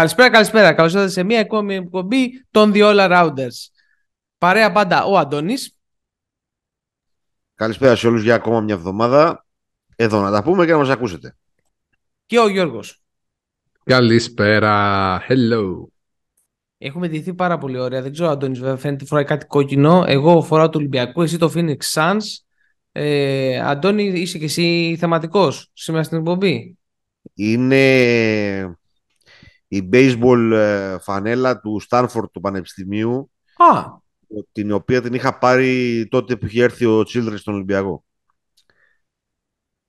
Καλησπέρα, 0.00 0.30
καλησπέρα. 0.30 0.72
Καλώς 0.72 0.92
ήρθατε 0.92 1.10
σε 1.10 1.22
μια 1.22 1.40
ακόμη 1.40 1.74
εκπομπή 1.74 2.44
των 2.50 2.72
The 2.74 2.78
All 2.78 3.10
Rounders. 3.10 3.68
Παρέα 4.38 4.72
πάντα 4.72 5.04
ο 5.04 5.18
Αντώνης. 5.18 5.76
Καλησπέρα 7.54 7.96
σε 7.96 8.06
όλους 8.06 8.22
για 8.22 8.34
ακόμα 8.34 8.60
μια 8.60 8.74
εβδομάδα. 8.74 9.46
Εδώ 9.96 10.20
να 10.20 10.30
τα 10.30 10.42
πούμε 10.42 10.64
και 10.64 10.70
να 10.72 10.78
μας 10.78 10.88
ακούσετε. 10.88 11.36
Και 12.26 12.38
ο 12.38 12.48
Γιώργος. 12.48 13.02
Καλησπέρα. 13.84 15.22
Hello. 15.28 15.84
Έχουμε 16.78 17.08
ντυθεί 17.08 17.34
πάρα 17.34 17.58
πολύ 17.58 17.78
ωραία. 17.78 18.02
Δεν 18.02 18.12
ξέρω, 18.12 18.28
Αντώνης, 18.28 18.58
βέβαια 18.58 18.76
φαίνεται 18.76 19.04
φοράει 19.04 19.24
κάτι 19.24 19.46
κόκκινο. 19.46 20.04
Εγώ 20.06 20.42
φοράω 20.42 20.68
το 20.68 20.78
Ολυμπιακό, 20.78 21.22
εσύ 21.22 21.38
το 21.38 21.52
Phoenix 21.54 21.78
Suns. 21.94 22.22
Ε, 22.92 23.60
Αντώνη, 23.60 24.04
είσαι 24.04 24.38
και 24.38 24.44
εσύ 24.44 24.96
θεματικός 24.98 25.70
σήμερα 25.72 26.02
στην 26.02 26.18
εκπομπή; 26.18 26.78
Είναι 27.34 28.79
η 29.72 29.88
baseball 29.92 30.50
ε, 30.52 30.98
φανέλα 30.98 31.60
του 31.60 31.80
Στάνφορντ 31.80 32.28
του 32.32 32.40
Πανεπιστημίου. 32.40 33.30
Α, 33.56 33.84
Την 34.52 34.72
οποία 34.72 35.02
την 35.02 35.14
είχα 35.14 35.38
πάρει 35.38 36.06
τότε 36.10 36.36
που 36.36 36.46
είχε 36.46 36.62
έρθει 36.62 36.84
ο 36.86 37.00
Children 37.00 37.34
στον 37.36 37.54
Ολυμπιακό. 37.54 38.04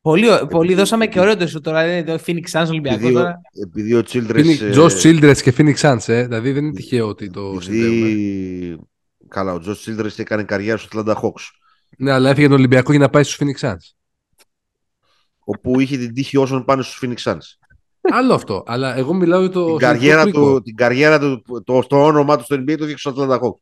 πολύ, 0.02 0.30
ω- 0.30 0.48
πολύ 0.48 0.74
δώσαμε 0.74 1.08
και 1.08 1.20
ωραίο 1.20 1.38
το 1.38 1.48
σου 1.48 1.62
τώρα. 1.62 1.86
Δεν 1.86 1.98
είναι 1.98 2.18
το 2.18 2.24
Phoenix 2.26 2.44
Suns 2.52 2.68
Ολυμπιακό 2.70 2.96
Επειδή, 2.98 3.16
ο- 3.16 3.20
τώρα. 3.20 3.42
επειδή 3.64 3.94
ο 3.94 4.04
Childress... 4.08 4.62
ε, 4.62 4.74
Josh 4.76 5.02
Childress 5.04 5.38
και 5.42 5.54
Phoenix 5.58 5.76
Suns, 5.76 6.08
ε. 6.08 6.24
Δηλαδή 6.24 6.52
δεν 6.52 6.66
είναι 6.66 6.74
τυχαίο 6.74 7.08
ότι 7.08 7.30
το 7.30 7.58
συνδέουμε. 7.62 8.08
επειδή... 8.08 8.80
Καλά, 9.28 9.54
ο 9.54 9.60
Josh 9.66 9.86
Childress 9.86 10.20
έκανε 10.20 10.44
καριέρα 10.44 10.78
στο 10.78 11.04
Atlanta 11.06 11.14
Hawks. 11.16 11.44
Ναι, 11.98 12.12
αλλά 12.12 12.30
έφυγε 12.30 12.48
τον 12.48 12.58
Ολυμπιακό 12.58 12.92
για 12.92 13.00
να 13.02 13.10
πάει 13.10 13.24
στους 13.24 13.40
Phoenix 13.42 13.68
Suns. 13.70 13.92
όπου 15.40 15.80
είχε 15.80 15.98
την 15.98 16.14
τύχη 16.14 16.38
όσων 16.38 16.66
πάνε 16.66 16.84
στους 16.84 17.00
Phoenix 17.04 17.32
Suns. 17.32 17.40
Άλλο 18.02 18.34
αυτό. 18.34 18.64
Αλλά 18.66 18.98
εγώ 18.98 19.14
μιλάω 19.14 19.40
για 19.40 19.50
το. 19.50 19.66
την, 19.66 19.78
καριέρα 19.78 20.20
συνολικό 20.20 20.54
του, 20.54 20.62
την 20.62 20.76
καριέρα 20.76 21.20
του, 21.20 21.42
το, 21.64 21.82
το 21.88 22.06
όνομά 22.06 22.38
του 22.38 22.44
στο 22.44 22.56
NBA 22.56 22.78
το 22.78 22.86
είχε 22.86 22.98
στο 22.98 23.14
Atlanta 23.18 23.40
Hawks. 23.40 23.60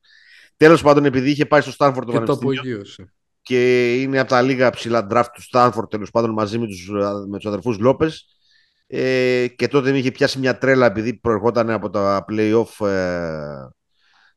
Τέλος 0.57 0.81
πάντων, 0.81 1.05
επειδή 1.05 1.29
είχε 1.29 1.45
πάει 1.45 1.61
στο 1.61 1.71
Stanford 1.77 2.03
το 2.05 2.11
Και 2.11 2.19
το 2.19 2.37
Πανεπιστήμιο 2.37 2.59
απογείωσε. 2.59 3.13
και 3.41 3.93
είναι 4.01 4.19
από 4.19 4.29
τα 4.29 4.41
λίγα 4.41 4.69
ψηλά 4.69 5.07
draft 5.11 5.27
του 5.33 5.43
Stanford 5.51 5.89
τέλος 5.89 6.11
πάντων 6.11 6.29
μαζί 6.29 6.57
με 6.57 6.65
τους, 6.65 6.89
με 7.27 7.37
τους 7.37 7.45
αδερφούς 7.45 7.77
Λόπες 7.77 8.25
ε, 8.87 9.47
και 9.47 9.67
τότε 9.67 9.91
με 9.91 9.97
είχε 9.97 10.11
πιάσει 10.11 10.39
μια 10.39 10.57
τρέλα 10.57 10.85
επειδή 10.85 11.13
προερχόταν 11.13 11.69
από 11.69 11.89
τα 11.89 12.25
play-off 12.29 12.87
ε, 12.87 13.67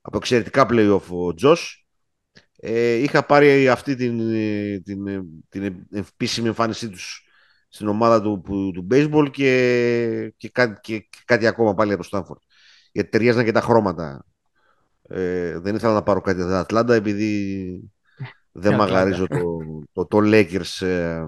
από 0.00 0.16
εξαιρετικά 0.16 0.66
play-off 0.70 1.02
ο 1.08 1.34
Τζος 1.34 1.86
ε, 2.56 2.92
είχα 2.92 3.22
πάρει 3.22 3.68
αυτή 3.68 3.94
την, 3.94 4.18
την, 4.82 5.04
την 5.48 5.86
επίσημη 5.90 6.46
εμφάνισή 6.46 6.88
τους 6.88 7.26
στην 7.74 7.88
ομάδα 7.88 8.22
του, 8.22 8.40
που, 8.44 8.70
του 8.74 8.86
baseball 8.90 9.28
και, 9.30 10.34
και, 10.36 10.48
κάτι, 10.48 10.80
και, 10.80 10.98
και 10.98 11.18
κάτι 11.24 11.46
ακόμα 11.46 11.74
πάλι 11.74 11.92
από 11.92 12.08
το 12.08 12.08
Stanford 12.12 12.40
γιατί 12.92 13.10
ταιριάζαν 13.10 13.44
και 13.44 13.52
τα 13.52 13.60
χρώματα. 13.60 14.24
Ε, 15.08 15.58
δεν 15.58 15.74
ήθελα 15.74 15.92
να 15.92 16.02
πάρω 16.02 16.20
κάτι 16.20 16.40
από 16.40 16.48
την 16.48 16.58
Ατλάντα 16.58 16.94
επειδή 16.94 17.92
δεν 18.52 18.70
Και 18.70 18.76
μαγαρίζω 18.76 19.26
το, 19.26 19.58
το, 19.92 20.06
το 20.06 20.18
Lakers 20.22 20.86
ε, 20.86 21.24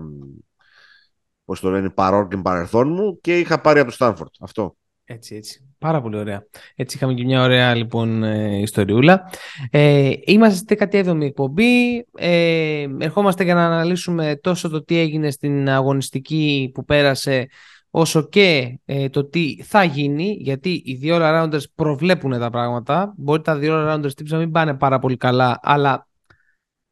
πώς 1.44 1.60
το 1.60 1.70
λένε 1.70 1.90
παρόν 1.90 2.28
και 2.28 2.36
παρελθόν 2.36 2.88
μου 2.88 3.20
και 3.20 3.38
είχα 3.38 3.60
πάρει 3.60 3.80
από 3.80 3.90
το 3.90 3.96
Stanford 4.00 4.30
αυτό 4.40 4.76
Έτσι, 5.06 5.34
έτσι. 5.34 5.68
Πάρα 5.78 6.00
πολύ 6.00 6.16
ωραία. 6.16 6.46
Έτσι 6.74 6.96
είχαμε 6.96 7.14
και 7.14 7.24
μια 7.24 7.42
ωραία 7.42 7.74
λοιπόν 7.74 8.22
ε, 8.22 8.58
ιστοριούλα. 8.60 9.30
Ε, 9.70 10.12
είμαστε 10.24 10.76
στη 10.76 11.00
17η 11.02 11.20
εκπομπή. 11.20 12.06
Ε, 12.14 12.86
ερχόμαστε 12.98 13.44
για 13.44 13.54
να 13.54 13.64
αναλύσουμε 13.64 14.36
τόσο 14.36 14.68
το 14.68 14.84
τι 14.84 14.98
έγινε 14.98 15.30
στην 15.30 15.68
αγωνιστική 15.68 16.70
που 16.74 16.84
πέρασε 16.84 17.48
όσο 17.90 18.28
και 18.28 18.78
ε, 18.84 19.08
το 19.08 19.24
τι 19.24 19.62
θα 19.62 19.84
γίνει, 19.84 20.36
γιατί 20.40 20.82
οι 20.84 20.94
δύο 20.94 21.16
all-rounders 21.20 21.62
προβλέπουν 21.74 22.38
τα 22.38 22.50
πράγματα. 22.50 23.14
Μπορεί 23.16 23.42
τα 23.42 23.56
δύο 23.56 23.74
all-rounders 23.74 24.04
tips 24.06 24.28
να 24.28 24.38
μην 24.38 24.50
πάνε 24.50 24.74
πάρα 24.74 24.98
πολύ 24.98 25.16
καλά, 25.16 25.58
αλλά 25.62 26.08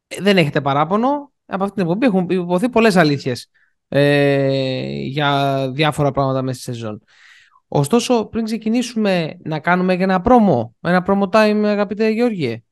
ε, 0.07 0.21
δεν 0.21 0.37
έχετε 0.37 0.61
παράπονο. 0.61 1.31
Από 1.45 1.63
αυτή 1.63 1.75
την 1.75 1.83
εκπομπή 1.83 2.05
έχουν 2.05 2.29
υποθεί 2.29 2.69
πολλές 2.69 2.95
αλήθειες 2.95 3.49
ε, 3.87 5.01
για 5.01 5.57
διάφορα 5.73 6.11
πράγματα 6.11 6.41
μέσα 6.41 6.61
στη 6.61 6.71
σεζόν. 6.71 7.03
Ωστόσο, 7.75 8.25
πριν 8.25 8.43
ξεκινήσουμε 8.43 9.37
να 9.43 9.59
κάνουμε 9.59 9.95
και 9.97 10.03
ένα 10.03 10.21
πρόμο, 10.21 10.75
ένα 10.81 11.05
promo 11.07 11.29
time, 11.29 11.61
αγαπητέ 11.65 12.09
Γεώργιε. 12.09 12.63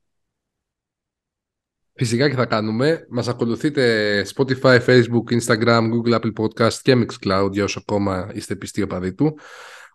Φυσικά 1.94 2.28
και 2.28 2.34
θα 2.34 2.46
κάνουμε. 2.46 3.06
Μας 3.10 3.28
ακολουθείτε 3.28 4.26
Spotify, 4.34 4.84
Facebook, 4.86 5.40
Instagram, 5.40 5.80
Google, 5.92 6.20
Apple 6.20 6.32
Podcast 6.40 6.72
και 6.72 6.96
Mixcloud 6.96 7.48
για 7.52 7.64
όσο 7.64 7.78
ακόμα 7.78 8.30
είστε 8.34 8.56
πιστοί 8.56 8.82
οπαδοί 8.82 9.14
του. 9.14 9.38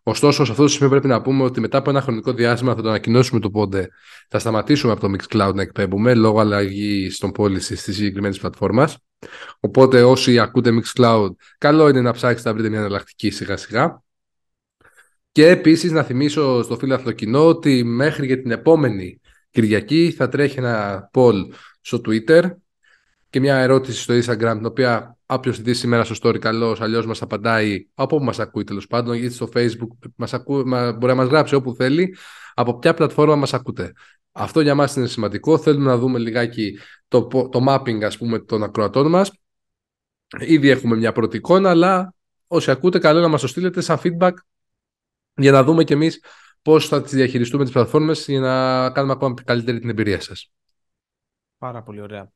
Ωστόσο, 0.04 0.46
σε 0.46 0.52
αυτό 0.52 0.64
το 0.64 0.70
σημείο 0.70 0.90
πρέπει 0.90 1.08
να 1.08 1.22
πούμε 1.22 1.44
ότι 1.44 1.60
μετά 1.60 1.78
από 1.78 1.90
ένα 1.90 2.02
χρονικό 2.02 2.34
διάστημα 2.34 2.76
θα 2.76 2.82
το 2.82 2.90
ανακοινώσουμε 2.90 3.40
το 3.40 3.50
πότε 3.50 3.90
θα 4.30 4.40
σταματήσουμε 4.40 4.92
από 4.92 5.02
το 5.02 5.14
Mixcloud 5.14 5.52
να 5.54 5.62
εκπέμπουμε 5.62 6.14
λόγω 6.14 6.40
αλλαγή 6.40 7.12
των 7.18 7.32
policy 7.38 7.60
στη 7.60 7.94
συγκεκριμένης 7.94 8.40
πλατφόρμας. 8.40 8.98
Οπότε, 9.60 10.04
όσοι 10.04 10.40
ακούτε 10.40 10.72
Mixcloud, 10.82 11.30
καλό 11.58 11.88
είναι 11.90 12.02
να 12.02 12.12
ψάξετε 12.12 12.50
να 12.50 12.56
βρείτε 12.56 12.70
μια 12.70 12.80
εναλλακτική 12.80 13.30
σιγά 13.30 13.58
σιγά. 13.58 14.06
Και 15.38 15.48
επίσης 15.48 15.92
να 15.92 16.04
θυμίσω 16.04 16.64
στο 16.64 16.78
φίλο 16.78 17.12
κοινό 17.12 17.48
ότι 17.48 17.84
μέχρι 17.84 18.26
για 18.26 18.42
την 18.42 18.52
επόμενη 18.52 19.22
Κυριακή 19.50 20.12
θα 20.12 20.30
τρέχει 20.30 20.58
ένα 20.58 21.10
poll 21.14 21.34
στο 21.82 22.02
Twitter 22.06 22.44
και 23.30 23.40
μια 23.40 23.58
ερώτηση 23.58 24.02
στο 24.02 24.14
Instagram 24.14 24.54
την 24.56 24.66
οποία 24.66 25.18
όποιος 25.26 25.62
δει 25.62 25.74
σήμερα 25.74 26.04
στο 26.04 26.16
story 26.22 26.40
καλώς, 26.40 26.82
αλλιώς 26.82 27.06
μας 27.06 27.22
απαντάει 27.22 27.88
από 27.94 28.16
όπου 28.16 28.26
μας 28.26 28.40
ακούει 28.40 28.64
τέλος 28.64 28.88
πάντων, 28.88 29.16
γιατί 29.16 29.34
στο 29.34 29.50
Facebook 29.54 30.10
μας 30.16 30.34
ακού, 30.34 30.64
μα, 30.66 30.92
μπορεί 30.92 31.06
να 31.06 31.16
μας 31.16 31.28
γράψει 31.28 31.56
όπου 31.56 31.74
θέλει, 31.74 32.16
από 32.54 32.80
ποια 32.80 32.94
πλατφόρμα 32.94 33.36
μας 33.36 33.54
ακούτε. 33.54 33.94
Αυτό 34.32 34.62
για 34.62 34.76
μας 34.76 34.96
είναι 34.96 35.08
σημαντικό. 35.08 35.58
Θέλουμε 35.58 35.86
να 35.86 35.98
δούμε 35.98 36.20
λιγάκι 36.20 36.78
το, 37.08 37.28
το 37.28 37.66
mapping 37.68 38.04
ας 38.04 38.18
πούμε, 38.18 38.40
των 38.40 38.64
ακροατών 38.64 39.10
μας. 39.10 39.32
Ήδη 40.40 40.70
έχουμε 40.70 40.96
μια 40.96 41.12
πρώτη 41.12 41.38
εικόνα, 41.38 41.70
αλλά 41.70 42.14
όσοι 42.48 42.72
ακούτε, 42.72 43.00
καλό 43.00 43.20
να 43.20 43.28
μας 43.28 43.42
το 43.42 43.48
στείλετε 43.48 43.82
σαν 43.82 44.00
feedback 44.04 44.32
για 45.38 45.52
να 45.52 45.64
δούμε 45.64 45.84
κι 45.84 45.94
εμείς 45.94 46.24
πώς 46.62 46.88
θα 46.88 47.02
τις 47.02 47.12
διαχειριστούμε 47.12 47.64
τις 47.64 47.74
πλατφόρμες 47.74 48.26
για 48.28 48.40
να 48.40 48.90
κάνουμε 48.90 49.14
ακόμα 49.14 49.34
καλύτερη 49.46 49.80
την 49.80 49.90
εμπειρία 49.90 50.22
σας. 50.22 50.52
Πάρα 51.58 51.84
πολύ 51.84 52.02
ωραία. 52.02 52.32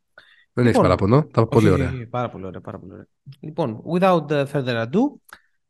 Δεν 0.54 0.66
Λοιπόν, 0.66 0.82
έχει 0.82 0.82
παράπονο. 0.82 1.28
Τα 1.34 1.48
πολύ 1.48 1.66
Όχι, 1.66 1.74
ωραία. 1.74 1.90
όχι, 1.90 2.06
Πάρα 2.06 2.30
πολύ 2.30 2.46
ωραία, 2.46 2.62
πάρα 2.62 2.80
πολύ 2.80 2.92
ωραία. 2.92 3.08
Λοιπόν, 3.40 3.84
without 3.94 4.26
uh, 4.28 4.46
further 4.46 4.86
ado, 4.86 5.00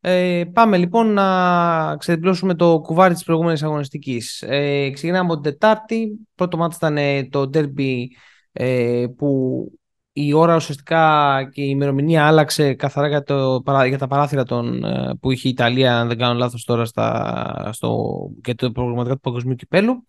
ε, 0.03 0.43
πάμε 0.53 0.77
λοιπόν 0.77 1.13
να 1.13 1.97
ξεδιπλώσουμε 1.97 2.55
το 2.55 2.79
κουβάρι 2.79 3.13
της 3.13 3.23
προηγούμενης 3.23 3.63
αγωνιστικής. 3.63 4.41
Ε, 4.41 4.89
ξεκινάμε 4.89 5.33
από 5.33 5.41
την 5.41 5.51
Τετάρτη. 5.51 6.19
Πρώτο 6.35 6.57
μάτι 6.57 6.75
ήταν 6.75 6.97
ε, 6.97 7.23
το 7.23 7.49
derby 7.53 8.05
ε, 8.51 9.05
που 9.17 9.65
η 10.13 10.33
ώρα 10.33 10.55
ουσιαστικά 10.55 11.49
και 11.53 11.61
η 11.61 11.67
ημερομηνία 11.69 12.27
άλλαξε 12.27 12.73
καθαρά 12.73 13.07
για, 13.07 13.23
το, 13.23 13.61
παρά- 13.65 13.85
για 13.85 13.97
τα 13.97 14.07
παράθυρα 14.07 14.43
των, 14.43 14.83
ε, 14.83 15.17
που 15.19 15.31
είχε 15.31 15.47
η 15.47 15.51
Ιταλία, 15.51 15.99
αν 15.99 16.07
δεν 16.07 16.17
κάνω 16.17 16.33
λάθος 16.33 16.63
τώρα, 16.63 16.85
στα, 16.85 17.69
στο, 17.71 18.09
και 18.41 18.55
το 18.55 18.71
προγραμματικά 18.71 19.13
του 19.13 19.21
Παγκοσμίου 19.21 19.55
Κυπέλου. 19.55 20.07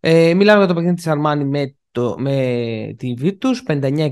Ε, 0.00 0.34
μιλάμε 0.34 0.58
για 0.58 0.68
το 0.68 0.74
παιχνίδι 0.74 0.94
της 0.96 1.06
Αρμάνι 1.06 1.44
με, 1.44 1.74
το, 1.90 2.14
με 2.18 2.94
τη 2.96 3.14
Virtus 3.20 3.72
59-64 3.72 4.10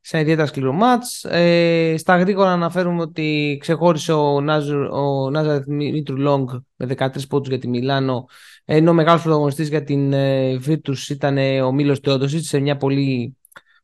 σε 0.00 0.16
ένα 0.16 0.22
ιδιαίτερα 0.22 0.46
σκληρό 0.46 0.72
μάτς. 0.72 1.24
Ε, 1.24 1.94
στα 1.98 2.16
γρήγορα 2.16 2.52
αναφέρουμε 2.52 3.02
ότι 3.02 3.56
ξεχώρισε 3.60 4.12
ο, 4.12 4.40
Νάζουρ, 4.40 4.88
ο 4.90 5.30
Νάζαρεθ 5.30 5.66
Μήτρου 5.66 6.16
Λόγκ 6.16 6.50
με 6.76 6.86
13 6.98 7.08
πόντους 7.28 7.48
για 7.48 7.58
τη 7.58 7.68
Μιλάνο 7.68 8.26
ενώ 8.64 8.90
ο 8.90 8.94
μεγάλος 8.94 9.22
πρωταγωνιστής 9.22 9.68
για 9.68 9.84
την 9.84 10.12
ε, 10.12 10.58
Virtus 10.66 11.08
ήταν 11.08 11.38
ε, 11.38 11.60
ο 11.60 11.72
Μίλος 11.72 11.98
Θεόδοσης 11.98 12.48
σε 12.48 12.58
μια 12.58 12.76
πολύ 12.76 13.36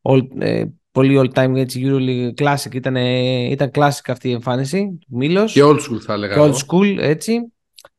all, 0.02 0.20
ε, 0.38 0.64
πολύ 0.93 1.20
all 1.22 1.38
time 1.38 1.56
έτσι, 1.56 1.82
Euroleague 1.87 2.43
Classic 2.44 2.75
ήταν, 2.75 2.96
ε, 2.96 3.50
ήταν 3.50 3.70
classic 3.75 4.08
αυτή 4.08 4.28
η 4.28 4.32
εμφάνιση 4.32 4.99
του 5.00 5.16
Μίλος 5.16 5.52
Και 5.52 5.62
old 5.64 5.76
school 5.78 6.00
θα 6.00 6.12
έλεγα. 6.12 6.34
και 6.34 6.40
εγώ. 6.40 6.52
old 6.52 6.56
school, 6.56 6.96
έτσι. 7.00 7.52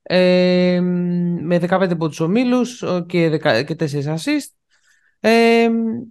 Ε, 0.03 0.79
με 1.41 1.57
15 1.59 1.91
από 1.91 2.07
τους 2.07 2.19
ομίλους 2.19 2.81
ο, 2.81 3.05
και, 3.07 3.29
10 3.43 3.63
και 3.63 3.75
4 3.75 4.13
assist. 4.13 4.47
Ε, 5.19 5.67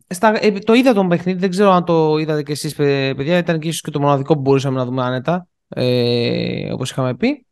στα, 0.09 0.45
ε, 0.45 0.51
το 0.51 0.73
είδα 0.73 0.93
τον 0.93 1.09
παιχνίδι, 1.09 1.39
δεν 1.39 1.51
ξέρω 1.51 1.71
αν 1.71 1.85
το 1.85 2.17
είδατε 2.19 2.43
και 2.43 2.53
εσείς 2.53 2.75
παι- 2.75 3.17
παιδιά, 3.17 3.39
ήταν 3.39 3.59
και 3.59 3.69
ίσως 3.69 3.81
και 3.81 3.91
το 3.91 4.01
μοναδικό 4.01 4.35
που 4.35 4.41
μπορούσαμε 4.41 4.79
να 4.79 4.85
δούμε 4.85 5.03
άνετα, 5.03 5.47
ε, 5.69 6.73
όπως 6.73 6.91
είχαμε 6.91 7.15
πει. 7.15 7.47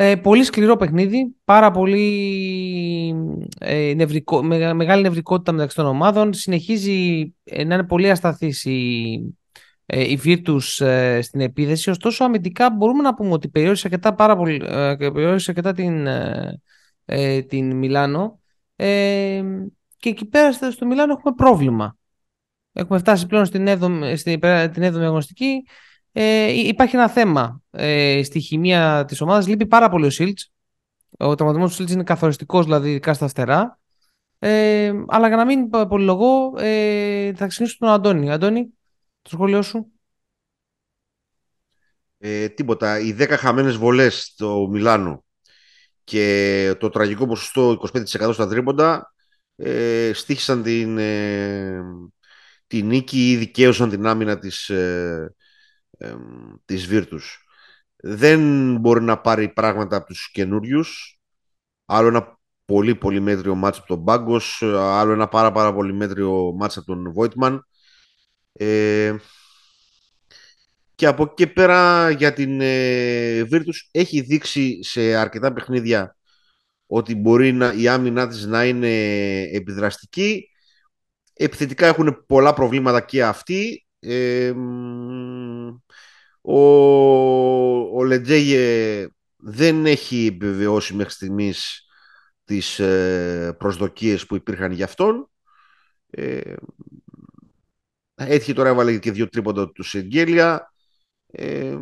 Ε, 0.00 0.16
πολύ 0.16 0.44
σκληρό 0.44 0.76
παιχνίδι, 0.76 1.34
πάρα 1.44 1.70
πολύ 1.70 3.14
ε, 3.58 3.92
νευρικό, 3.96 4.42
μεγα- 4.42 4.74
μεγάλη 4.74 5.02
νευρικότητα 5.02 5.52
μεταξύ 5.52 5.76
των 5.76 5.86
ομάδων. 5.86 6.32
Συνεχίζει 6.32 7.34
ε, 7.44 7.64
να 7.64 7.74
είναι 7.74 7.84
πολύ 7.84 8.10
ασταθής 8.10 8.64
η, 8.64 9.34
ε, 9.86 10.10
η 10.10 10.20
Virtus 10.24 10.86
ε, 10.86 11.20
στην 11.22 11.40
επίθεση. 11.40 11.90
Ωστόσο, 11.90 12.24
αμυντικά 12.24 12.70
μπορούμε 12.70 13.02
να 13.02 13.14
πούμε 13.14 13.32
ότι 13.32 13.48
περιόρισε 13.48 13.86
αρκετά, 13.86 14.14
πάρα 14.14 14.36
πολύ, 14.36 14.62
ε, 14.64 14.96
και 14.98 15.10
περιόρισε 15.10 15.50
αρκετά 15.50 15.72
την, 15.72 16.06
ε, 16.06 16.60
ε, 17.04 17.42
την 17.42 17.76
Μιλάνο. 17.76 18.40
Ε, 18.76 19.42
και 19.98 20.08
εκεί 20.08 20.24
πέρα 20.24 20.52
στο 20.52 20.70
στο 20.70 20.86
Μιλάνο 20.86 21.12
έχουμε 21.12 21.34
πρόβλημα. 21.36 21.96
Έχουμε 22.72 22.98
φτάσει 22.98 23.26
πλέον 23.26 23.44
στην 23.44 23.66
7η, 23.68 24.12
στην, 24.16 24.40
την 24.72 24.82
7η 24.82 25.00
αγωνιστική. 25.00 25.62
Ε, 26.20 26.50
υ- 26.52 26.66
υπάρχει 26.66 26.96
ένα 26.96 27.08
θέμα 27.08 27.62
ε, 27.70 28.20
στη 28.24 28.40
χημεία 28.40 29.04
της 29.04 29.20
ομάδας. 29.20 29.46
Λείπει 29.46 29.66
πάρα 29.66 29.88
πολύ 29.88 30.06
ο 30.06 30.10
Σίλτς. 30.10 30.52
Ο 31.18 31.34
τραυματισμός 31.34 31.70
του 31.70 31.76
Σίλτς 31.76 31.92
είναι 31.92 32.02
καθοριστικός, 32.02 32.64
δηλαδή 32.64 32.90
ειδικά 32.90 33.14
στα 33.14 33.28
φτερά. 33.28 33.78
Ε, 34.38 34.92
αλλά 35.08 35.28
για 35.28 35.36
να 35.36 35.44
μην 35.44 35.70
πολυλογώ, 35.70 36.54
ε, 36.58 37.32
θα 37.34 37.46
ξεκινήσω 37.46 37.76
τον 37.78 37.88
Αντώνη. 37.88 38.30
Αντώνη, 38.30 38.66
το 39.22 39.30
σχόλιο 39.30 39.62
σου. 39.62 39.92
Ε, 42.18 42.48
τίποτα. 42.48 42.98
Οι 43.00 43.12
10 43.18 43.36
χαμένες 43.36 43.76
βολές 43.76 44.22
στο 44.22 44.68
Μιλάνο 44.70 45.24
και 46.04 46.74
το 46.80 46.88
τραγικό 46.88 47.26
ποσοστό 47.26 47.78
25% 47.92 48.30
στα 48.32 48.48
τρίποντα 48.48 49.14
ε, 49.56 50.10
στήχησαν 50.14 50.62
την, 50.62 50.98
ε, 50.98 51.80
την 52.66 52.86
νίκη 52.86 53.30
ή 53.30 53.36
δικαίωσαν 53.36 53.90
την 53.90 54.06
άμυνα 54.06 54.38
της, 54.38 54.68
ε, 54.68 55.32
ε, 55.98 56.14
της 56.64 56.86
Βίρτους. 56.86 57.42
Δεν 57.96 58.40
μπορεί 58.76 59.02
να 59.02 59.18
πάρει 59.18 59.48
πράγματα 59.48 59.96
από 59.96 60.06
τους 60.06 60.30
καινούριους. 60.32 61.20
Άλλο 61.84 62.08
ένα 62.08 62.38
πολύ 62.64 62.94
πολύ 62.94 63.20
μέτριο 63.20 63.54
μάτς 63.54 63.78
από 63.78 63.86
τον 63.86 63.98
Μπάγκος, 63.98 64.62
άλλο 64.62 65.12
ένα 65.12 65.28
πάρα 65.28 65.52
πάρα 65.52 65.74
πολύ 65.74 65.92
μέτριο 65.92 66.52
μάτς 66.56 66.76
από 66.76 66.86
τον 66.86 67.12
Βόιτμαν. 67.12 67.66
Ε, 68.52 69.16
και 70.94 71.06
από 71.06 71.22
εκεί 71.22 71.46
πέρα 71.46 72.10
για 72.10 72.32
την 72.32 72.60
ε, 72.60 73.42
Virtus 73.50 73.88
έχει 73.90 74.20
δείξει 74.20 74.82
σε 74.82 75.14
αρκετά 75.14 75.52
παιχνίδια 75.52 76.16
ότι 76.86 77.14
μπορεί 77.14 77.52
να, 77.52 77.72
η 77.72 77.88
άμυνά 77.88 78.28
της 78.28 78.46
να 78.46 78.64
είναι 78.64 78.92
επιδραστική. 79.42 80.48
Επιθετικά 81.32 81.86
έχουν 81.86 82.24
πολλά 82.26 82.54
προβλήματα 82.54 83.00
και 83.00 83.24
αυτοί. 83.24 83.86
Ε, 84.00 84.52
ο, 86.50 87.98
ο 87.98 88.04
Λετζέγε 88.04 89.06
δεν 89.36 89.86
έχει 89.86 90.26
επιβεβαιώσει 90.26 90.94
μέχρι 90.94 91.12
στιγμής 91.12 91.86
τις 92.44 92.78
ε, 92.78 93.56
προσδοκίες 93.58 94.26
που 94.26 94.34
υπήρχαν 94.34 94.72
για 94.72 94.84
αυτόν. 94.84 95.30
Ε, 96.10 96.54
έτυχε 98.14 98.52
τώρα 98.52 98.68
έβαλε 98.68 98.98
και 98.98 99.12
δύο 99.12 99.28
τρίποντα 99.28 99.72
του 99.72 99.82
Σεγγέλια. 99.82 100.72
Ε, 101.26 101.76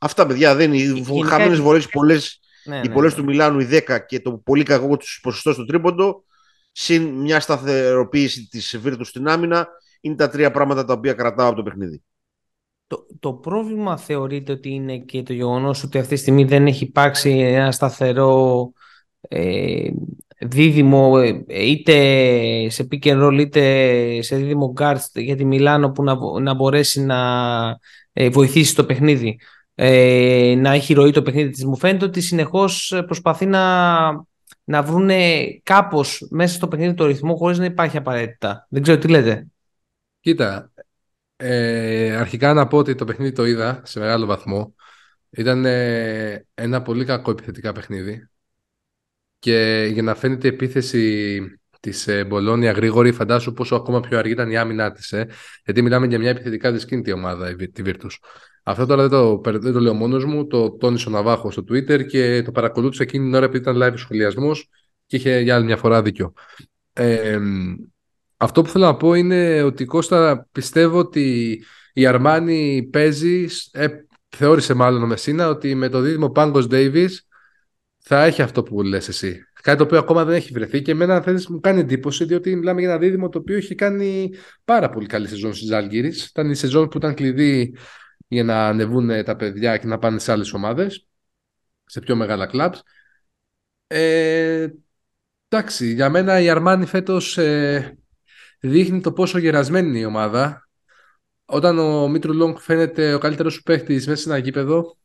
αυτά 0.00 0.26
παιδιά 0.26 0.54
δεν 0.54 0.72
είναι. 0.72 0.98
Οι 0.98 1.22
χαμένες 1.26 1.60
βολές 1.60 1.88
πολλές, 1.88 2.40
ναι, 2.64 2.76
οι 2.76 2.88
ναι, 2.88 2.94
πολλές 2.94 3.12
ναι. 3.12 3.18
του 3.18 3.24
Μιλάνου, 3.24 3.60
οι 3.60 3.68
10 3.70 3.98
και 4.06 4.20
το 4.20 4.32
πολύ 4.32 4.62
κακό 4.62 4.96
του 4.96 5.06
ποσοστό 5.22 5.52
στο 5.52 5.64
τρίποντο, 5.64 6.24
συν 6.72 7.02
μια 7.02 7.40
σταθεροποίηση 7.40 8.48
της 8.48 8.78
Βίρτους 8.78 9.08
στην 9.08 9.28
άμυνα, 9.28 9.68
είναι 10.00 10.14
τα 10.14 10.28
τρία 10.28 10.50
πράγματα 10.50 10.84
τα 10.84 10.92
οποία 10.92 11.12
κρατάω 11.12 11.46
από 11.46 11.56
το 11.56 11.62
παιχνίδι. 11.62 12.02
Το, 12.90 13.06
το 13.20 13.32
πρόβλημα 13.32 13.96
θεωρείται 13.96 14.52
ότι 14.52 14.70
είναι 14.70 14.98
και 14.98 15.22
το 15.22 15.32
γεγονός 15.32 15.82
ότι 15.82 15.98
αυτή 15.98 16.14
τη 16.14 16.20
στιγμή 16.20 16.44
δεν 16.44 16.66
έχει 16.66 16.84
υπάρξει 16.84 17.30
ένα 17.30 17.72
σταθερό 17.72 18.72
ε, 19.20 19.90
δίδυμο 20.38 21.12
ε, 21.46 21.64
είτε 21.64 21.94
σε 22.70 22.88
pick 22.90 23.06
and 23.06 23.26
roll 23.26 23.38
είτε 23.40 24.22
σε 24.22 24.36
δίδυμο 24.36 24.72
guards 24.76 25.06
για 25.14 25.36
τη 25.36 25.44
Μιλάνο 25.44 25.90
που 25.90 26.02
να, 26.02 26.16
να 26.40 26.54
μπορέσει 26.54 27.00
να 27.00 27.18
ε, 28.12 28.28
βοηθήσει 28.28 28.74
το 28.74 28.84
παιχνίδι. 28.84 29.40
Ε, 29.74 30.54
να 30.58 30.72
έχει 30.72 30.94
ροή 30.94 31.10
το 31.10 31.22
παιχνίδι 31.22 31.50
της. 31.50 31.64
Μου 31.64 31.76
φαίνεται 31.76 32.04
ότι 32.04 32.20
συνεχώς 32.20 33.02
προσπαθεί 33.06 33.46
να, 33.46 34.10
να 34.64 34.82
βρούνε 34.82 35.46
κάπως 35.62 36.26
μέσα 36.30 36.54
στο 36.54 36.68
παιχνίδι 36.68 36.94
το 36.94 37.06
ρυθμό 37.06 37.36
χωρίς 37.36 37.58
να 37.58 37.64
υπάρχει 37.64 37.96
απαραίτητα. 37.96 38.66
Δεν 38.68 38.82
ξέρω 38.82 38.98
τι 38.98 39.08
λέτε. 39.08 39.46
Κοίτα 40.20 40.69
ε, 41.40 42.16
αρχικά 42.16 42.54
να 42.54 42.66
πω 42.66 42.78
ότι 42.78 42.94
το 42.94 43.04
παιχνίδι 43.04 43.32
το 43.32 43.46
είδα 43.46 43.82
σε 43.84 43.98
μεγάλο 43.98 44.26
βαθμό 44.26 44.74
ήταν 45.30 45.64
ένα 46.54 46.82
πολύ 46.82 47.04
κακό 47.04 47.30
επιθετικά 47.30 47.72
παιχνίδι 47.72 48.28
και 49.38 49.88
για 49.92 50.02
να 50.02 50.14
φαίνεται 50.14 50.46
η 50.46 50.50
επίθεση 50.50 51.40
της 51.80 52.08
ε, 52.08 52.24
Μπολόνια 52.24 52.72
γρήγορη, 52.72 53.12
φαντάσου 53.12 53.52
πόσο 53.52 53.74
ακόμα 53.74 54.00
πιο 54.00 54.18
αργή 54.18 54.32
ήταν 54.32 54.50
η 54.50 54.56
άμυνά 54.56 54.92
της. 54.92 55.12
Ε. 55.12 55.28
Γιατί 55.64 55.82
μιλάμε 55.82 56.06
για 56.06 56.18
μια 56.18 56.30
επιθετικά 56.30 56.72
δυσκίνητη 56.72 57.12
ομάδα, 57.12 57.54
τη 57.54 57.82
Virtus. 57.84 58.10
Αυτό 58.62 58.86
τώρα 58.86 59.08
δεν 59.08 59.10
το, 59.10 59.40
δεν 59.58 59.72
το 59.72 59.80
λέω 59.80 59.94
μόνος 59.94 60.24
μου, 60.24 60.46
το 60.46 60.70
τόνισε 60.70 61.08
ο 61.08 61.12
Ναβάχο 61.12 61.50
στο 61.50 61.62
Twitter 61.68 62.06
και 62.06 62.42
το 62.42 62.52
παρακολούθησε 62.52 63.02
εκείνη 63.02 63.24
την 63.24 63.34
ώρα 63.34 63.44
επειδή 63.44 63.70
ήταν 63.70 63.82
live 63.82 63.98
σχολιασμός 63.98 64.68
και 65.06 65.16
είχε 65.16 65.38
για 65.38 65.54
άλλη 65.54 65.64
μια 65.64 65.76
φορά 65.76 66.02
δίκιο. 66.02 66.32
Ε, 66.92 67.38
αυτό 68.42 68.62
που 68.62 68.68
θέλω 68.68 68.84
να 68.84 68.96
πω 68.96 69.14
είναι 69.14 69.62
ότι 69.62 69.84
Κώστα 69.84 70.48
πιστεύω 70.52 70.98
ότι 70.98 71.58
η 71.92 72.06
Αρμάνι 72.06 72.88
παίζει, 72.92 73.46
ε, 73.72 73.88
θεώρησε 74.28 74.74
μάλλον 74.74 75.02
ο 75.02 75.06
Μεσίνα 75.06 75.48
ότι 75.48 75.74
με 75.74 75.88
το 75.88 76.00
δίδυμο 76.00 76.30
Πάγκος 76.30 76.66
Davis 76.70 77.10
θα 77.98 78.24
έχει 78.24 78.42
αυτό 78.42 78.62
που 78.62 78.82
λες 78.82 79.08
εσύ. 79.08 79.44
Κάτι 79.62 79.78
το 79.78 79.84
οποίο 79.84 79.98
ακόμα 79.98 80.24
δεν 80.24 80.34
έχει 80.34 80.52
βρεθεί 80.52 80.82
και 80.82 80.90
εμένα 80.90 81.20
θέλεις, 81.22 81.48
μου 81.48 81.60
κάνει 81.60 81.80
εντύπωση 81.80 82.24
διότι 82.24 82.56
μιλάμε 82.56 82.80
για 82.80 82.90
ένα 82.90 82.98
δίδυμο 82.98 83.28
το 83.28 83.38
οποίο 83.38 83.56
έχει 83.56 83.74
κάνει 83.74 84.30
πάρα 84.64 84.90
πολύ 84.90 85.06
καλή 85.06 85.28
σεζόν 85.28 85.54
στις 85.54 85.68
Ζάλγκυρης. 85.68 86.26
Ήταν 86.26 86.50
η 86.50 86.54
σεζόν 86.54 86.88
που 86.88 86.96
ήταν 86.96 87.14
κλειδί 87.14 87.76
για 88.28 88.44
να 88.44 88.68
ανεβούν 88.68 89.24
τα 89.24 89.36
παιδιά 89.36 89.76
και 89.76 89.86
να 89.86 89.98
πάνε 89.98 90.18
σε 90.18 90.32
άλλες 90.32 90.52
ομάδες, 90.52 91.06
σε 91.84 92.00
πιο 92.00 92.16
μεγάλα 92.16 92.46
κλαμπς. 92.46 92.82
Ε, 93.86 94.68
εντάξει, 95.48 95.92
για 95.92 96.10
μένα 96.10 96.40
η 96.40 96.48
Αρμάνι 96.48 96.86
φέτος 96.86 97.38
ε, 97.38 97.94
δείχνει 98.60 99.00
το 99.00 99.12
πόσο 99.12 99.38
γερασμένη 99.38 99.88
είναι 99.88 99.98
η 99.98 100.04
ομάδα. 100.04 100.68
Όταν 101.44 101.78
ο 101.78 102.08
Μήτρου 102.08 102.34
Λονγκ 102.34 102.58
φαίνεται 102.58 103.14
ο 103.14 103.18
καλύτερος 103.18 103.54
σου 103.54 103.62
παίχτης 103.62 104.06
μέσα 104.06 104.22
σε 104.22 104.28
ένα 104.28 104.38
γήπεδο, 104.38 104.98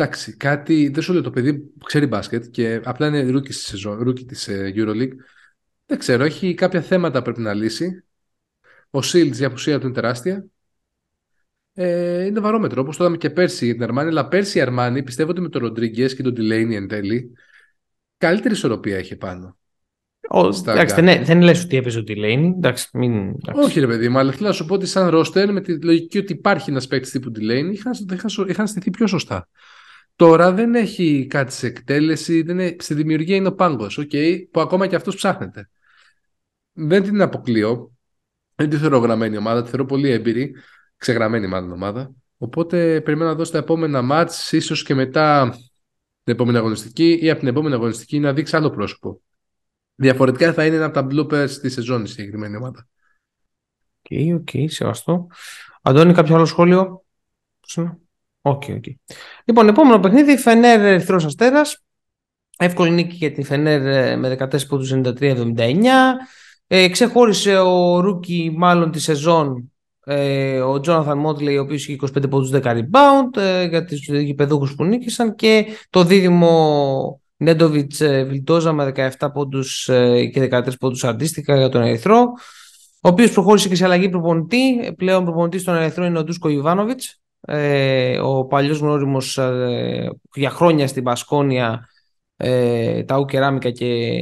Εντάξει, 0.00 0.36
κάτι. 0.36 0.88
Δεν 0.88 1.02
σου 1.02 1.12
λέω 1.12 1.22
το 1.22 1.30
παιδί 1.30 1.58
που 1.58 1.84
ξέρει 1.84 2.06
μπάσκετ 2.06 2.44
και 2.50 2.80
απλά 2.84 3.06
είναι 3.06 3.30
rookie 3.30 3.52
στη 3.52 3.62
σεζόν, 3.62 3.98
rookie 4.02 4.24
της 4.24 4.48
ε, 4.48 4.72
EuroLeague. 4.76 5.12
Δεν 5.86 5.98
ξέρω, 5.98 6.24
έχει 6.24 6.54
κάποια 6.54 6.82
θέματα 6.82 7.22
πρέπει 7.22 7.40
να 7.40 7.54
λύσει. 7.54 8.04
Ο 8.90 9.02
Σιλντς 9.02 9.38
η 9.38 9.44
απουσία 9.44 9.78
του 9.78 9.86
είναι 9.86 9.94
τεράστια. 9.94 10.46
Ε, 11.72 12.24
είναι 12.24 12.40
βαρόμετρο, 12.40 12.80
όπως 12.82 12.96
το 12.96 13.02
είδαμε 13.02 13.18
και 13.18 13.30
πέρσι 13.30 13.64
για 13.64 13.74
την 13.74 13.82
Αρμάνη. 13.82 14.08
Αλλά 14.08 14.28
πέρσι 14.28 14.58
η 14.58 14.60
Αρμάνη 14.60 15.02
πιστεύω 15.02 15.30
ότι 15.30 15.40
με 15.40 15.48
τον 15.48 15.60
Ροντρίγκε 15.60 16.06
και 16.06 16.22
τον 16.22 16.34
Τιλέινι 16.34 16.76
εν 16.76 16.88
τέλει 16.88 17.32
καλύτερη 18.16 18.54
ισορροπία 18.54 18.96
έχει 18.96 19.16
πάνω. 19.16 19.57
Εντάξει, 20.66 21.00
ναι, 21.00 21.22
δεν 21.24 21.42
λες 21.42 21.64
ότι 21.64 21.76
έπαιζε 21.76 21.98
ο 21.98 22.04
Τιλέινι. 22.04 22.54
Εντάξει, 22.56 22.88
μην, 22.92 23.34
Όχι, 23.54 23.80
ρε 23.80 23.86
παιδί 23.86 24.08
μου, 24.08 24.18
αλλά 24.18 24.32
θέλω 24.32 24.46
να 24.46 24.52
σου 24.52 24.64
πω 24.64 24.74
ότι 24.74 24.86
σαν 24.86 25.08
ρόστερ 25.08 25.52
με 25.52 25.60
τη 25.60 25.82
λογική 25.82 26.18
ότι 26.18 26.32
υπάρχει 26.32 26.70
ένας 26.70 26.86
παίκτης 26.86 27.10
τύπου 27.10 27.30
Τιλέινι 27.30 27.72
είχαν, 27.72 27.92
είχαν, 28.12 28.46
είχαν 28.48 28.66
στηθεί 28.66 28.90
πιο 28.90 29.06
σωστά. 29.06 29.48
Τώρα 30.16 30.52
δεν 30.52 30.74
έχει 30.74 31.26
κάτι 31.30 31.52
σε 31.52 31.66
εκτέλεση, 31.66 32.42
δεν 32.42 32.58
έχει... 32.58 32.76
στη 32.78 32.94
δημιουργία 32.94 33.36
είναι 33.36 33.48
ο 33.48 33.54
πάγκος, 33.54 34.00
okay, 34.02 34.44
που 34.50 34.60
ακόμα 34.60 34.86
και 34.86 34.96
αυτός 34.96 35.14
ψάχνεται. 35.14 35.70
Δεν 36.72 37.02
την 37.02 37.20
αποκλείω, 37.20 37.92
δεν 38.54 38.68
τη 38.68 38.76
θεωρώ 38.76 38.98
γραμμένη 38.98 39.36
ομάδα, 39.36 39.62
τη 39.62 39.68
θεωρώ 39.68 39.84
πολύ 39.84 40.10
έμπειρη, 40.10 40.54
ξεγραμμένη 40.96 41.46
μάλλον 41.46 41.72
ομάδα. 41.72 42.10
Οπότε 42.38 43.00
περιμένω 43.00 43.30
να 43.30 43.36
δω 43.36 43.44
στα 43.44 43.58
επόμενα 43.58 44.02
ματς, 44.02 44.52
ίσως 44.52 44.82
και 44.82 44.94
μετά 44.94 45.50
την 46.22 46.34
επόμενη 46.34 46.56
αγωνιστική 46.56 47.18
ή 47.22 47.30
από 47.30 47.38
την 47.38 47.48
επόμενη 47.48 47.74
αγωνιστική 47.74 48.18
να 48.18 48.32
δείξει 48.32 48.56
άλλο 48.56 48.70
πρόσωπο. 48.70 49.20
Διαφορετικά 50.00 50.52
θα 50.52 50.66
είναι 50.66 50.76
ένα 50.76 50.84
από 50.84 50.94
τα 50.94 51.06
bloopers 51.10 51.50
τη 51.50 51.68
σεζόν 51.68 52.04
η 52.04 52.08
συγκεκριμένη 52.08 52.56
ομάδα. 52.56 52.88
Ok, 53.98 54.06
okay, 54.10 54.34
ok, 54.34 54.48
okay, 54.52 54.64
σεβαστό. 54.68 55.26
Αντώνη, 55.82 56.12
κάποιο 56.12 56.34
άλλο 56.34 56.44
σχόλιο; 56.44 57.04
Okay, 58.42 58.70
okay. 58.70 58.94
Λοιπόν, 59.44 59.68
επόμενο 59.68 60.00
παιχνίδι, 60.00 60.36
Φενέρ 60.36 60.80
Ερυθρός 60.80 61.24
Αστέρας. 61.24 61.82
Εύκολη 62.58 62.90
νίκη 62.90 63.14
για 63.14 63.32
τη 63.32 63.42
Φενέρ 63.42 63.86
ε, 63.86 64.16
με 64.16 64.36
14 64.38 64.66
πόντους 64.68 64.92
93-79. 64.94 65.84
Ε, 66.66 66.88
ξεχώρισε 66.88 67.58
ο 67.58 68.00
Ρούκι 68.00 68.54
μάλλον 68.56 68.90
τη 68.90 69.00
σεζόν 69.00 69.72
ε, 70.04 70.60
ο 70.60 70.80
Τζόναθαν 70.80 71.18
Μότλεϊ 71.18 71.56
ο 71.56 71.62
οποίος 71.62 71.88
είχε 71.88 71.98
25 72.18 72.30
πόντους 72.30 72.50
10 72.52 72.62
rebound 72.62 73.36
ε, 73.36 73.64
για 73.64 73.84
τους 73.84 74.08
γηπεδούχους 74.08 74.74
που 74.74 74.84
νίκησαν 74.84 75.34
και 75.34 75.66
το 75.90 76.04
δίδυμο 76.04 77.20
Νέντοβιτς 77.40 78.00
ε, 78.00 78.22
Βιλτόζα 78.22 78.72
με 78.72 78.92
17 79.18 79.28
πόντους 79.32 79.88
ε, 79.88 80.26
και 80.26 80.48
13 80.52 80.78
πόντους 80.78 81.04
αντίστοιχα 81.04 81.56
για 81.56 81.68
τον 81.68 81.82
Ερυθρό 81.82 82.32
ο 83.00 83.08
οποίος 83.08 83.32
προχώρησε 83.32 83.68
και 83.68 83.74
σε 83.74 83.84
αλλαγή 83.84 84.08
προπονητή. 84.08 84.92
Πλέον 84.96 85.24
προπονητής 85.24 85.60
στον 85.60 85.76
Ερυθρό 85.76 86.04
είναι 86.04 86.18
ο 86.18 86.24
Ντούσκο 86.24 86.48
Ιβάνοβιτς 86.48 87.20
ε, 87.40 88.18
ο 88.18 88.44
παλιός 88.44 88.78
γνώριμος 88.78 89.38
ε, 89.38 90.10
για 90.34 90.50
χρόνια 90.50 90.88
στην 90.88 91.02
Πασκόνια 91.02 91.88
ε, 92.36 93.02
τα 93.02 93.18
ουκεράμικα 93.18 93.70
και, 93.70 94.16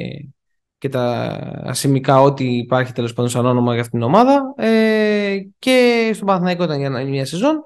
και 0.79 0.89
τα 0.89 1.23
ασημικά 1.65 2.21
ό,τι 2.21 2.57
υπάρχει 2.57 2.93
τέλος 2.93 3.13
πάντων 3.13 3.31
σαν 3.31 3.47
όνομα 3.47 3.73
για 3.73 3.83
αυτήν 3.83 3.99
την 3.99 4.09
ομάδα. 4.09 4.55
Ε, 4.57 5.37
και 5.59 6.11
στον 6.15 6.27
Παναθηναϊκό 6.27 6.65
ήταν 6.65 6.79
για 6.79 6.91
μια 6.91 7.27
σεζόν. 7.27 7.63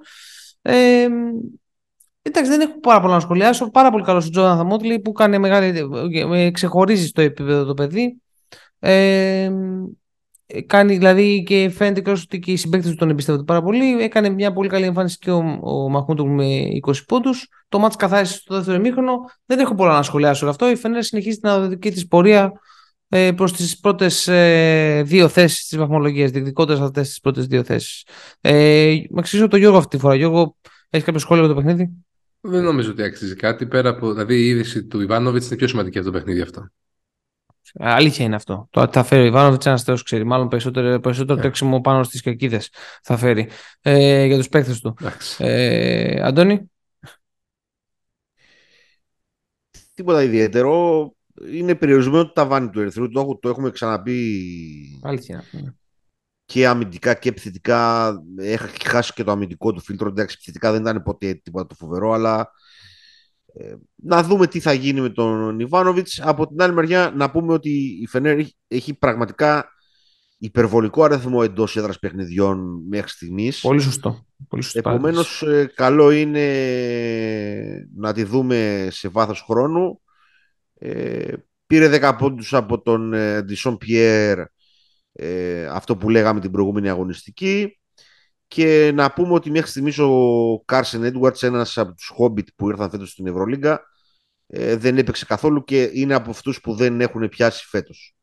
Ε, 0.62 1.06
Εντάξει, 2.22 2.50
δεν 2.50 2.60
έχω 2.60 2.80
πάρα 2.80 3.00
πολλά 3.00 3.14
να 3.14 3.20
σχολιάσω. 3.20 3.70
Πάρα 3.70 3.90
πολύ 3.90 4.04
καλός 4.04 4.26
ο 4.26 4.30
Τζόναθα 4.30 4.56
Θαμότλη 4.56 5.00
που 5.00 5.12
κάνει 5.12 5.38
μεγάλη, 5.38 6.50
ξεχωρίζει 6.50 7.06
στο 7.06 7.20
επίπεδο 7.20 7.64
το 7.64 7.74
παιδί. 7.74 8.20
Ε, 8.78 9.50
κάνει, 10.66 10.96
δηλαδή 10.96 11.42
και 11.42 11.70
φαίνεται 11.70 12.00
και 12.00 12.10
ότι 12.10 12.38
και 12.38 12.52
οι 12.52 12.56
συμπαίκτες 12.56 12.90
του 12.90 12.96
τον 12.96 13.10
εμπιστεύονται 13.10 13.44
πάρα 13.44 13.62
πολύ. 13.62 14.02
Έκανε 14.02 14.28
μια 14.28 14.52
πολύ 14.52 14.68
καλή 14.68 14.84
εμφάνιση 14.84 15.18
και 15.18 15.30
ο, 15.30 15.58
ο 15.60 15.88
Μαχμούντου 15.88 16.26
με 16.26 16.44
20 16.86 16.92
πόντους. 17.06 17.48
Το 17.68 17.78
μάτς 17.78 17.96
καθάρισε 17.96 18.34
στο 18.34 18.54
δεύτερο 18.54 18.76
ημίχρονο. 18.76 19.14
Δεν 19.46 19.58
έχω 19.58 19.74
πολλά 19.74 19.94
να 19.94 20.02
σχολιάσω 20.02 20.40
όλο 20.42 20.50
αυτό. 20.50 20.70
Η 20.70 20.76
Φενέρ 20.76 21.02
συνεχίζει 21.02 21.38
την 21.38 21.48
αδοτική 21.48 21.90
της 21.90 22.06
πορεία 22.06 22.52
ε, 23.08 23.32
προς 23.32 23.52
τις 23.52 23.78
πρώτες 23.78 24.28
ε, 24.28 25.02
δύο 25.04 25.28
θέσεις 25.28 25.66
της 25.66 25.78
βαθμολογίας, 25.78 26.30
διεκδικώντας 26.30 26.80
αυτές 26.80 27.08
τις 27.08 27.20
πρώτες 27.20 27.46
δύο 27.46 27.64
θέσεις. 27.64 28.06
Ε, 28.40 28.94
με 29.10 29.18
αξίζω 29.18 29.48
το 29.48 29.56
Γιώργο 29.56 29.78
αυτή 29.78 29.96
τη 29.96 30.02
φορά. 30.02 30.14
Γιώργο, 30.14 30.56
έχεις 30.90 31.06
κάποιο 31.06 31.20
σχόλιο 31.20 31.44
για 31.44 31.54
το 31.54 31.60
παιχνίδι; 31.60 31.90
Δεν 32.40 32.62
νομίζω 32.62 32.90
ότι 32.90 33.02
αξίζει 33.02 33.34
κάτι. 33.34 33.66
Πέρα 33.66 33.88
από, 33.88 34.10
δηλαδή 34.10 34.34
η 34.34 34.48
είδηση 34.48 34.84
του 34.84 35.00
Ιβάνοβιτς 35.00 35.46
είναι 35.46 35.56
πιο 35.56 35.68
σημαντική 35.68 35.98
από 35.98 36.06
το 36.06 36.12
παιχνίδι 36.12 36.40
αυτό. 36.40 36.68
Αλήθεια 37.74 38.24
είναι 38.24 38.34
αυτό. 38.34 38.68
Το 38.70 38.88
θα 38.92 39.02
φέρει 39.02 39.22
ο 39.22 39.26
Ιβάνοβιτς 39.26 39.66
ένας 39.66 39.82
θεός 39.82 40.02
ξέρει. 40.02 40.24
Μάλλον 40.24 40.48
περισσότερο, 40.48 41.00
περισσότερο 41.00 41.38
yeah. 41.38 41.40
τρέξιμο 41.40 41.80
πάνω 41.80 42.02
στις 42.02 42.22
κερκίδε 42.22 42.60
θα 43.02 43.16
φέρει 43.16 43.48
ε, 43.80 44.24
για 44.24 44.36
τους 44.36 44.48
παίκτες 44.48 44.80
του. 44.80 44.96
Ε, 45.38 46.20
Αντώνη; 46.22 46.70
Τίποτα 49.94 50.22
ιδιαίτερο. 50.22 51.12
Είναι 51.52 51.74
περιορισμένο 51.74 52.24
το 52.24 52.32
ταβάνι 52.32 52.70
του 52.70 52.80
Ερυθρού. 52.80 53.08
Το, 53.08 53.38
το 53.40 53.48
έχουμε 53.48 53.70
ξαναπεί. 53.70 55.00
Αλήθεια. 55.02 55.44
Ναι. 56.54 56.62
Και 56.62 56.66
αμυντικά 56.66 57.14
και 57.14 57.28
επιθετικά. 57.28 58.12
Έχει 58.36 58.88
χάσει 58.88 59.12
και 59.12 59.24
το 59.24 59.30
αμυντικό 59.30 59.72
του 59.72 59.80
φίλτρο. 59.80 60.08
Εντάξει, 60.08 60.34
επιθετικά 60.38 60.72
δεν 60.72 60.80
ήταν 60.80 61.02
ποτέ 61.02 61.34
τίποτα 61.34 61.66
το 61.66 61.74
φοβερό, 61.74 62.12
αλλά 62.12 62.50
ε, 63.54 63.74
να 63.94 64.22
δούμε 64.22 64.46
τι 64.46 64.60
θα 64.60 64.72
γίνει 64.72 65.00
με 65.00 65.08
τον 65.08 65.60
Ιβάνοβιτς. 65.60 66.20
Από 66.20 66.46
την 66.46 66.62
άλλη 66.62 66.72
μεριά 66.72 67.12
να 67.16 67.30
πούμε 67.30 67.52
ότι 67.52 67.98
η 68.00 68.06
Φενέρ 68.06 68.38
έχει 68.68 68.94
πραγματικά 68.94 69.68
υπερβολικό 70.38 71.02
αριθμό 71.02 71.40
εντός 71.44 71.76
έδρας 71.76 71.98
παιχνιδιών 71.98 72.84
μέχρι 72.88 73.08
στιγμής. 73.08 73.60
Πολύ 73.60 73.80
σωστό. 73.80 74.26
Πολύ 74.48 74.64
Επομένως, 74.72 75.42
ε, 75.42 75.72
καλό 75.74 76.10
είναι 76.10 76.48
να 77.96 78.12
τη 78.12 78.24
δούμε 78.24 78.88
σε 78.90 79.08
βάθος 79.08 79.42
χρόνου. 79.42 80.00
Ε, 80.78 81.32
πήρε 81.66 81.88
10 81.88 82.16
πόντους 82.18 82.54
από 82.54 82.82
τον 82.82 83.14
Ντισόν 83.44 83.78
Πιέρ, 83.78 84.38
αυτό 85.70 85.96
που 85.96 86.08
λέγαμε 86.08 86.40
την 86.40 86.50
προηγούμενη 86.50 86.88
αγωνιστική. 86.88 87.80
Και 88.46 88.90
να 88.94 89.12
πούμε 89.12 89.32
ότι 89.32 89.50
μέχρι 89.50 89.70
στιγμής 89.70 89.98
ο 89.98 90.62
Κάρσεν 90.64 91.04
Έντουαρτς, 91.04 91.42
ένας 91.42 91.78
από 91.78 91.94
τους 91.94 92.06
Χόμπιτ 92.06 92.48
που 92.56 92.68
ήρθαν 92.68 92.90
φέτος 92.90 93.10
στην 93.10 93.26
Ευρωλίγκα, 93.26 93.82
ε, 94.46 94.76
δεν 94.76 94.98
έπαιξε 94.98 95.24
καθόλου 95.24 95.64
και 95.64 95.90
είναι 95.92 96.14
από 96.14 96.30
αυτούς 96.30 96.60
που 96.60 96.74
δεν 96.74 97.00
έχουν 97.00 97.28
πιάσει 97.28 97.66
φέτος. 97.68 98.16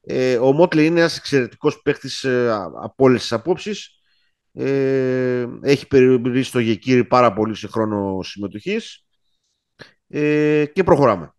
Ε, 0.00 0.36
ο 0.36 0.52
Μότλε 0.52 0.84
είναι 0.84 0.98
ένας 1.00 1.16
εξαιρετικός 1.16 1.82
παίχτης 1.82 2.24
ε, 2.24 2.50
από 2.82 3.04
όλες 3.04 3.20
τις 3.20 3.32
απόψεις. 3.32 3.98
Ε, 4.52 5.46
έχει 5.62 5.86
περιορίσει 5.86 6.52
το 6.52 6.58
Γεκύρι 6.58 7.04
πάρα 7.04 7.32
πολύ 7.32 7.54
σε 7.54 7.66
χρόνο 7.66 8.22
συμμετοχής 8.22 9.06
ε, 10.08 10.64
και 10.72 10.84
προχωράμε. 10.84 11.34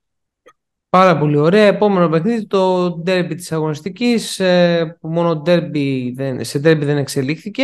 Πάρα 0.95 1.17
πολύ 1.17 1.37
ωραία. 1.37 1.65
Επόμενο 1.65 2.09
παιχνίδι, 2.09 2.47
το 2.47 2.91
ντέρμπι 2.91 3.35
της 3.35 3.51
αγωνιστικής, 3.51 4.39
ε, 4.39 4.97
που 4.99 5.07
μόνο 5.07 5.41
derby 5.45 6.11
δεν, 6.15 6.43
σε 6.43 6.59
ντέρμπι 6.59 6.85
δεν 6.85 6.97
εξελίχθηκε. 6.97 7.63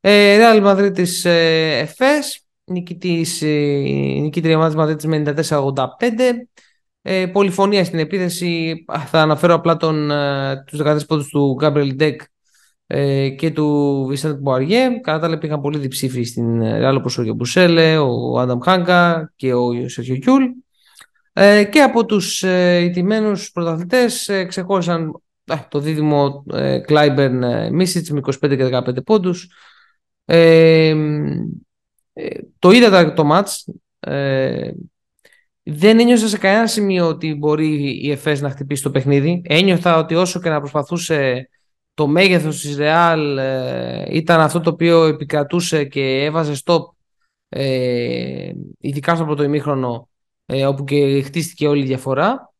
Ε, 0.00 0.38
Real 0.40 0.66
Madrid 0.66 0.94
της 0.94 1.24
ε, 1.24 1.78
ΕΦΕΣ, 1.78 2.46
νικητής, 2.64 3.42
ε, 3.42 3.46
νικήτρια 4.20 4.56
ομάδα 4.56 4.76
Μαδρίτης 4.76 5.06
με 5.06 5.16
94-85. 5.16 6.48
Ε, 7.02 7.26
πολυφωνία 7.26 7.84
στην 7.84 7.98
επίθεση. 7.98 8.84
Θα 9.06 9.20
αναφέρω 9.20 9.54
απλά 9.54 9.76
τον, 9.76 10.10
ε, 10.10 10.64
τους 10.66 10.78
14 10.78 11.06
πόντους 11.06 11.28
του 11.28 11.58
Gabriel 11.62 12.00
Deck 12.00 12.16
ε, 12.86 13.28
και 13.28 13.50
του 13.50 14.06
Vicente 14.12 14.38
Μποαριέ. 14.38 15.00
Κατά 15.00 15.18
τα 15.18 15.26
άλλα 15.26 15.38
πήγαν 15.38 15.60
πολύ 15.60 15.78
διψήφοι 15.78 16.22
στην 16.22 16.62
Real 16.62 16.94
όπως 16.96 17.18
ο 17.18 17.34
Μπουσέλε, 17.34 17.98
ο 17.98 18.38
Άνταμ 18.38 18.58
Χάγκα 18.60 19.32
και 19.36 19.54
ο 19.54 19.88
Σερχιο 19.88 20.16
Κιούλ. 20.16 20.42
Ε, 21.32 21.64
και 21.64 21.82
από 21.82 22.06
τους 22.06 22.42
ε, 22.42 22.78
ιτημένους 22.78 23.52
πρωταθλητές 23.52 24.28
ε, 24.28 24.44
ξεχώρισαν 24.44 25.22
το 25.68 25.78
δίδυμο 25.78 26.44
ε, 26.52 26.78
Κλάιμπερν 26.78 27.74
Μίσιτς 27.74 28.10
με 28.10 28.20
25 28.24 28.56
και 28.56 28.92
15 28.96 29.04
πόντους. 29.04 29.48
Ε, 30.24 30.94
το 32.58 32.70
είδα 32.70 33.12
το 33.12 33.24
μάτς. 33.24 33.68
Ε, 34.00 34.70
δεν 35.62 36.00
ένιωσα 36.00 36.28
σε 36.28 36.38
κανένα 36.38 36.66
σημείο 36.66 37.08
ότι 37.08 37.34
μπορεί 37.34 38.00
η 38.02 38.10
ΕΦΕΣ 38.10 38.40
να 38.40 38.50
χτυπήσει 38.50 38.82
το 38.82 38.90
παιχνίδι. 38.90 39.42
Ένιωθα 39.44 39.96
ότι 39.96 40.14
όσο 40.14 40.40
και 40.40 40.48
να 40.48 40.58
προσπαθούσε 40.58 41.48
το 41.94 42.06
μέγεθος 42.06 42.60
της 42.60 42.76
Ρεάλ 42.76 43.38
ήταν 44.10 44.40
αυτό 44.40 44.60
το 44.60 44.70
οποίο 44.70 45.04
επικρατούσε 45.04 45.84
και 45.84 46.24
έβαζε 46.24 46.62
stop 46.64 46.82
ε, 47.54 48.52
ειδικά 48.78 49.14
στο 49.14 49.24
πρώτο 49.24 49.42
ημίχρονο 49.42 50.08
ε, 50.46 50.66
όπου 50.66 50.84
και 50.84 51.22
χτίστηκε 51.22 51.68
όλη 51.68 51.82
η 51.82 51.86
διαφορά. 51.86 52.52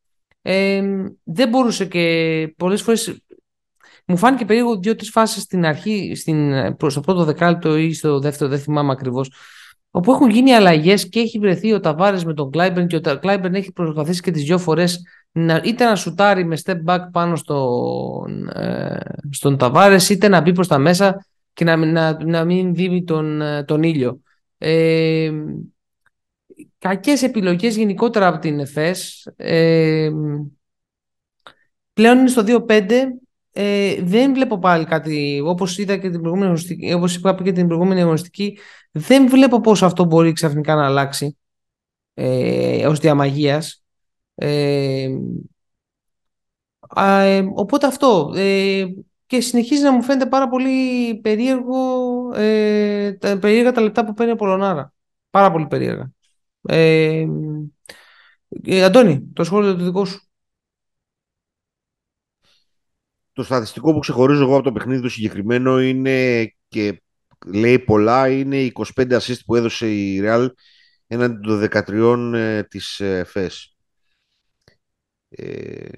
Ε, 0.43 0.83
δεν 1.23 1.49
μπορούσε 1.49 1.87
και 1.87 2.55
πολλές 2.57 2.83
φορές 2.83 3.23
μου 4.07 4.17
φάνηκε 4.17 4.45
περίεργο 4.45 4.79
δύο-τρεις 4.79 5.11
φάσεις 5.11 5.43
στην 5.43 5.65
αρχή, 5.65 6.15
στην, 6.15 6.53
στο 6.87 7.01
πρώτο 7.01 7.25
δεκάλεπτο 7.25 7.77
ή 7.77 7.93
στο 7.93 8.19
δεύτερο, 8.19 8.51
δεν 8.51 8.59
θυμάμαι 8.59 8.93
ακριβώς, 8.93 9.33
όπου 9.91 10.12
έχουν 10.12 10.31
γίνει 10.31 10.53
αλλαγές 10.53 11.09
και 11.09 11.21
έχει 11.21 11.39
βρεθεί 11.39 11.73
ο 11.73 11.81
Ταβάρες 11.81 12.25
με 12.25 12.35
τον 12.35 12.51
Κλάιμπερν 12.51 12.87
και 12.87 12.97
ο 12.97 13.19
Κλάιμπερν 13.19 13.55
έχει 13.55 13.73
προσπαθήσει 13.73 14.21
και 14.21 14.31
τις 14.31 14.43
δύο 14.43 14.59
φορές 14.59 15.03
είτε 15.65 15.85
να 15.85 15.97
σουτάρει 15.97 16.45
με 16.45 16.57
step 16.65 16.85
back 16.87 17.01
πάνω 17.12 17.37
στον, 17.37 18.49
ε, 18.49 18.99
στον 19.31 19.57
Ταβάρες, 19.57 20.09
είτε 20.09 20.29
να 20.29 20.41
μπει 20.41 20.53
προς 20.53 20.69
τα 20.69 20.79
μέσα 20.79 21.27
και 21.53 21.65
να, 21.65 21.77
να, 21.77 22.25
να 22.25 22.45
μην 22.45 22.75
δει 22.75 23.05
τον, 23.05 23.41
ε, 23.41 23.65
τον 23.65 23.83
ήλιο. 23.83 24.21
Ε, 24.59 25.31
κακές 26.78 27.23
επιλογές 27.23 27.76
γενικότερα 27.76 28.26
από 28.26 28.38
την 28.38 28.61
ΕΦΕΣ. 28.61 29.28
Ε, 29.37 30.11
πλέον 31.92 32.19
είναι 32.19 32.28
στο 32.28 32.42
2-5 32.47 32.90
ε, 33.52 34.02
δεν 34.02 34.35
βλέπω 34.35 34.59
πάλι 34.59 34.85
κάτι, 34.85 35.42
όπως 35.45 35.78
είδα 35.78 35.97
και 35.97 36.11
την 36.11 36.21
προηγούμενη 36.21 36.45
αγωνιστική, 36.45 36.92
όπως 36.92 37.16
είπα 37.16 37.35
και 37.42 37.52
την 37.52 37.66
προηγούμενη 37.66 38.00
αγωνιστική, 38.00 38.59
δεν 38.90 39.28
βλέπω 39.28 39.61
πώς 39.61 39.83
αυτό 39.83 40.04
μπορεί 40.04 40.33
ξαφνικά 40.33 40.75
να 40.75 40.85
αλλάξει 40.85 41.38
ε, 42.14 42.87
ως 42.87 42.99
διαμαγείας. 42.99 43.85
Ε, 44.35 45.09
ε, 46.97 47.45
οπότε 47.54 47.87
αυτό. 47.87 48.33
Ε, 48.37 48.85
και 49.26 49.40
συνεχίζει 49.40 49.83
να 49.83 49.92
μου 49.92 50.02
φαίνεται 50.02 50.26
πάρα 50.26 50.49
πολύ 50.49 51.14
περίεργο, 51.21 51.78
ε, 52.35 53.12
τα, 53.12 53.38
περίεργα 53.38 53.73
τα 53.73 53.81
λεπτά 53.81 54.04
που 54.04 54.14
παίρνει 54.14 54.33
ο 54.33 54.37
Πολωνάρα. 54.37 54.92
Πάρα 55.31 55.52
πολύ 55.52 55.66
περίεργα. 55.66 56.11
Ε, 56.62 57.26
ε, 58.64 58.85
Αντώνη, 58.85 59.31
το 59.33 59.45
σχόλιο 59.45 59.76
το 59.76 59.85
δικό 59.85 60.04
σου 60.04 60.33
το 63.33 63.42
στατιστικό 63.42 63.92
που 63.92 63.99
ξεχωρίζω 63.99 64.42
εγώ 64.42 64.54
από 64.54 64.64
το 64.64 64.73
παιχνίδι 64.73 65.02
το 65.02 65.09
συγκεκριμένο 65.09 65.81
είναι 65.81 66.47
και 66.69 67.02
λέει 67.47 67.78
πολλά, 67.78 68.28
είναι 68.28 68.62
οι 68.62 68.73
25 68.75 69.19
assist 69.19 69.45
που 69.47 69.54
έδωσε 69.54 69.90
η 69.90 70.21
Real 70.23 70.49
έναντι 71.07 71.40
των 71.40 71.69
13 71.73 72.35
ε, 72.35 72.62
της 72.62 73.00
ε, 73.00 73.25
ΦΕΣ. 73.25 73.76
Ε, 75.28 75.88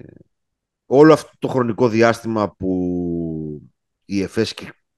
όλο 0.85 1.13
αυτό 1.13 1.31
το 1.39 1.47
χρονικό 1.47 1.87
διάστημα 1.87 2.55
που 2.55 3.71
η 4.05 4.21
ΕΦΕΣ 4.21 4.53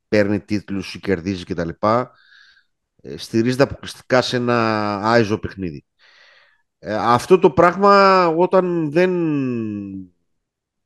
παίρνει 0.08 0.40
τίτλους 0.40 0.94
ή 0.94 1.00
κερδίζει 1.00 1.44
κτλ. 1.44 1.70
Ε, 1.70 2.04
στηρίζεται 3.16 3.64
αποκλειστικά 3.64 4.22
σε 4.22 4.36
ένα 4.36 5.00
άιζο 5.02 5.40
παιχνίδι. 5.40 5.86
Ε, 6.80 6.96
αυτό 6.96 7.40
το 7.40 7.52
πράγμα 7.52 8.28
όταν 8.28 8.92
δεν 8.92 9.12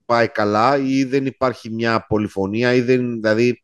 πάει 0.05 0.27
καλά 0.27 0.77
ή 0.77 1.03
δεν 1.03 1.25
υπάρχει 1.25 1.69
μια 1.69 2.05
πολυφωνία 2.07 2.73
ή 2.73 2.81
δεν, 2.81 3.13
δηλαδή 3.13 3.63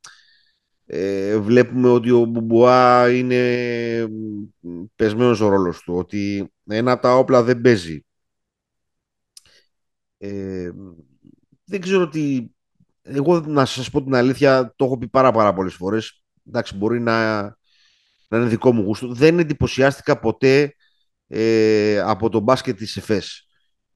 ε, 0.86 1.38
βλέπουμε 1.38 1.90
ότι 1.90 2.12
ο 2.12 2.26
Μπουμπουά 2.26 3.10
είναι 3.12 4.08
πεσμένος 4.96 5.42
ο 5.42 5.48
ρόλος 5.50 5.82
του, 5.82 5.96
ότι 5.96 6.52
ένα 6.68 6.92
από 6.92 7.02
τα 7.02 7.16
όπλα 7.16 7.44
δεν 7.44 7.62
παίζει. 7.62 8.06
Ε, 10.18 10.72
δεν 11.64 11.82
ξέρω 11.82 12.10
τι... 12.10 12.48
Εγώ 13.02 13.40
να 13.40 13.66
σας 13.66 13.90
πω 13.90 14.04
την 14.04 14.16
αλήθεια, 14.16 14.74
το 14.76 14.86
έχω 14.86 14.98
πει 14.98 15.08
πάρα 15.08 15.32
πάρα 15.32 15.54
πολλές 15.54 15.74
φορές. 15.74 16.24
Εντάξει, 16.48 16.78
μπορεί 16.78 17.00
να, 17.00 17.57
να 18.28 18.38
είναι 18.38 18.48
δικό 18.48 18.74
μου 18.74 18.82
γούστο. 18.82 19.14
Δεν 19.14 19.40
εντυπωσιάστηκα 19.40 20.20
ποτέ 20.20 20.76
ε, 21.28 22.00
από 22.00 22.30
το 22.30 22.40
μπάσκετ 22.40 22.78
της 22.78 22.98
ΕΦΕΣ. 22.98 23.48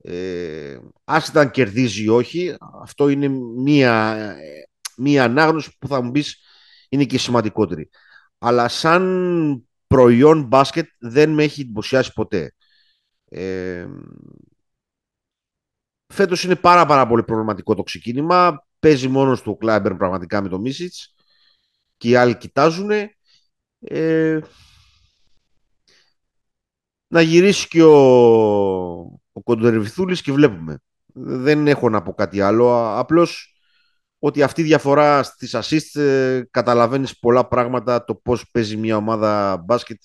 Ε, 0.04 0.78
άσχετα 1.04 1.40
αν 1.40 1.50
κερδίζει 1.50 2.02
ή 2.02 2.08
όχι, 2.08 2.56
αυτό 2.82 3.08
είναι 3.08 3.28
μία, 3.56 4.16
μία 4.96 5.24
ανάγνωση 5.24 5.76
που 5.78 5.88
θα 5.88 6.02
μου 6.02 6.10
πεις 6.10 6.36
είναι 6.88 7.04
και 7.04 7.18
σημαντικότερη. 7.18 7.90
Αλλά 8.38 8.68
σαν 8.68 9.68
προϊόν 9.86 10.42
μπάσκετ 10.42 10.88
δεν 10.98 11.30
με 11.30 11.42
έχει 11.42 11.60
εντυπωσιάσει 11.60 12.12
ποτέ. 12.12 12.54
Ε, 13.28 13.86
φέτος 16.06 16.44
είναι 16.44 16.56
πάρα 16.56 16.86
πάρα 16.86 17.06
πολύ 17.06 17.22
προβληματικό 17.22 17.74
το 17.74 17.82
ξεκίνημα. 17.82 18.66
παίζει 18.78 19.08
μόνος 19.08 19.42
του 19.42 19.50
ο 19.50 19.56
Κλάιμπερν 19.56 19.96
πραγματικά 19.96 20.42
με 20.42 20.48
το 20.48 20.58
Μίσιτς 20.58 21.14
και 21.96 22.08
οι 22.08 22.16
άλλοι 22.16 22.36
κοιτάζουν. 22.36 22.90
Ε, 23.84 24.40
να 27.08 27.20
γυρίσει 27.20 27.68
και 27.68 27.82
ο, 27.82 27.92
ο 29.32 29.42
Κοντερβιθούλης 29.44 30.22
και 30.22 30.32
βλέπουμε. 30.32 30.78
Δεν 31.14 31.66
έχω 31.66 31.88
να 31.88 32.02
πω 32.02 32.14
κάτι 32.14 32.40
άλλο. 32.40 32.96
Απλώς 32.98 33.56
ότι 34.18 34.42
αυτή 34.42 34.60
η 34.60 34.64
διαφορά 34.64 35.22
στις 35.22 35.54
assist 35.54 36.00
ε, 36.00 36.42
καταλαβαίνεις 36.50 37.18
πολλά 37.18 37.48
πράγματα 37.48 38.04
το 38.04 38.14
πώς 38.14 38.50
παίζει 38.50 38.76
μια 38.76 38.96
ομάδα 38.96 39.56
μπάσκετ 39.56 40.00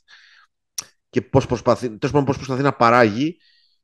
και 1.10 1.22
πώς 1.22 1.46
προσπαθεί, 1.46 1.90
πώς 1.90 2.12
προσπαθεί 2.12 2.62
να 2.62 2.74
παράγει 2.74 3.38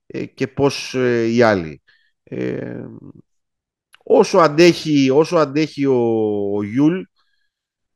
ε, 0.05 0.25
και 0.25 0.47
πώς 0.47 0.93
ε, 0.95 1.25
οι 1.25 1.41
άλλοι. 1.41 1.81
Ε, 2.23 2.83
όσο 4.03 4.37
αντέχει, 4.37 5.09
όσο 5.09 5.37
αντέχει 5.37 5.85
ο, 5.85 5.97
ο 6.55 6.63
Γιούλ, 6.63 7.01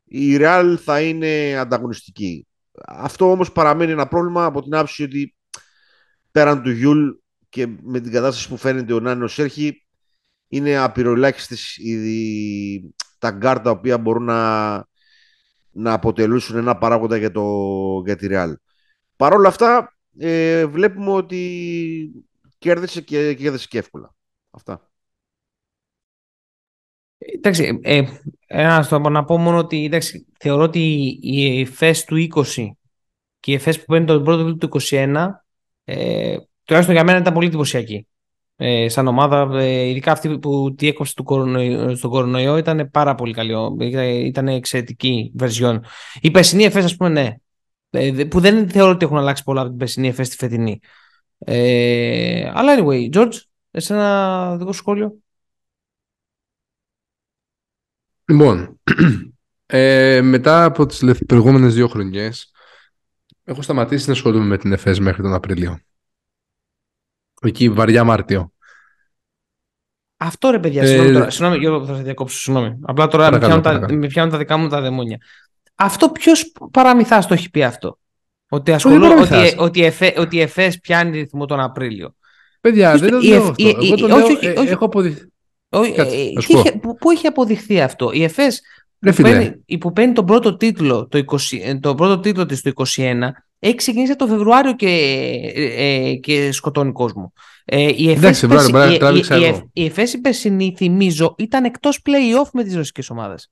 η 0.08 0.38
Real 0.40 0.76
θα 0.84 1.02
είναι 1.02 1.58
ανταγωνιστική. 1.58 2.48
Αυτό 2.86 3.32
όμως 3.32 3.52
παραμένει 3.52 3.92
ένα 3.92 4.08
πρόβλημα 4.08 4.46
από 4.46 4.62
την 4.62 4.76
άποψη 4.76 5.04
ότι 5.04 5.36
πέραν 6.32 6.62
του 6.62 6.72
Γιούλ 6.72 7.10
και 7.50 7.68
με 7.82 8.00
την 8.00 8.12
κατάσταση 8.12 8.50
που 8.50 8.58
φαίνεται 8.58 8.94
ο 8.94 9.00
Νάνος 9.00 9.34
Σέρχη 9.34 9.86
είναι 10.48 10.78
απειροελάχιστες 10.78 11.78
τα 13.18 13.30
γκάρ 13.30 13.60
τα 13.60 13.70
οποία 13.70 13.98
μπορούν 13.98 14.24
να, 14.24 14.76
να 15.72 15.94
αποτελέσουν 15.94 16.58
ένα 16.58 16.78
παράγοντα 16.78 17.18
για, 17.18 17.32
το, 17.32 17.44
για 18.06 18.16
τη 18.16 18.28
Real. 18.30 18.54
Παρ' 19.16 19.34
όλα 19.34 19.48
αυτά 19.48 19.98
ε, 20.18 20.66
βλέπουμε 20.66 21.12
ότι 21.12 22.26
κέρδισε 22.58 23.02
και 23.02 23.34
κέρδισε 23.34 23.68
και 23.68 23.78
εύκολα. 23.78 24.16
Αυτά. 24.52 24.92
Εντάξει, 27.18 27.80
ε, 27.84 28.04
ένα 28.48 29.10
να 29.10 29.24
πω 29.24 29.38
μόνο 29.38 29.58
ότι 29.58 29.86
εντάξει, 29.86 30.25
θεωρώ 30.39 30.63
ότι 30.63 31.18
η 31.22 31.60
ΕΦΕΣ 31.60 32.04
του 32.04 32.27
20 32.36 32.44
και 33.39 33.51
η 33.51 33.54
ΕΦΕΣ 33.54 33.80
που 33.80 33.86
παίρνει 33.86 34.06
τον 34.06 34.24
πρώτο 34.24 34.56
του 34.56 34.70
21 34.89 35.27
ε, 35.84 36.38
τουλάχιστον 36.63 36.96
για 36.96 37.04
μένα 37.04 37.18
ήταν 37.18 37.34
πολύ 37.34 37.48
εντυπωσιακή. 37.48 38.08
Ε, 38.56 38.89
σαν 38.89 39.08
ομάδα, 39.08 39.60
ε, 39.60 39.88
ειδικά 39.88 40.12
αυτή 40.12 40.39
που 40.39 40.74
τη 40.77 40.88
έκοψε 40.88 41.13
του 41.16 41.24
κορονοϊό, 41.24 41.96
στον 41.96 42.10
κορονοϊό 42.10 42.58
ήταν 42.58 42.89
πάρα 42.92 43.16
πολύ 43.16 43.34
καλή. 43.34 43.54
Ήταν 44.25 44.48
εξαιρετική 44.48 45.32
βερσιόν. 45.36 45.84
Η 46.22 46.32
περσινή 46.32 46.63
ΕΦΕΣ, 46.63 46.86
ας 46.86 46.96
πούμε, 46.96 47.10
ναι. 47.10 47.36
Ε, 47.89 48.24
που 48.24 48.39
δεν 48.39 48.70
θεωρώ 48.70 48.92
ότι 48.92 49.06
έχουν 49.06 49.18
αλλάξει 49.18 49.44
πολλά 49.44 49.62
από 49.62 49.70
την 49.70 49.77
περσινή 49.77 50.08
ΕΦΕΣ 50.08 50.27
στη 50.27 50.36
φετινή. 50.36 50.80
Ε, 51.38 52.51
αλλά 52.54 52.75
anyway, 52.77 53.10
George, 53.13 53.34
εσένα 53.72 54.56
δικό 54.58 54.72
σχόλιο; 54.72 55.18
Λοιπόν, 58.29 58.79
ε, 59.65 60.22
μετά 60.22 60.63
από 60.63 60.86
τις 60.86 61.25
προηγούμενες 61.27 61.74
δύο 61.74 61.88
χρονιές 61.88 62.51
έχω 63.43 63.62
σταματήσει 63.62 64.07
να 64.07 64.13
ασχολούμαι 64.13 64.46
με 64.46 64.57
την 64.57 64.72
ΕΦΕΣ 64.72 65.00
μέχρι 65.00 65.22
τον 65.22 65.34
Απρίλιο. 65.34 65.79
Εκεί 67.41 67.69
βαριά 67.69 68.03
Μάρτιο. 68.03 68.51
Αυτό 70.17 70.50
ρε 70.50 70.60
παιδιά, 70.60 70.84
ε, 70.84 70.86
συγγνώμη 70.86 71.13
τώρα, 71.13 71.29
συγγνώμη 71.29 71.57
Γιώργο 71.57 71.86
θα 71.86 71.96
σε 71.96 72.01
διακόψω, 72.01 72.38
συγγνώμη. 72.38 72.79
Απλά 72.81 73.07
τώρα 73.07 73.31
με 73.31 73.38
πιάνουν, 73.39 73.62
τα, 73.62 73.86
με 73.93 74.07
πιάνουν 74.07 74.31
τα 74.31 74.38
δικά 74.38 74.57
μου 74.57 74.67
τα 74.67 74.81
δαιμόνια. 74.81 75.17
Αυτό 75.75 76.10
ποιος 76.10 76.51
παραμυθάς 76.72 77.27
το 77.27 77.34
έχει 77.34 77.50
πει 77.50 77.63
αυτό; 77.63 78.00
Ότι, 78.50 78.72
ασχολούν, 78.72 79.19
ότι, 79.19 79.55
ότι, 79.57 79.84
εφέ, 79.84 80.13
ότι 80.17 80.36
η 80.36 80.41
ΕΦΕΣ 80.41 80.79
πιάνει 80.79 81.19
ρυθμό 81.19 81.46
τον 81.46 81.60
Απρίλιο. 81.60 82.15
Παιδιά, 82.62 82.98
δεν 82.98 83.10
το 83.10 83.19
λέω 83.19 83.48
αυτό. 83.48 83.67
Εγώ 83.67 83.96
το 83.96 84.07
λέω, 84.07 84.17
όχι, 84.17 84.46
ε, 84.46 84.60
όχι, 84.60 84.69
έχω 84.69 84.86
αποδειχθεί. 84.86 85.31
Ε, 85.84 86.31
πού 87.00 87.12
έχει 87.12 87.27
αποδειχθεί 87.27 87.81
αυτό; 87.81 88.12
Η 88.12 88.24
ΕΦΕΣ 88.24 88.62
που, 89.00 89.13
παίρνει, 89.22 89.77
που 89.79 89.91
παίρνει 89.91 90.13
τον 90.13 90.25
πρώτο 90.25 90.57
τίτλο, 90.57 91.08
το 91.08 91.17
20, 91.17 91.80
τον 91.80 91.95
πρώτο 91.95 92.19
τίτλο 92.19 92.45
της 92.45 92.62
το 92.62 92.71
2021 92.95 93.13
έχει 93.60 93.75
ξεκινήσει 93.75 94.15
το 94.15 94.28
Φεβρουάριο 94.28 94.75
και, 94.75 94.88
ε, 95.78 96.13
και 96.15 96.52
σκοτώνει 96.52 96.91
κόσμο. 96.91 97.34
Ε, 97.65 97.91
η 97.95 98.12
ΕΦΕΣ 98.12 98.41
η, 99.73 99.84
η, 99.84 100.17
περσινή, 100.21 100.73
θυμίζω, 100.78 101.36
ήταν 101.38 101.63
εκτός 101.63 102.02
play-off 102.06 102.49
με 102.54 102.63
τις 102.63 102.75
ρωσικές 102.75 103.10
ομάδες. 103.10 103.52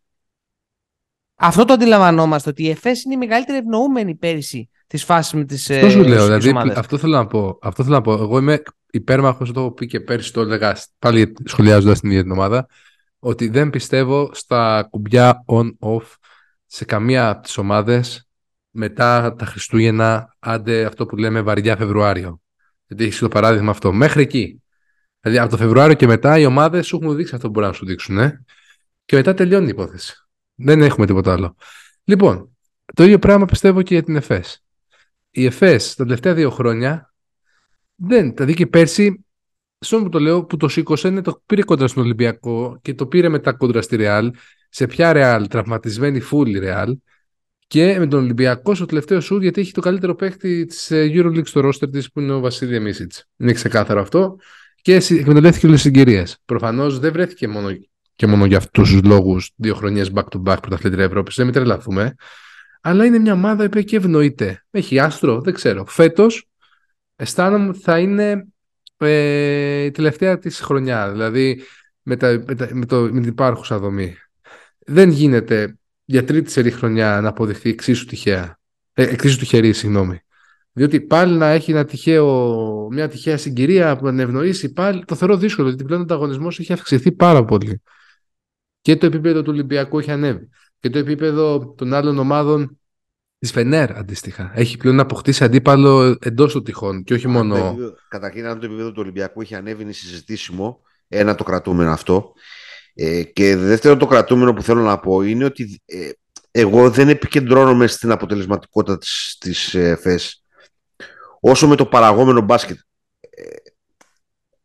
Αυτό 1.35 1.65
το 1.65 1.73
αντιλαμβανόμαστε, 1.73 2.49
ότι 2.49 2.63
η 2.63 2.69
ΕΦΕΣ 2.69 3.03
είναι 3.03 3.13
η 3.13 3.17
μεγαλύτερη 3.17 3.57
ευνοούμενη 3.57 4.15
πέρυσι 4.15 4.69
της 4.87 5.03
φάσης 5.03 5.33
με 5.33 5.45
τις 5.45 5.69
Αυτό 5.69 5.89
σου 5.89 6.03
λέω, 6.03 6.25
δηλαδή, 6.25 6.73
αυτό 6.75 6.97
θέλω 6.97 7.15
να 7.15 7.27
πω. 7.27 7.57
Αυτό 7.61 7.83
θέλω 7.83 7.95
να 7.95 8.01
πω. 8.01 8.11
Εγώ 8.11 8.37
είμαι 8.37 8.61
υπέρμαχος, 8.95 9.51
το 9.51 9.59
έχω 9.59 9.71
πει 9.71 9.87
και 9.87 9.99
πέρυσι 9.99 10.33
το 10.33 10.41
έλεγα, 10.41 10.77
πάλι 10.99 11.33
σχολιάζοντας 11.45 11.99
την 11.99 12.09
ίδια 12.09 12.21
την 12.21 12.31
ομάδα, 12.31 12.67
ότι 13.19 13.47
δεν 13.47 13.69
πιστεύω 13.69 14.29
στα 14.33 14.87
κουμπιά 14.89 15.43
on-off 15.47 16.03
σε 16.65 16.85
καμία 16.85 17.29
από 17.29 17.41
τις 17.41 17.57
ομάδες 17.57 18.27
μετά 18.69 19.35
τα 19.35 19.45
Χριστούγεννα, 19.45 20.35
άντε 20.39 20.85
αυτό 20.85 21.05
που 21.05 21.15
λέμε 21.15 21.41
βαριά 21.41 21.77
Φεβρουάριο. 21.77 22.41
Γιατί 22.87 23.03
έχεις 23.03 23.19
το 23.19 23.27
παράδειγμα 23.27 23.71
αυτό. 23.71 23.93
Μέχρι 23.93 24.21
εκεί. 24.21 24.63
Δηλαδή 25.19 25.41
από 25.41 25.49
το 25.49 25.57
Φεβρουάριο 25.57 25.95
και 25.95 26.07
μετά 26.07 26.39
οι 26.39 26.45
ομάδες 26.45 26.87
σου 26.87 26.99
έχουν 27.01 27.15
δείξει 27.15 27.35
αυτό 27.35 27.47
που 27.47 27.53
μπορούν 27.53 27.69
να 27.69 27.75
σου 27.75 27.85
δείξουν. 27.85 28.17
Ε; 28.17 28.43
Και 29.05 29.15
μετά 29.15 29.33
τελειώνει 29.33 29.65
η 29.65 29.69
υπόθεση. 29.69 30.27
Δεν 30.55 30.81
έχουμε 30.81 31.05
τίποτα 31.05 31.33
άλλο. 31.33 31.55
Λοιπόν, 32.03 32.57
το 32.93 33.03
ίδιο 33.03 33.19
πράγμα 33.19 33.45
πιστεύω 33.45 33.81
και 33.81 33.93
για 33.93 34.03
την 34.03 34.15
ΕΦΕΣ. 34.15 34.63
Η 35.29 35.45
ΕΦΕΣ 35.45 35.95
τα 35.95 36.03
τελευταία 36.03 36.33
δύο 36.33 36.49
χρόνια 36.49 37.13
δεν, 37.95 38.33
δηλαδή 38.33 38.53
και 38.53 38.67
πέρσι, 38.67 39.25
στον 39.79 40.03
που 40.03 40.09
το 40.09 40.19
λέω, 40.19 40.43
που 40.45 40.57
το 40.57 40.67
σήκωσε, 40.67 41.21
το 41.21 41.41
πήρε 41.45 41.61
κόντρα 41.63 41.87
στον 41.87 42.03
Ολυμπιακό 42.03 42.79
και 42.81 42.93
το 42.93 43.05
πήρε 43.07 43.29
μετά 43.29 43.53
κόντρα 43.53 43.81
στη 43.81 43.95
Ρεάλ. 43.95 44.31
Σε 44.69 44.87
ποια 44.87 45.13
Ρεάλ, 45.13 45.47
τραυματισμένη 45.47 46.19
φούλη 46.19 46.59
Ρεάλ. 46.59 46.97
Και 47.67 47.99
με 47.99 48.07
τον 48.07 48.23
Ολυμπιακό 48.23 48.75
στο 48.75 48.85
τελευταίο 48.85 49.19
σου, 49.19 49.41
γιατί 49.41 49.61
έχει 49.61 49.71
το 49.71 49.81
καλύτερο 49.81 50.15
παίχτη 50.15 50.65
της 50.65 50.91
ε, 50.91 51.11
Euroleague 51.13 51.47
στο 51.47 51.61
roster 51.67 51.91
της 51.91 52.11
που 52.11 52.19
είναι 52.19 52.33
ο 52.33 52.39
Βασίλη 52.39 52.79
Μίσιτς. 52.79 53.25
Είναι 53.37 53.53
ξεκάθαρο 53.53 54.01
αυτό. 54.01 54.35
Και 54.81 54.95
εκμεταλλεύτηκε 54.95 55.65
όλες 55.67 55.81
τις 55.81 55.91
συγκυρίες. 55.91 56.37
Προφανώς 56.45 56.99
δεν 56.99 57.11
βρέθηκε 57.11 57.47
μόνο 57.47 57.69
και 58.15 58.27
μόνο 58.27 58.45
για 58.45 58.57
αυτούς 58.57 58.91
τους 58.91 59.01
λόγους 59.03 59.51
δύο 59.55 59.75
χρονιές 59.75 60.11
back-to-back 60.13 60.57
πρωταθλήτρια 60.61 61.03
Ευρώπης. 61.03 61.35
Δεν 61.35 61.45
μην 61.45 61.53
τρελαθούμε. 61.53 62.15
Αλλά 62.81 63.05
είναι 63.05 63.19
μια 63.19 63.33
ομάδα 63.33 63.69
που 63.69 63.81
και 63.81 63.95
ευνοείται. 63.95 64.65
Έχει 64.71 64.99
άστρο, 64.99 65.41
δεν 65.41 65.53
ξέρω. 65.53 65.85
Φέτος 65.85 66.47
αισθάνομαι 67.15 67.69
ότι 67.69 67.79
θα 67.79 67.99
είναι 67.99 68.47
ε, 68.97 69.83
η 69.83 69.91
τελευταία 69.91 70.37
της 70.37 70.59
χρονιά. 70.59 71.11
Δηλαδή 71.11 71.61
με, 72.01 72.15
τα, 72.15 72.43
με, 72.47 72.55
τα, 72.55 72.69
με, 72.71 72.85
το, 72.85 73.01
με 73.01 73.21
την 73.21 73.29
υπάρχουσα 73.29 73.79
δομή. 73.79 74.15
Δεν 74.79 75.09
γίνεται 75.09 75.77
για 76.05 76.23
τρίτη 76.23 76.51
σερή 76.51 76.71
χρονιά 76.71 77.21
να 77.21 77.29
αποδειχθεί 77.29 77.69
εξίσου 77.69 78.05
τυχαία. 78.05 78.59
Ε, 78.93 79.03
εξίσου 79.03 79.37
τυχερή, 79.37 79.73
συγγνώμη. 79.73 80.19
Διότι 80.71 81.01
πάλι 81.01 81.37
να 81.37 81.47
έχει 81.47 81.71
ένα 81.71 81.85
τυχαίο, 81.85 82.87
μια 82.91 83.07
τυχαία 83.07 83.37
συγκυρία 83.37 83.97
που 83.97 84.11
να 84.11 84.21
ευνοήσει 84.21 84.73
πάλι, 84.73 85.05
το 85.05 85.15
θεωρώ 85.15 85.37
δύσκολο, 85.37 85.67
γιατί 85.67 85.83
πλέον 85.83 86.01
ο 86.01 86.03
ανταγωνισμός 86.03 86.59
έχει 86.59 86.73
αυξηθεί 86.73 87.11
πάρα 87.11 87.45
πολύ. 87.45 87.81
Και 88.81 88.95
το 88.95 89.05
επίπεδο 89.05 89.41
του 89.41 89.51
Ολυμπιακού 89.51 89.99
έχει 89.99 90.11
ανέβει. 90.11 90.49
Και 90.79 90.89
το 90.89 90.97
επίπεδο 90.97 91.73
των 91.77 91.93
άλλων 91.93 92.17
ομάδων 92.17 92.79
της 93.39 93.51
Φενέρ 93.51 93.97
αντίστοιχα. 93.97 94.51
Έχει 94.55 94.77
πλέον 94.77 94.99
αποκτήσει 94.99 95.43
αντίπαλο 95.43 96.17
εντός 96.21 96.53
των 96.53 96.63
τυχών 96.63 97.03
και 97.03 97.13
όχι 97.13 97.27
μόνο. 97.27 97.75
Καταρχήν, 98.07 98.45
αν 98.45 98.59
το 98.59 98.65
επίπεδο 98.65 98.89
του 98.89 99.01
Ολυμπιακού 99.01 99.41
έχει 99.41 99.55
ανέβει, 99.55 99.83
είναι 99.83 99.91
συζητήσιμο. 99.91 100.81
Ένα 101.07 101.35
το 101.35 101.43
κρατούμενο 101.43 101.91
αυτό. 101.91 102.33
Ε, 102.93 103.23
και 103.23 103.55
δεύτερο 103.55 103.97
το 103.97 104.05
κρατούμενο 104.05 104.53
που 104.53 104.61
θέλω 104.61 104.81
να 104.81 104.99
πω 104.99 105.21
είναι 105.21 105.45
ότι 105.45 105.81
ε, 105.85 106.09
εγώ 106.51 106.89
δεν 106.89 107.09
επικεντρώνομαι 107.09 107.87
στην 107.87 108.11
αποτελεσματικότητα 108.11 108.97
της, 108.97 109.37
της 109.39 109.73
ε, 109.73 109.95
ΦΕΣ 109.95 110.43
όσο 111.39 111.67
με 111.67 111.75
το 111.75 111.85
παραγόμενο 111.85 112.41
μπάσκετ. 112.41 112.77
Ε, 113.19 113.43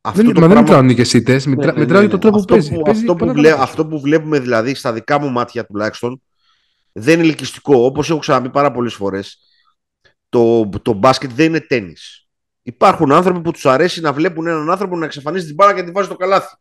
αυτό 0.01 0.23
δεν, 0.23 0.35
το 0.35 0.41
μα 0.41 0.47
πράγμα... 0.47 0.55
δεν 0.55 0.65
μετράω 0.65 0.83
νίκες 0.83 1.13
ήττες, 1.13 1.47
μετρά, 1.47 1.73
ναι, 1.73 1.85
ναι, 1.85 2.01
ναι, 2.01 2.09
το 2.09 2.19
τρόπο 2.19 2.37
αυτό 2.37 2.55
που 2.55 2.61
παίζει. 2.61 2.75
Που, 2.75 2.91
αυτό, 2.91 3.15
που 3.15 3.33
βλέ, 3.33 3.53
αυτό 3.53 3.87
που 3.87 4.01
βλέπουμε 4.01 4.39
δηλαδή 4.39 4.75
στα 4.75 4.93
δικά 4.93 5.19
μου 5.21 5.31
μάτια 5.31 5.67
τουλάχιστον 5.67 6.23
δεν 6.93 7.19
είναι 7.19 7.29
ελκυστικό. 7.29 7.85
Όπως 7.85 8.11
έχω 8.11 8.19
ξαναπεί 8.19 8.51
πάρα 8.51 8.73
πολλές 8.73 8.95
φορές, 8.95 9.39
το, 10.29 10.69
το 10.83 10.93
μπάσκετ 10.93 11.31
δεν 11.31 11.47
είναι 11.47 11.61
τέννις. 11.61 12.29
Υπάρχουν 12.63 13.13
άνθρωποι 13.13 13.41
που 13.41 13.51
τους 13.51 13.67
αρέσει 13.67 14.01
να 14.01 14.13
βλέπουν 14.13 14.47
έναν 14.47 14.71
άνθρωπο 14.71 14.97
να 14.97 15.05
εξαφανίζει 15.05 15.47
την 15.47 15.55
μπάλα 15.55 15.73
και 15.73 15.79
να 15.79 15.85
την 15.85 15.95
βάζει 15.95 16.07
στο 16.07 16.17
καλάθι 16.17 16.57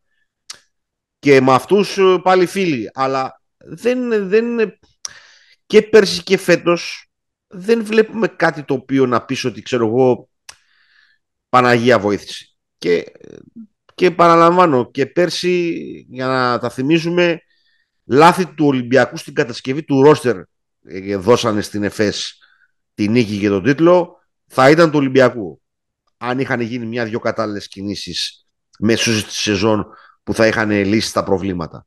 και 1.20 1.42
με 1.42 1.54
αυτούς 1.54 1.98
ε, 1.98 2.20
πάλι 2.24 2.46
φίλοι. 2.46 2.90
Αλλά 2.94 3.42
δεν, 3.58 4.30
δεν, 4.30 4.78
και 5.66 5.82
πέρσι 5.82 6.24
και 6.24 6.38
φέτος 6.38 7.10
δεν 7.48 7.84
βλέπουμε 7.86 8.28
κάτι 8.28 8.64
το 8.64 8.74
οποίο 8.74 9.06
να 9.06 9.26
πεις 9.26 9.46
ότι 9.46 9.62
ξέρω 9.62 9.88
εγώ 9.88 10.30
Παναγία 11.50 12.00
βοήθηση. 12.00 12.58
Και, 12.78 13.12
και 13.96 14.12
παραλαμβάνω 14.12 14.92
και 14.92 15.06
πέρσι 15.06 15.76
για 16.10 16.28
να 16.28 16.60
τα 16.60 16.70
θυμίζουμε 16.70 17.42
λάθη 18.10 18.46
του 18.46 18.66
Ολυμπιακού 18.66 19.18
στην 19.18 19.34
κατασκευή 19.34 19.84
του 19.84 20.04
ρόστερ 20.04 20.36
ε, 20.84 21.16
δώσανε 21.16 21.62
στην 21.62 21.84
ΕΦΕΣ 21.84 22.38
τη 22.94 23.08
νίκη 23.10 23.38
και 23.40 23.48
τον 23.50 23.64
τίτλο 23.64 24.18
θα 24.48 24.70
ήταν 24.70 24.92
του 24.92 24.98
Ολυμπιακού. 24.98 25.62
Αν 26.18 26.40
είχαν 26.40 26.60
γίνει 26.62 26.86
μια-δυο 26.86 27.20
κατάλληλες 27.20 27.68
κινήσεις 27.68 28.46
μέσω 28.80 29.12
της 29.12 29.36
σεζόν 29.36 29.88
που 30.24 30.34
θα 30.34 30.48
είχαν 30.48 30.70
λύσει 30.70 31.14
τα 31.14 31.24
προβλήματα. 31.24 31.86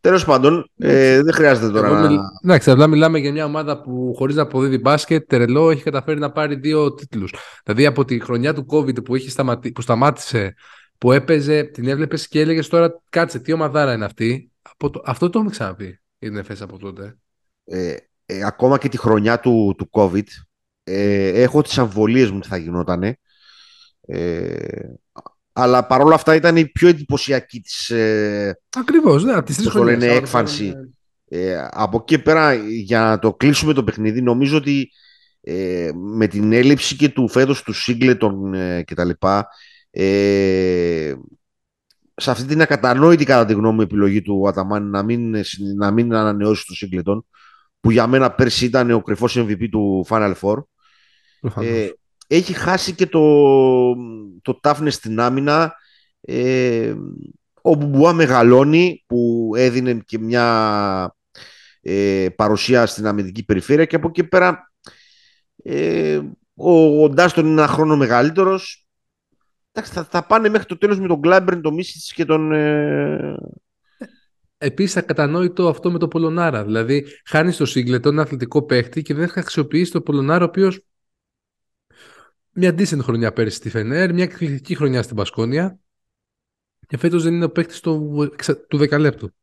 Τέλος 0.00 0.24
πάντων, 0.24 0.70
ε, 0.78 1.22
δεν 1.22 1.32
χρειάζεται 1.34 1.70
τώρα 1.70 1.86
Εγώ 1.86 1.96
να. 1.96 2.08
μιλ- 2.08 2.20
Εντάξει, 2.44 2.70
απλά 2.70 2.86
μιλάμε 2.86 3.18
για 3.18 3.32
μια 3.32 3.44
ομάδα 3.44 3.80
που 3.80 4.14
χωρίς 4.16 4.34
να 4.36 4.42
αποδίδει 4.42 4.78
μπάσκετ, 4.78 5.28
τρελό, 5.28 5.70
έχει 5.70 5.82
καταφέρει 5.82 6.18
να 6.20 6.30
πάρει 6.32 6.54
δύο 6.54 6.94
τίτλους. 6.94 7.34
Δηλαδή 7.64 7.86
από 7.86 8.04
τη 8.04 8.20
χρονιά 8.20 8.54
του 8.54 8.66
COVID 8.70 9.04
που, 9.04 9.16
είχε 9.16 9.30
σταματη... 9.30 9.72
που 9.72 9.80
σταμάτησε, 9.80 10.54
που 10.98 11.12
έπαιζε, 11.12 11.62
την 11.62 11.88
έβλεπες 11.88 12.28
και 12.28 12.40
έλεγες 12.40 12.68
τώρα, 12.68 13.00
κάτσε, 13.10 13.38
τι 13.38 13.52
ομαδάρα 13.52 13.92
είναι 13.92 14.04
αυτή. 14.04 14.47
Από 14.80 14.90
το... 14.90 15.02
Αυτό 15.04 15.30
το 15.30 15.38
έχουμε 15.38 15.54
ξαναπεί 15.54 16.00
η 16.18 16.28
ΝΕΦΕΣ 16.28 16.62
από 16.62 16.78
τότε. 16.78 17.18
Ε, 17.64 17.96
ε, 18.26 18.44
ακόμα 18.44 18.78
και 18.78 18.88
τη 18.88 18.98
χρονιά 18.98 19.40
του, 19.40 19.74
του 19.78 19.88
COVID, 19.92 20.26
ε, 20.82 21.28
έχω 21.42 21.62
τις 21.62 21.78
αμφιβολίες 21.78 22.30
μου 22.30 22.40
τι 22.40 22.48
θα 22.48 22.56
γινότανε. 22.56 23.18
Ε, 24.00 24.56
αλλά 25.52 25.86
παρόλα 25.86 26.14
αυτά 26.14 26.34
ήταν 26.34 26.56
η 26.56 26.68
πιο 26.68 26.88
εντυπωσιακή 26.88 27.60
της, 27.60 27.90
ε, 27.90 28.60
Ακριβώς, 28.76 29.24
ναι, 29.24 29.32
από 29.32 29.44
τις 29.44 29.54
τρεις 29.54 29.66
Πώς 29.66 29.76
το 29.76 29.82
χρονιές. 29.82 30.02
λένε, 30.02 30.14
έκφανση. 30.14 30.74
Ε, 31.28 31.66
από 31.70 31.96
εκεί 31.96 32.16
και 32.16 32.22
πέρα, 32.22 32.54
για 32.64 33.00
να 33.00 33.18
το 33.18 33.34
κλείσουμε 33.34 33.72
το 33.72 33.84
παιχνίδι, 33.84 34.22
νομίζω 34.22 34.56
ότι 34.56 34.90
ε, 35.40 35.90
με 35.94 36.26
την 36.26 36.52
έλλειψη 36.52 36.96
και 36.96 37.08
του 37.08 37.28
φέτος 37.28 37.62
του 37.62 37.72
Σίγκλετον 37.72 38.54
ε, 38.54 38.82
και 38.82 38.94
τα 38.94 39.04
λοιπά, 39.04 39.48
ε, 39.90 41.14
σε 42.20 42.30
αυτή 42.30 42.44
την 42.44 42.60
ακατανόητη 42.60 43.24
κατά 43.24 43.44
τη 43.44 43.52
γνώμη 43.52 43.74
μου 43.74 43.80
επιλογή 43.82 44.22
του 44.22 44.48
Αταμάν 44.48 44.90
να 44.90 45.02
μην, 45.02 45.34
να 45.76 45.90
μην 45.90 46.14
ανανεώσει 46.14 46.66
το 46.66 46.74
Σίγκλετον, 46.74 47.26
που 47.80 47.90
για 47.90 48.06
μένα 48.06 48.30
πέρσι 48.30 48.64
ήταν 48.64 48.90
ο 48.90 49.02
κρυφός 49.02 49.38
MVP 49.38 49.68
του 49.70 50.06
Final 50.08 50.34
Four, 50.40 50.56
ε, 51.60 51.88
έχει 52.26 52.52
χάσει 52.52 52.94
και 52.94 53.06
το, 53.06 53.20
το 54.42 54.60
toughness 54.62 54.90
στην 54.90 55.20
άμυνα. 55.20 55.74
Ε, 56.20 56.94
ο 57.62 57.74
Μπουμπουά 57.74 58.12
μεγαλώνει 58.12 59.04
που 59.06 59.50
έδινε 59.56 60.02
και 60.04 60.18
μια 60.18 61.16
ε, 61.80 62.26
παρουσία 62.36 62.86
στην 62.86 63.06
αμυντική 63.06 63.44
περιφέρεια 63.44 63.84
και 63.84 63.96
από 63.96 64.08
εκεί 64.08 64.24
πέρα 64.24 64.72
ε, 65.64 66.20
ο, 66.54 67.02
ο 67.02 67.08
Ντάστον 67.08 67.44
είναι 67.46 67.60
ένα 67.60 67.70
χρόνο 67.70 67.96
μεγαλύτερος. 67.96 68.87
Εντάξει, 69.72 69.92
θα, 69.92 70.04
θα 70.04 70.26
πάνε 70.26 70.48
μέχρι 70.48 70.66
το 70.66 70.78
τέλος 70.78 71.00
με 71.00 71.06
τον 71.06 71.18
Γκλάμπερν, 71.18 71.60
τον 71.60 71.74
Μίσιτς 71.74 72.12
και 72.12 72.24
τον... 72.24 72.52
Ε, 72.52 73.36
Επίσης, 74.60 74.96
ακατανόητο 74.96 75.68
αυτό 75.68 75.90
με 75.90 75.98
το 75.98 76.08
Πολωνάρα. 76.08 76.64
Δηλαδή, 76.64 77.06
χάνεις 77.24 77.56
το 77.56 77.66
Σίγκλετον, 77.66 78.12
ένα 78.12 78.22
αθλητικό 78.22 78.62
παίχτη 78.62 79.02
και 79.02 79.14
δεν 79.14 79.28
θα 79.28 79.40
αξιοποιήσει 79.40 79.92
το 79.92 80.00
Πολωνάρα, 80.00 80.44
ο 80.44 80.48
οποίος 80.48 80.84
μια 82.50 82.70
decent 82.70 82.98
χρονιά 82.98 83.32
πέρυσι 83.32 83.56
στη 83.56 83.70
Φενέρ, 83.70 84.12
μια 84.12 84.24
εκπληκτική 84.24 84.74
χρονιά 84.74 85.02
στην 85.02 85.16
Πασκόνια. 85.16 85.78
Και 86.86 86.96
φέτος 86.96 87.22
δεν 87.22 87.34
είναι 87.34 87.44
ο 87.44 87.50
παίχτη 87.50 87.80
του, 87.80 88.28
του 88.68 88.76
δεκαλέπτου. 88.76 89.34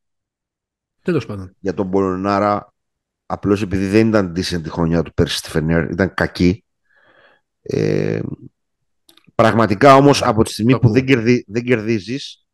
Τέλος 1.01 1.25
πάντων. 1.25 1.55
για 1.59 1.73
τον 1.73 1.89
Πολωνάρα 1.89 2.73
απλώς 3.25 3.61
επειδή 3.61 3.87
δεν 3.87 4.07
ήταν 4.07 4.33
decent 4.35 4.61
τη 4.63 4.69
χρονιά 4.69 5.03
του 5.03 5.13
πέρσι 5.13 5.37
στη 5.37 5.49
Φενέρ, 5.49 5.91
ήταν 5.91 6.13
κακή. 6.13 6.63
Ε, 7.61 8.19
πραγματικά 9.35 9.95
όμως 9.95 10.23
από 10.23 10.43
τη 10.43 10.51
στιγμή 10.51 10.71
Το 10.71 10.79
που 10.79 10.87
ακούω. 10.87 10.97
δεν, 10.97 11.05
κερδί, 11.05 11.45
δεν 11.47 11.63
κερδίζεις, 11.63 12.45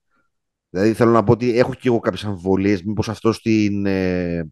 δηλαδή 0.69 0.93
θέλω 0.93 1.11
να 1.11 1.23
πω 1.23 1.31
ότι 1.31 1.57
έχω 1.59 1.73
και 1.73 1.87
εγώ 1.87 1.99
κάποιες 1.99 2.23
αμφιβολίες, 2.23 2.83
μήπως 2.83 3.09
αυτό 3.09 3.31
στην, 3.31 3.85
ε, 3.85 4.51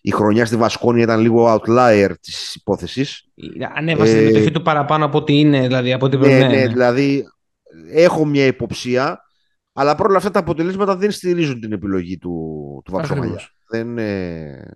η 0.00 0.10
χρονιά 0.10 0.46
στη 0.46 0.56
Βασκόνια 0.56 1.02
ήταν 1.02 1.20
λίγο 1.20 1.54
outlier 1.54 2.10
της 2.20 2.54
υπόθεσης. 2.54 3.24
Ανέβασε 3.76 4.12
τη 4.12 4.18
Ε, 4.18 4.20
συμμετοχή 4.20 4.50
του 4.50 4.62
παραπάνω 4.62 5.04
από 5.04 5.18
ό,τι 5.18 5.38
είναι, 5.38 5.60
δηλαδή 5.60 5.92
από 5.92 6.06
ό,τι 6.06 6.16
Ναι, 6.16 6.22
πρέπει 6.22 6.40
να 6.42 6.48
ναι, 6.48 6.56
είναι. 6.56 6.68
δηλαδή 6.68 7.24
έχω 7.92 8.24
μια 8.24 8.46
υποψία, 8.46 9.20
αλλά 9.72 9.94
παρόλα 9.94 10.16
αυτά 10.16 10.30
τα 10.30 10.38
αποτελέσματα 10.38 10.96
δεν 10.96 11.10
στηρίζουν 11.10 11.60
την 11.60 11.72
επιλογή 11.72 12.18
του, 12.18 12.32
του 12.84 12.92
Βαξομαλιά. 12.92 13.32
Ακριβώς. 13.32 13.56
Δεν, 13.70 13.98
ε... 13.98 14.72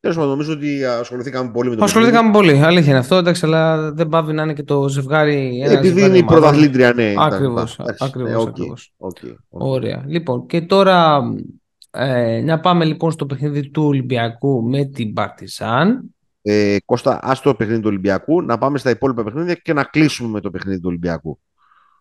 Τέλος 0.00 0.16
πάντων, 0.16 0.30
νομίζω 0.30 0.52
ότι 0.52 0.84
ασχοληθήκαμε 0.84 1.50
πολύ 1.50 1.68
με 1.70 1.76
το 1.76 1.84
Ασχοληθήκαμε 1.84 2.30
πολύ, 2.30 2.62
αλήθεια 2.62 2.88
είναι 2.90 2.98
αυτό, 2.98 3.16
εντάξει, 3.16 3.44
αλλά 3.46 3.92
δεν 3.92 4.08
πάβει 4.08 4.32
να 4.32 4.42
είναι 4.42 4.52
και 4.52 4.62
το 4.62 4.88
ζευγάρι. 4.88 5.60
ένα 5.64 5.72
Επειδή 5.72 5.86
ζευγάρι 5.86 6.08
είναι 6.08 6.18
η 6.18 6.20
ομάδων. 6.20 6.40
πρωταθλήτρια, 6.40 6.92
ναι. 6.92 7.14
Ακριβώς, 7.18 7.78
εντάξει, 7.78 8.04
ακριβώς, 8.04 8.30
ναι, 8.32 8.36
οκ, 8.36 8.48
ακριβώς. 8.48 8.92
οκ, 8.96 9.16
οκ. 9.50 9.62
Ωραία. 9.72 10.04
Λοιπόν, 10.06 10.46
και 10.46 10.60
τώρα 10.60 11.20
ε, 11.90 12.40
να 12.40 12.60
πάμε 12.60 12.84
λοιπόν 12.84 13.10
στο 13.10 13.26
παιχνίδι 13.26 13.70
του 13.70 13.82
Ολυμπιακού 13.84 14.62
με 14.68 14.84
την 14.84 15.12
Παρτιζάν. 15.12 16.14
Ε, 16.42 16.76
Κώστα, 16.84 17.18
ας 17.22 17.40
το 17.40 17.54
παιχνίδι 17.54 17.80
του 17.80 17.88
Ολυμπιακού, 17.88 18.42
να 18.42 18.58
πάμε 18.58 18.78
στα 18.78 18.90
υπόλοιπα 18.90 19.24
παιχνίδια 19.24 19.54
και 19.54 19.72
να 19.72 19.82
κλείσουμε 19.84 20.28
με 20.30 20.40
το 20.40 20.50
παιχνίδι 20.50 20.76
του 20.78 20.86
Ολυμπιακού. 20.88 21.38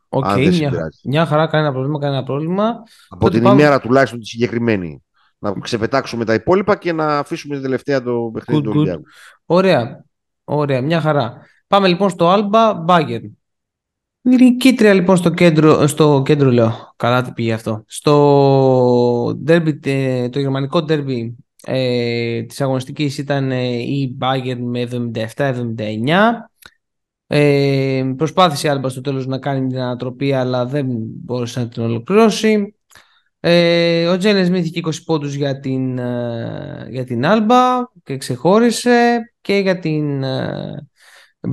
Οκ, 0.09 0.25
Αν 0.25 0.35
δεν 0.43 0.53
σε 0.53 0.59
μια, 0.59 0.69
πειράζει. 0.69 0.99
μια 1.03 1.25
χαρά, 1.25 1.47
κανένα 1.47 1.71
πρόβλημα, 1.71 1.99
κανένα 1.99 2.23
πρόβλημα. 2.23 2.63
Από 3.09 3.19
Τότε 3.23 3.33
την 3.35 3.43
πάμε- 3.43 3.61
ημέρα 3.61 3.79
τουλάχιστον 3.79 4.19
τη 4.19 4.25
συγκεκριμένη. 4.25 5.03
Να 5.39 5.53
ξεπετάξουμε 5.53 6.25
τα 6.25 6.33
υπόλοιπα 6.33 6.77
και 6.77 6.93
να 6.93 7.17
αφήσουμε 7.17 7.53
την 7.53 7.63
τελευταία 7.63 8.01
το 8.01 8.31
παιχνίδι 8.33 8.61
Good, 8.61 8.63
του 8.63 8.69
good. 8.69 8.75
Ολυμπιακού. 8.75 9.03
Ωραία. 9.45 10.05
Ωραία, 10.43 10.81
μια 10.81 11.01
χαρά. 11.01 11.41
Πάμε 11.67 11.87
λοιπόν 11.87 12.09
στο 12.09 12.33
Alba 12.33 12.85
Bayern. 12.87 13.29
Νικήτρια 14.21 14.93
λοιπόν 14.93 15.17
στο 15.17 15.29
κέντρο, 15.29 15.87
στο 15.87 16.21
κέντρο 16.25 16.51
λέω, 16.51 16.93
καλά 16.95 17.21
τι 17.21 17.31
πήγε 17.31 17.53
αυτό. 17.53 17.83
Στο 17.87 19.27
ντέρμπι, 19.47 19.85
ε, 19.85 20.29
το 20.29 20.39
γερμανικό 20.39 20.85
ντέρμπι 20.89 21.31
ε, 21.63 22.43
της 22.43 22.61
αγωνιστικής 22.61 23.17
ήταν 23.17 23.51
ε, 23.51 23.77
η 23.77 24.17
Bayern 24.21 24.59
με 24.59 24.87
77-79. 25.35 25.73
Ε, 27.27 28.13
προσπάθησε 28.17 28.67
η 28.67 28.71
Alba 28.73 28.89
στο 28.89 29.01
τέλος 29.01 29.27
να 29.27 29.39
κάνει 29.39 29.67
την 29.67 29.79
ανατροπή 29.79 30.33
αλλά 30.33 30.65
δεν 30.65 30.85
μπόρεσε 30.89 31.59
να 31.59 31.67
την 31.67 31.83
ολοκληρώσει. 31.83 32.75
Ε, 33.39 34.07
ο 34.07 34.17
Τζένε 34.17 34.43
Σμιθ 34.43 34.65
είχε 34.65 34.81
20 34.85 35.03
πόντους 35.05 35.33
για 35.33 35.59
την, 35.59 35.97
ε, 35.97 36.87
για 36.89 37.03
την 37.03 37.21
Alba 37.25 37.83
και 38.03 38.17
ξεχώρισε 38.17 39.19
και 39.41 39.53
για 39.53 39.79
την 39.79 40.23
ε, 40.23 40.87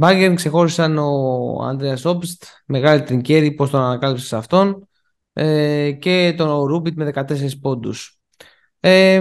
Bayern 0.01 0.33
ξεχώρισαν 0.35 0.99
ο 0.99 1.63
Ανδρέας 1.63 2.05
Όμπστ, 2.05 2.45
μεγάλη 2.67 3.03
τρινκέρι, 3.03 3.53
πώς 3.53 3.71
τον 3.71 3.81
ανακάλυψες 3.81 4.29
σε 4.29 4.37
αυτόν. 4.37 4.89
Ε, 5.33 5.91
και 5.93 6.35
τον 6.37 6.65
Ρούμπιτ 6.65 6.97
με 6.97 7.05
14 7.15 7.59
πόντους. 7.61 8.19
Ε, 8.81 9.21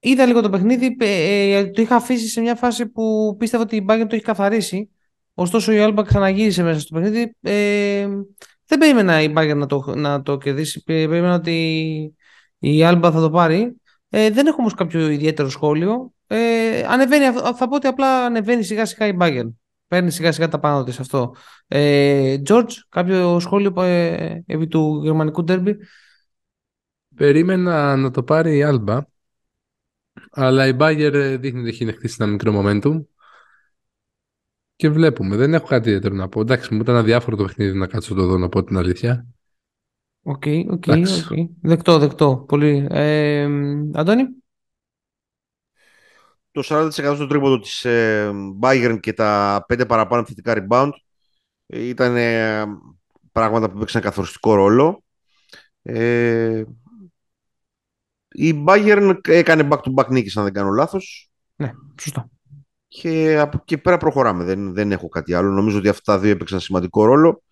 είδα 0.00 0.26
λίγο 0.26 0.40
το 0.40 0.50
παιχνίδι, 0.50 0.96
ε, 1.00 1.56
ε, 1.56 1.70
το 1.70 1.82
είχα 1.82 1.96
αφήσει 1.96 2.28
σε 2.28 2.40
μια 2.40 2.54
φάση 2.54 2.86
που 2.86 3.36
πίστευα 3.38 3.62
ότι 3.62 3.76
η 3.76 3.86
Bayern 3.88 4.06
το 4.08 4.14
έχει 4.14 4.24
καθαρίσει. 4.24 4.90
Ωστόσο 5.34 5.72
η 5.72 5.76
Alba 5.80 6.02
ξαναγύρισε 6.06 6.62
μέσα 6.62 6.80
στο 6.80 6.98
παιχνίδι. 6.98 7.36
Ε, 7.40 8.08
δεν 8.70 8.78
περίμενα 8.78 9.22
η 9.22 9.32
Bayern 9.36 9.56
να 9.56 9.66
το, 9.66 9.94
να 9.96 10.22
το 10.22 10.38
κερδίσει. 10.38 10.82
Πε- 10.82 11.08
Περίμενα 11.08 11.34
ότι 11.34 11.54
η 12.58 12.80
Alba 12.82 13.10
θα 13.12 13.20
το 13.20 13.30
πάρει. 13.30 13.76
Ε, 14.08 14.30
δεν 14.30 14.46
έχω 14.46 14.56
όμως 14.58 14.74
κάποιο 14.74 15.08
ιδιαίτερο 15.08 15.48
σχόλιο. 15.48 16.12
Ε, 16.26 16.82
ανεβαίνει, 16.88 17.26
αυ- 17.26 17.56
θα 17.56 17.68
πω 17.68 17.76
ότι 17.76 17.86
απλά 17.86 18.24
ανεβαίνει 18.24 18.62
σιγά 18.62 18.84
σιγά 18.86 19.06
η 19.06 19.16
Bayern. 19.20 19.52
Παίρνει 19.88 20.10
σιγά 20.10 20.32
σιγά 20.32 20.48
τα 20.48 20.58
πάνω 20.58 20.84
της 20.84 21.00
αυτό. 21.00 21.34
Ε, 21.68 22.36
George, 22.48 22.72
κάποιο 22.88 23.40
σχόλιο 23.40 23.82
ε, 23.82 24.42
επί 24.46 24.66
του 24.66 25.00
γερμανικού 25.02 25.44
ντέρμπι; 25.44 25.76
Περίμενα 27.16 27.96
να 27.96 28.10
το 28.10 28.22
πάρει 28.22 28.56
η 28.56 28.62
Alba, 28.66 29.00
αλλά 30.30 30.66
η 30.66 30.76
Bayern 30.78 31.12
ε, 31.14 31.36
δείχνει 31.36 31.60
ότι 31.60 31.68
έχει 31.68 31.92
χτίσει 31.92 32.16
ένα 32.18 32.30
μικρό 32.30 32.52
momentum. 32.60 33.04
Και 34.80 34.88
βλέπουμε, 34.88 35.36
δεν 35.36 35.54
έχω 35.54 35.66
κάτι 35.66 35.88
ιδιαίτερο 35.88 36.14
να 36.14 36.28
πω. 36.28 36.40
Εντάξει, 36.40 36.74
μου 36.74 36.80
ήταν 36.80 36.96
αδιάφορο 36.96 37.36
το 37.36 37.44
παιχνίδι 37.44 37.78
να 37.78 37.86
κάτσω 37.86 38.14
το 38.14 38.26
δω 38.26 38.38
να 38.38 38.48
πω 38.48 38.64
την 38.64 38.76
αλήθεια. 38.76 39.26
OK, 40.22 40.42
OK, 40.70 40.86
Εντάξει. 40.86 41.26
οκ. 41.30 41.48
Δεκτό, 41.60 41.98
δεκτό. 41.98 42.44
Πολύ. 42.48 42.86
Ε, 42.90 43.48
Αντώνη; 43.92 44.24
Το 46.52 46.62
40% 46.64 46.90
στο 46.90 47.26
τρίποντο 47.26 47.58
της 47.58 47.84
ε, 47.84 48.30
Bayern 48.60 48.98
και 49.00 49.12
τα 49.12 49.64
5 49.68 49.84
παραπάνω 49.88 50.24
θετικά 50.24 50.54
rebound 50.56 50.90
ε, 51.66 51.88
ήταν 51.88 52.16
ε, 52.16 52.64
πράγματα 53.32 53.70
που 53.70 53.78
παίξαν 53.78 54.02
καθοριστικό 54.02 54.54
ρόλο. 54.54 55.04
Ε, 55.82 56.64
η 58.28 58.64
Bayern 58.66 59.16
έκανε 59.28 59.68
back-to-back 59.70 60.08
νίκες 60.08 60.36
αν 60.36 60.44
δεν 60.44 60.52
κάνω 60.52 60.70
λάθος 60.70 61.30
Ναι, 61.56 61.72
σωστά. 62.00 62.30
Και 62.92 63.38
από 63.38 63.50
εκεί 63.56 63.64
και 63.64 63.78
πέρα 63.78 63.96
προχωράμε. 63.96 64.44
Δεν, 64.44 64.72
δεν 64.72 64.92
έχω 64.92 65.08
κάτι 65.08 65.34
άλλο. 65.34 65.50
Νομίζω 65.50 65.78
ότι 65.78 65.88
αυτά 65.88 66.12
τα 66.12 66.18
δύο 66.18 66.30
έπαιξαν 66.30 66.60
σημαντικό 66.60 67.04
ρόλο 67.04 67.42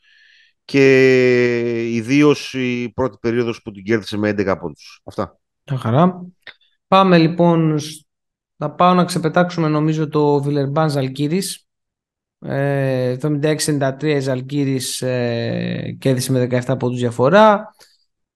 και 0.64 1.92
ιδίως 1.92 2.54
η 2.54 2.92
πρώτη 2.94 3.16
περίοδος 3.20 3.62
που 3.62 3.70
την 3.70 3.84
κέρδισε 3.84 4.16
με 4.16 4.28
11 4.28 4.56
πόντους. 4.60 5.00
Αυτά. 5.04 5.38
Μια 5.70 5.78
χαρά. 5.78 6.26
Πάμε 6.88 7.18
λοιπόν, 7.18 7.78
σ- 7.78 8.06
να 8.56 8.70
πάω 8.70 8.94
να 8.94 9.04
ξεπετάξουμε 9.04 9.68
νομίζω 9.68 10.08
το 10.08 10.42
Βιλερμπάν 10.42 10.90
Ζαλγκύρης. 10.90 11.66
Ε, 12.40 13.16
76-93 13.22 14.02
η 14.02 14.20
Ζαλγκύρης 14.20 15.02
ε, 15.02 15.96
κέρδισε 15.98 16.32
με 16.32 16.48
17 16.50 16.78
πόντους 16.78 16.98
διαφορά. 16.98 17.74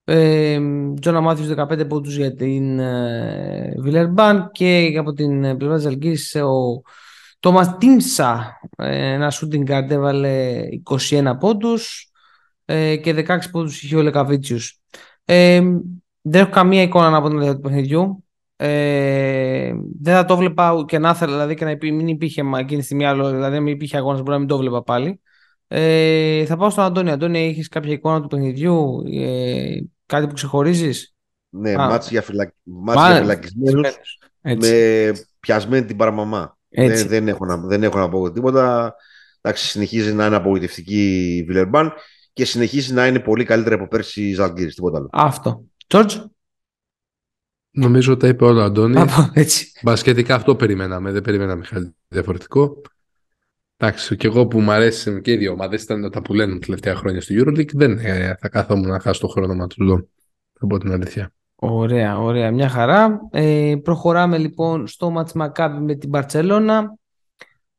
Ε, 0.04 0.60
Τζόνα 1.00 1.20
Μάθιος 1.20 1.48
15 1.48 1.88
πόντους 1.88 2.16
για 2.16 2.34
την 2.34 2.78
ε, 2.78 3.74
Βιλερμπάν 3.78 4.50
και 4.52 4.94
από 4.98 5.12
την 5.12 5.44
ε, 5.44 5.54
πλευρά 5.56 5.74
της 5.76 5.84
Ζαλγκύρης 5.84 6.34
ο 6.34 6.82
Τόμας 7.40 7.76
Τίμσα, 7.78 8.60
ε, 8.76 9.12
ένα 9.12 9.32
shooting 9.32 9.70
guard 9.70 9.90
έβαλε 9.90 10.62
21 11.10 11.32
πόντους 11.40 12.10
ε, 12.64 12.96
και 12.96 13.24
16 13.28 13.38
πόντους 13.50 13.82
είχε 13.82 13.96
ο 13.96 14.02
Λεκαβίτσιους. 14.02 14.80
Ε, 15.24 15.60
Δεν 16.22 16.40
έχω 16.40 16.50
καμία 16.50 16.82
εικόνα 16.82 17.10
να 17.10 17.20
πω 17.22 17.28
την 17.28 17.36
αλήθεια 17.36 17.54
του 17.54 17.60
παιχνιδιού. 17.60 18.24
Ε, 18.56 19.72
δεν 20.00 20.14
θα 20.14 20.24
το 20.24 20.36
βλέπα 20.36 20.84
και 20.86 20.98
να 20.98 21.10
ήθελα, 21.10 21.32
δηλαδή 21.32 21.54
και 21.54 21.64
να 21.64 21.76
μην 21.80 22.08
υπήρχε 22.08 22.42
εκείνη 22.58 22.80
τη 22.80 22.84
στιγμή 22.84 23.06
άλλο, 23.06 23.30
δηλαδή 23.30 23.60
μην 23.60 23.72
υπήρχε 23.74 23.96
αγώνας, 23.96 24.18
μπορεί 24.18 24.30
να 24.30 24.38
μην 24.38 24.48
το 24.48 24.58
βλέπα 24.58 24.82
πάλι. 24.82 25.20
Ε, 25.74 26.44
θα 26.44 26.56
πάω 26.56 26.70
στον 26.70 26.84
Αντώνη. 26.84 27.10
Αντώνη, 27.10 27.46
έχεις 27.46 27.68
κάποια 27.68 27.92
εικόνα 27.92 28.20
του 28.20 28.28
παιχνιδιού, 28.28 29.02
ε, 29.12 29.76
κάτι 30.06 30.26
που 30.26 30.34
ξεχωρίζεις; 30.34 31.14
Ναι, 31.48 31.76
μάτς 31.76 32.10
για, 32.10 32.22
φυλακ... 32.22 32.52
για 32.94 33.18
φυλακισμένους 33.20 34.18
με 34.40 35.12
πιασμένη 35.40 35.84
την 35.84 35.96
παραμαμά. 35.96 36.58
Δεν, 36.68 37.08
δεν, 37.08 37.28
έχω 37.28 37.44
να, 37.44 37.56
δεν 37.56 37.82
έχω 37.82 37.98
να 37.98 38.08
πω 38.08 38.30
τίποτα. 38.30 38.94
Εντάξει, 39.40 39.66
συνεχίζει 39.66 40.12
να 40.12 40.26
είναι 40.26 40.36
απογοητευτική 40.36 41.36
η 41.36 41.42
Βιλερμπάν 41.42 41.92
και 42.32 42.44
συνεχίζει 42.44 42.92
να 42.92 43.06
είναι 43.06 43.20
πολύ 43.20 43.44
καλύτερη 43.44 43.74
από 43.74 43.88
πέρσι 43.88 44.22
η 44.28 44.34
Ζαλγκύρης, 44.34 44.74
τίποτα 44.74 44.98
άλλο. 44.98 45.08
Αυτό. 45.12 45.64
Τζόρτζ. 45.86 46.16
Νομίζω 47.70 48.16
τα 48.16 48.28
είπε 48.28 48.44
όλα, 48.44 48.64
Αντώνη. 48.64 48.98
Από, 48.98 49.30
έτσι. 49.32 49.72
Μπασκετικά 49.82 50.34
αυτό 50.34 50.56
περιμέναμε. 50.56 51.12
Δεν 51.12 51.22
περιμέναμε 51.22 51.64
κάτι 51.70 51.94
διαφορετικό. 52.08 52.80
Εντάξει, 53.84 54.16
και 54.16 54.26
εγώ 54.26 54.46
που 54.46 54.60
μου 54.60 54.70
αρέσει 54.70 55.20
και 55.20 55.32
οι 55.32 55.36
δύο 55.36 55.52
ομάδες 55.52 55.82
ήταν 55.82 56.10
τα 56.10 56.22
που 56.22 56.34
λένε 56.34 56.52
τα 56.52 56.58
τελευταία 56.58 56.94
χρόνια 56.94 57.20
στο 57.20 57.34
Euroleague. 57.38 57.72
Δεν 57.72 57.98
ε, 57.98 58.36
θα 58.40 58.48
κάθομαι 58.48 58.86
να 58.86 59.00
χάσω 59.00 59.20
το 59.20 59.28
χρόνο 59.28 59.66
του 59.66 59.84
δω. 59.84 60.06
Θα 60.58 60.66
πω 60.66 60.78
την 60.78 60.92
αλήθεια. 60.92 61.32
Ωραία, 61.54 62.18
ωραία. 62.18 62.50
Μια 62.50 62.68
χαρά. 62.68 63.20
Ε, 63.30 63.74
προχωράμε 63.82 64.38
λοιπόν 64.38 64.86
στο 64.86 65.10
μάτς 65.10 65.32
Μακάμπι 65.32 65.84
με 65.84 65.94
την 65.94 66.10
Παρτσελώνα. 66.10 66.96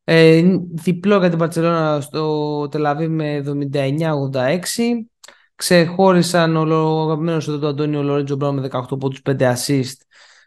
Ε, 0.04 0.44
διπλό 0.74 1.18
για 1.18 1.30
την 1.30 1.38
Παρτσελώνα 1.38 2.02
στο 2.02 2.68
Τελαβή 2.68 3.08
με 3.08 3.44
79-86. 3.46 5.08
Ξεχώρισαν 5.56 6.56
ο 6.56 7.02
αγαπημένος 7.02 7.48
εδώ 7.48 7.60
του 7.60 7.68
Αντώνιο 7.68 8.04
Λορέντζο 8.04 8.36
Μπράουν 8.36 8.56
με 8.56 8.68
18 8.72 9.00
πόντους 9.00 9.22
5 9.30 9.54
assist. 9.54 9.98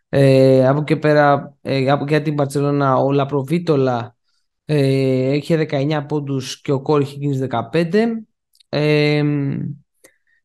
Ε, 0.09 0.69
από 0.69 0.83
και 0.83 0.97
πέρα, 0.97 1.57
ε, 1.61 1.91
από 1.91 2.05
για 2.09 2.23
την 2.23 2.35
Παρσελόνα, 2.35 2.97
ο 2.97 3.13
Λαπροβίτολα 3.13 4.16
ε, 4.67 5.35
είχε 5.35 5.67
19 5.71 6.05
πόντους 6.09 6.61
και 6.61 6.73
ο 6.73 6.81
Κόρη 6.81 7.07
είχε 7.21 7.49
15. 7.73 8.27
Ε, 8.69 9.23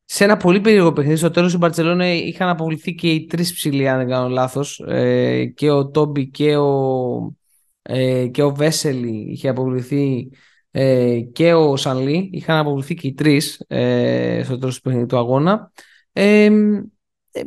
σε 0.05 0.23
ένα 0.23 0.37
πολύ 0.37 0.61
περίεργο 0.61 0.93
παιχνίδι, 0.93 1.17
στο 1.17 1.31
τέλος 1.31 1.53
η 1.53 1.57
Μπαρσελόνα 1.57 2.13
είχαν 2.13 2.49
αποβληθεί 2.49 2.95
και 2.95 3.11
οι 3.11 3.25
τρεις 3.25 3.53
ψηλοί, 3.53 3.89
αν 3.89 3.97
δεν 3.97 4.07
κάνω 4.07 4.29
λάθος. 4.29 4.79
Ε, 4.87 5.45
και 5.45 5.69
ο 5.69 5.89
Τόμπι 5.89 6.29
και 6.29 6.57
ο, 6.57 7.35
ε, 7.81 8.27
και 8.27 8.43
ο 8.43 8.53
Βέσελη 8.55 9.27
είχε 9.31 9.47
αποβληθεί 9.47 10.29
ε, 10.71 11.19
και 11.19 11.53
ο 11.53 11.75
Σανλή. 11.75 12.29
Είχαν 12.33 12.57
αποβληθεί 12.57 12.93
και 12.93 13.07
οι 13.07 13.13
τρεις 13.13 13.63
ε, 13.67 14.41
στο 14.43 14.57
τέλος 14.57 14.81
του 14.81 15.17
αγώνα. 15.17 15.71
Ε, 16.13 16.49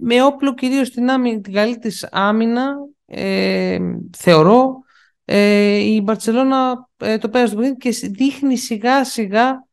με 0.01 0.23
όπλο 0.25 0.55
κυρίως 0.55 0.91
την, 0.91 1.11
άμυνα, 1.11 1.41
την 1.41 1.53
καλή 1.53 1.79
της 1.79 2.09
άμυνα 2.11 2.75
ε, 3.07 3.79
θεωρώ 4.17 4.84
ε, 5.25 5.77
η 5.77 6.01
Μπαρτσελώνα 6.05 6.89
ε, 6.97 7.19
το 7.19 7.29
πέρασε 7.29 7.55
το 7.55 7.61
παιχνίδι 7.61 7.77
και 7.77 8.09
δείχνει 8.09 8.57
σιγά 8.57 9.05
σιγά 9.05 9.67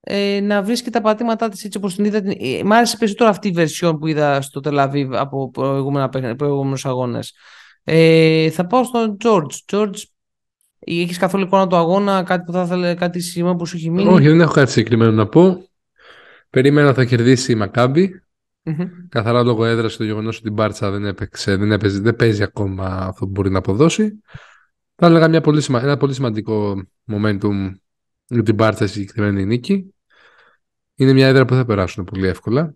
ε, 0.00 0.40
να 0.40 0.62
βρίσκει 0.62 0.90
τα 0.90 1.00
πατήματά 1.00 1.48
της 1.48 1.64
έτσι 1.64 1.78
όπως 1.78 1.94
την 1.94 2.04
είδα. 2.04 2.20
Ε, 2.38 2.62
μ' 2.64 2.72
άρεσε 2.72 2.96
περισσότερο 2.96 3.30
αυτή 3.30 3.48
η 3.48 3.50
βερσιόν 3.50 3.98
που 3.98 4.06
είδα 4.06 4.40
στο 4.40 4.60
Τελαβίβ 4.60 5.14
από 5.14 5.50
προηγούμενους 6.36 6.86
αγώνες. 6.86 7.34
Ε, 7.84 8.50
θα 8.50 8.66
πάω 8.66 8.84
στον 8.84 9.16
George. 9.24 9.72
George, 9.72 9.94
έχεις 10.78 11.18
καθόλου 11.18 11.44
εικόνα 11.44 11.66
του 11.66 11.76
αγώνα, 11.76 12.22
κάτι 12.22 12.44
που 12.44 12.52
θα 12.52 12.62
ήθελε, 12.62 12.94
κάτι 12.94 13.20
σημείο 13.20 13.56
που 13.56 13.66
σου 13.66 13.76
έχει 13.76 13.90
μείνει; 13.90 14.08
Όχι, 14.08 14.28
δεν 14.28 14.40
έχω 14.40 14.52
κάτι 14.52 14.70
συγκεκριμένο 14.70 15.10
να 15.10 15.26
πω. 15.26 15.68
Περίμενα 16.50 16.94
θα 16.94 17.04
κερδίσει 17.04 17.52
η 17.52 17.54
Μακάμπη. 17.54 18.22
Mm-hmm. 18.66 18.88
Καθαρά 19.08 19.42
λόγω 19.42 19.64
έδραση 19.64 19.96
το 19.96 20.04
γεγονός 20.04 20.38
ότι 20.38 20.48
η 20.48 20.52
Μπάρτσα 20.52 20.90
δεν 20.90 21.04
έπαιξε, 21.04 21.56
δεν, 21.56 21.72
έπαιζε, 21.72 22.00
δεν 22.00 22.16
παίζει 22.16 22.42
ακόμα 22.42 22.86
αυτό 22.86 23.24
που 23.24 23.30
μπορεί 23.30 23.50
να 23.50 23.58
αποδώσει. 23.58 24.20
Θα 24.94 25.06
έλεγα 25.06 25.28
μια 25.28 25.40
πολύ 25.40 25.60
σημα... 25.60 25.82
ένα 25.82 25.96
πολύ 25.96 26.14
σημαντικό 26.14 26.82
momentum 27.06 27.72
για 28.26 28.42
την 28.42 28.54
Μπάρτσα 28.54 28.86
στη 28.86 28.98
συγκεκριμένη 28.98 29.44
νίκη. 29.44 29.94
Είναι 30.94 31.12
μια 31.12 31.26
έδρα 31.26 31.44
που 31.44 31.54
θα 31.54 31.64
περάσουν 31.64 32.04
πολύ 32.04 32.26
εύκολα. 32.26 32.74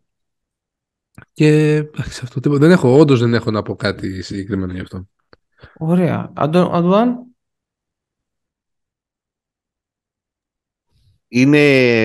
Και 1.33 1.77
αυτό, 2.23 2.41
δεν 2.59 2.71
έχω, 2.71 2.99
όντως 2.99 3.21
δεν 3.21 3.35
έχω 3.35 3.51
να 3.51 3.63
πω 3.63 3.77
κάτι 3.77 4.23
συγκεκριμένο 4.23 4.73
γι' 4.73 4.81
αυτό. 4.81 5.09
Ωραία. 5.79 6.33
Αντουάν; 6.35 7.27
Είναι, 11.29 12.05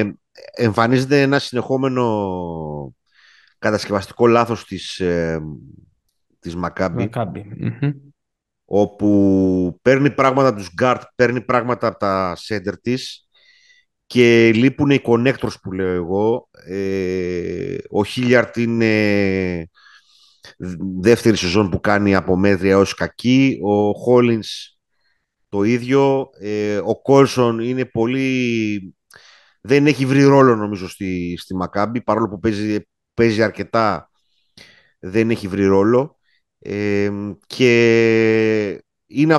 εμφανίζεται 0.56 1.22
ένα 1.22 1.40
συνεχόμενο 1.40 2.96
κατασκευαστικό 3.60 4.28
λάθος 4.28 4.66
της, 4.66 5.00
ε, 5.00 5.42
της 6.40 6.56
Μακάμπη, 6.56 7.10
όπου 8.66 9.80
παίρνει 9.82 10.12
πράγματα 10.12 10.48
από 10.48 10.58
τους 10.58 10.70
Γκάρτ, 10.74 11.02
παίρνει 11.16 11.42
πράγματα 11.42 11.88
από 11.88 12.00
τα 12.00 12.36
σέντερ 12.36 12.80
της 12.80 13.28
και 14.06 14.52
λείπουν 14.54 14.90
οι 14.90 15.02
connectors 15.04 15.56
που 15.62 15.72
λέω 15.72 15.94
εγώ. 15.94 16.50
Ε, 16.68 17.76
ο 17.90 18.04
Χίλιαρτ 18.04 18.58
είναι 18.58 19.70
δεύτερη 21.02 21.38
σεζόν 21.38 21.70
που 21.70 21.80
κάνει 21.80 22.16
από 22.16 22.36
μέτρια 22.36 22.78
ως 22.78 22.94
κακή. 22.94 23.60
Ο 23.64 23.92
Χόλινς 23.92 24.78
το 25.50 25.64
ίδιο. 25.64 26.30
Ε, 26.40 26.78
ο 26.78 27.02
Κόλσον 27.02 27.60
είναι 27.60 27.86
πολύ... 27.86 28.96
Δεν 29.62 29.88
έχει 29.88 30.06
βρει 30.06 30.24
ρόλο 30.24 30.56
νομίζω 30.56 30.90
στη, 30.90 31.38
στη 31.38 31.56
Μακάμπη, 31.56 32.02
παρόλο 32.02 32.28
που 32.28 32.40
παίζει 32.40 32.80
παίζει 33.14 33.44
αρκετά, 33.44 34.10
δεν 35.00 35.30
έχει 35.30 35.48
βρει 35.48 35.66
ρόλο. 35.66 36.18
Ε, 36.66 37.12
και 37.48 38.84
είναι 39.06 39.38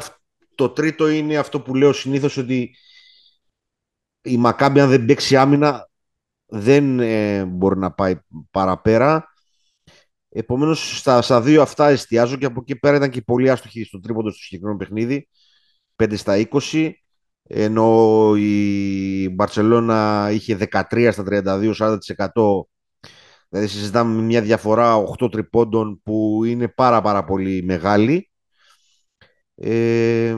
το 0.55 0.69
τρίτο 0.71 1.09
είναι 1.09 1.37
αυτό 1.37 1.61
που 1.61 1.75
λέω 1.75 1.93
συνήθως 1.93 2.37
ότι 2.37 2.77
η 4.23 4.37
Μακάμπη 4.37 4.81
αν 4.81 4.89
δεν 4.89 5.05
παίξει 5.05 5.37
άμυνα 5.37 5.91
δεν 6.47 7.01
ε, 7.01 7.45
μπορεί 7.45 7.79
να 7.79 7.93
πάει 7.93 8.19
παραπέρα. 8.51 9.29
Επομένως 10.29 10.99
στα, 10.99 11.23
στα 11.23 11.41
δύο 11.41 11.63
αυτά 11.63 11.89
εστιάζω 11.89 12.37
και 12.37 12.47
από 12.47 12.61
εκεί 12.61 12.77
πέρα 12.77 12.97
ήταν 12.97 13.11
και 13.11 13.23
πολύ 13.23 13.51
άστοχη 13.51 13.85
στο 13.85 14.01
τρίποντο 14.01 14.31
στο 14.31 14.43
συγκεκριμένο 14.43 14.79
παιχνίδι 14.79 15.29
5 15.97 16.17
στα 16.17 16.49
20 16.73 16.91
ενώ 17.43 18.33
η 18.37 19.29
Μπαρσελώνα 19.29 20.29
είχε 20.33 20.59
13 20.71 21.09
στα 21.13 21.25
32 21.27 21.73
40% 21.79 21.97
Δηλαδή 23.55 23.73
συζητάμε 23.73 24.23
μια 24.23 24.43
διαφορά 24.43 25.05
8 25.21 25.31
τριπώντων 25.31 26.01
που 26.03 26.45
είναι 26.45 26.69
πάρα 26.69 27.01
πάρα 27.01 27.25
πολύ 27.25 27.63
μεγάλη. 27.63 28.31
Ε, 29.55 30.37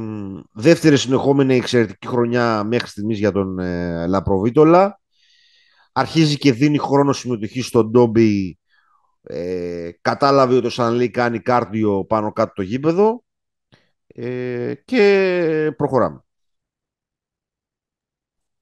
δεύτερη 0.52 0.96
συνεχόμενη 0.96 1.54
εξαιρετική 1.54 2.06
χρονιά 2.06 2.64
μέχρι 2.64 2.88
στιγμής 2.88 3.18
για 3.18 3.32
τον 3.32 3.58
ε, 3.58 4.06
Λαπροβίτολα. 4.06 5.00
Αρχίζει 5.92 6.36
και 6.36 6.52
δίνει 6.52 6.78
χρόνο 6.78 7.12
συμμετοχή 7.12 7.62
στον 7.62 7.90
Ντόμπι. 7.90 8.58
Ε, 9.22 9.90
κατάλαβε 10.00 10.56
ότι 10.56 10.66
ο 10.66 10.70
Σανλή 10.70 11.10
κάνει 11.10 11.40
κάρδιο 11.40 12.04
πάνω 12.04 12.32
κάτω 12.32 12.52
το 12.54 12.62
γήπεδο 12.62 13.24
ε, 14.06 14.74
και 14.84 15.74
προχωράμε. 15.76 16.24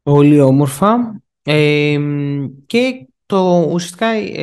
Πολύ 0.03 0.41
όμορφα. 0.41 1.23
Ε, 1.43 1.99
και 2.67 3.09
το, 3.27 3.69
ουσιαστικά 3.73 4.07
ε, 4.07 4.43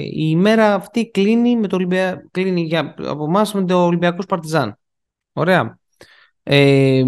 η 0.00 0.12
ημέρα 0.14 0.74
αυτή 0.74 1.10
κλείνει, 1.10 1.56
με 1.56 1.66
το 1.66 1.76
Ολυμπια... 1.76 2.28
κλείνει 2.30 2.62
για, 2.62 2.94
από 2.98 3.24
εμάς 3.24 3.54
με 3.54 3.64
το 3.64 3.84
Ολυμπιακός 3.84 4.26
Παρτιζάν. 4.26 4.78
Ωραία. 5.32 5.78
Ε, 6.42 7.02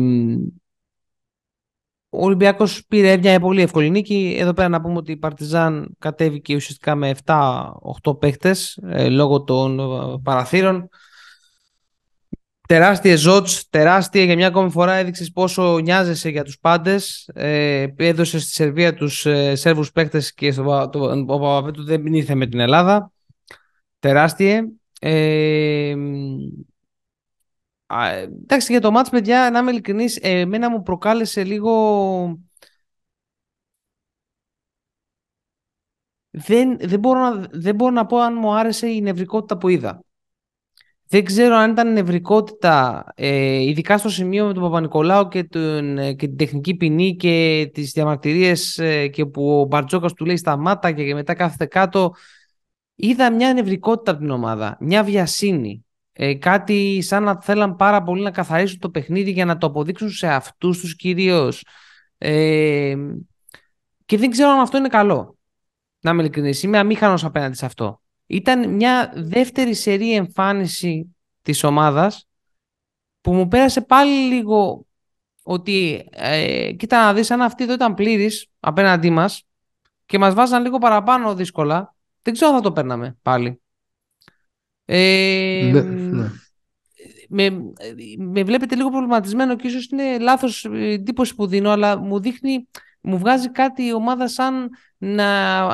ο 2.15 2.25
Ολυμπιακός 2.25 2.87
πήρε 2.89 3.17
μια 3.17 3.41
πολύ 3.41 3.63
εύκολη 3.63 3.91
νίκη. 3.91 4.37
Εδώ 4.39 4.53
πέρα 4.53 4.69
να 4.69 4.81
πούμε 4.81 4.97
ότι 4.97 5.13
η 5.13 5.17
Παρτιζάν 5.17 5.97
κατέβηκε 5.99 6.55
ουσιαστικά 6.55 6.95
με 6.95 7.15
7-8 7.25 8.19
παίχτες 8.19 8.79
ε, 8.83 9.09
λόγω 9.09 9.43
των 9.45 9.79
ε, 9.79 10.19
παραθύρων. 10.23 10.89
Τεράστιες 12.69 13.21
ζώτ, 13.21 13.49
τεράστια 13.71 14.25
για 14.25 14.37
μια 14.37 14.47
ακόμη 14.47 14.71
φορά 14.71 14.93
έδειξες 14.93 15.33
πόσο 15.33 15.79
νοιάζεσαι 15.79 16.29
για 16.29 16.43
τους 16.43 16.59
πάντες. 16.59 17.31
Ε, 17.35 17.87
έδωσες 17.97 18.43
στη 18.43 18.53
Σερβία 18.53 18.95
τους 18.95 19.27
ε, 19.27 19.55
Σέρβους 19.55 19.93
παίκτες 19.93 20.35
και 20.35 20.53
στο, 20.53 20.89
το, 20.93 21.11
ο 21.11 21.25
Παπαπέτου 21.25 21.85
δεν 21.85 22.07
ήρθε 22.07 22.35
με 22.35 22.47
την 22.47 22.61
Ελλάδα. 22.61 23.13
Τεράστιε. 23.99 24.63
Ε, 25.01 25.95
εντάξει, 28.23 28.73
για 28.73 28.81
το 28.81 28.91
μάτς, 28.91 29.11
παιδιά, 29.11 29.51
να 29.53 29.59
είμαι 29.59 29.71
ειλικρινής, 29.71 30.17
εμένα 30.17 30.71
μου 30.71 30.83
προκάλεσε 30.83 31.45
λίγο... 31.45 32.41
Δεν, 36.31 36.79
δεν, 36.81 36.99
μπορώ 36.99 37.21
να, 37.21 37.47
δεν 37.51 37.75
μπορώ 37.75 37.91
να 37.91 38.07
πω 38.07 38.19
αν 38.19 38.35
μου 38.39 38.55
άρεσε 38.55 38.87
η 38.87 39.01
νευρικότητα 39.01 39.59
που 39.59 39.69
είδα. 39.69 40.03
Δεν 41.13 41.25
ξέρω 41.25 41.57
αν 41.57 41.71
ήταν 41.71 41.93
νευρικότητα, 41.93 43.05
ε, 43.15 43.63
ειδικά 43.63 43.99
στο 43.99 44.09
σημείο 44.09 44.47
με 44.47 44.53
τον 44.53 44.63
Παπα-Νικολάου 44.63 45.29
και, 45.29 45.45
τον, 45.45 45.99
ε, 45.99 46.13
και 46.13 46.27
την 46.27 46.37
τεχνική 46.37 46.75
ποινή 46.75 47.17
και 47.17 47.71
τις 47.75 47.93
διαμαρτυρίες 47.93 48.79
ε, 48.79 49.09
και 49.09 49.27
που 49.27 49.61
ο 49.61 49.65
Μπαρτζόκας 49.65 50.13
του 50.13 50.25
λέει 50.25 50.37
σταμάτα 50.37 50.93
και 50.93 51.15
μετά 51.15 51.35
κάθεται 51.35 51.67
κάτω. 51.67 52.15
είδα 52.95 53.33
μια 53.33 53.53
νευρικότητα 53.53 54.11
από 54.11 54.21
την 54.21 54.31
ομάδα, 54.31 54.77
μια 54.81 55.05
βιασύνη. 55.05 55.85
Ε, 56.13 56.35
κάτι 56.35 57.01
σαν 57.03 57.23
να 57.23 57.41
θέλαν 57.41 57.77
πάρα 57.77 58.03
πολύ 58.03 58.23
να 58.23 58.31
καθαρίσουν 58.31 58.79
το 58.79 58.91
παιχνίδι 58.91 59.31
για 59.31 59.45
να 59.45 59.59
το 59.59 59.67
αποδείξουν 59.67 60.11
σε 60.11 60.27
αυτούς 60.27 60.81
τους 60.81 60.97
κυρίως. 60.97 61.65
Ε, 62.19 62.97
και 64.05 64.19
δεν 64.19 64.31
ξέρω 64.31 64.51
αν 64.51 64.59
αυτό 64.59 64.77
είναι 64.77 64.89
καλό. 64.89 65.37
Να 66.01 66.11
είμαι 66.11 66.23
ειλικρινής. 66.23 66.63
Είμαι 66.63 66.79
αμήχανος 66.79 67.25
απέναντι 67.25 67.57
σε 67.57 67.67
αυτό. 67.67 68.02
Ήταν 68.33 68.71
μια 68.71 69.13
δεύτερη 69.15 69.75
σερή 69.75 70.15
εμφάνιση 70.15 71.17
της 71.43 71.65
ομάδας 71.65 72.29
που 73.21 73.33
μου 73.33 73.49
πέρασε 73.49 73.81
πάλι 73.81 74.35
λίγο 74.35 74.87
ότι 75.43 76.09
ε, 76.11 76.73
κοίτα 76.73 77.05
να 77.05 77.15
δεις 77.15 77.31
αν 77.31 77.43
αυτή 77.43 77.63
εδώ 77.63 77.73
ήταν 77.73 77.95
πλήρης 77.95 78.47
απέναντί 78.61 79.11
μας 79.11 79.47
και 80.07 80.19
μας 80.19 80.35
βάζαν 80.35 80.63
λίγο 80.63 80.79
παραπάνω 80.79 81.35
δύσκολα 81.35 81.95
δεν 82.23 82.33
ξέρω 82.35 82.51
αν 82.51 82.57
θα 82.57 82.63
το 82.63 82.73
παίρναμε 82.73 83.17
πάλι. 83.23 83.61
Ε, 84.85 85.71
ναι, 85.73 85.81
ναι. 85.81 86.31
Με, 87.29 87.51
με 88.19 88.43
βλέπετε 88.43 88.75
λίγο 88.75 88.91
προβληματισμένο 88.91 89.57
και 89.57 89.67
ίσως 89.67 89.87
είναι 89.87 90.19
λάθος 90.19 90.65
εντύπωση 90.73 91.35
που 91.35 91.47
δίνω 91.47 91.71
αλλά 91.71 91.99
μου 91.99 92.21
δείχνει, 92.21 92.69
μου 93.01 93.19
βγάζει 93.19 93.51
κάτι 93.51 93.83
η 93.83 93.93
ομάδα 93.93 94.29
σαν 94.29 94.71
να 94.99 95.67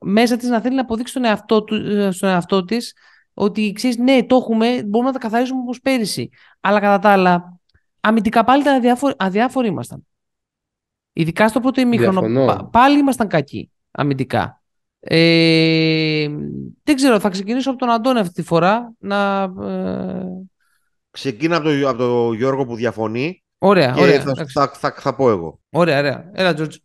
μέσα 0.00 0.36
της 0.36 0.48
να 0.48 0.60
θέλει 0.60 0.74
να 0.74 0.80
αποδείξει 0.80 1.12
στον 1.12 1.24
εαυτό, 1.24 1.64
του, 1.64 1.76
στον 2.12 2.28
εαυτό 2.28 2.64
της 2.64 2.94
ότι 3.34 3.72
ξέρεις, 3.72 3.96
ναι, 3.96 4.24
το 4.24 4.36
έχουμε, 4.36 4.82
μπορούμε 4.86 5.10
να 5.10 5.18
τα 5.18 5.18
καθαρίσουμε 5.18 5.60
όπως 5.60 5.80
πέρυσι. 5.80 6.30
Αλλά 6.60 6.80
κατά 6.80 6.98
τα 6.98 7.10
άλλα, 7.10 7.58
αμυντικά 8.00 8.44
πάλι 8.44 8.62
τα 8.62 8.72
αδιάφοροι, 8.72 9.14
αδιάφοροι 9.18 9.68
ήμασταν. 9.68 10.06
Ειδικά 11.12 11.48
στο 11.48 11.60
πρώτο 11.60 11.80
ημίχρονο, 11.80 12.68
πάλι 12.72 12.98
ήμασταν 12.98 13.28
κακοί 13.28 13.70
αμυντικά. 13.90 14.60
Ε, 15.00 16.28
δεν 16.82 16.94
ξέρω, 16.94 17.20
θα 17.20 17.28
ξεκινήσω 17.28 17.70
από 17.70 17.78
τον 17.78 17.90
Αντώνη 17.90 18.18
αυτή 18.18 18.32
τη 18.32 18.42
φορά. 18.42 18.92
Να, 18.98 19.42
ε... 19.62 20.26
Ξεκίνα 21.10 21.56
από 21.56 21.64
τον 21.68 21.96
το 21.96 22.32
Γιώργο 22.32 22.66
που 22.66 22.74
διαφωνεί. 22.74 23.44
Ωραία, 23.58 23.92
και 23.92 24.00
ωραία. 24.00 24.20
Θα, 24.20 24.34
θα, 24.34 24.70
θα, 24.74 24.94
θα, 24.96 25.14
πω 25.14 25.30
εγώ. 25.30 25.60
Ωραία, 25.70 25.98
ωραία. 25.98 26.30
Έλα, 26.32 26.54
Τζορτζ. 26.54 26.76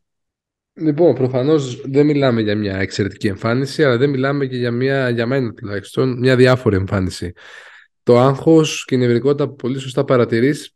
Λοιπόν, 0.74 1.16
προφανώς 1.16 1.82
δεν 1.82 2.06
μιλάμε 2.06 2.42
για 2.42 2.56
μια 2.56 2.78
εξαιρετική 2.78 3.28
εμφάνιση, 3.28 3.84
αλλά 3.84 3.98
δεν 3.98 4.10
μιλάμε 4.10 4.46
και 4.46 4.58
για 4.58 4.72
μια, 4.72 5.10
για 5.10 5.26
μένα 5.26 5.54
τουλάχιστον, 5.54 6.18
μια 6.20 6.36
διάφορη 6.36 6.76
εμφάνιση. 6.76 7.34
Το 8.04 8.20
άγχος 8.20 8.86
και 8.86 8.96
η 8.96 8.98
νευρικότητα 8.98 9.48
που 9.48 9.56
πολύ 9.56 9.80
σωστά 9.80 10.06
παρατηρείς, 10.06 10.76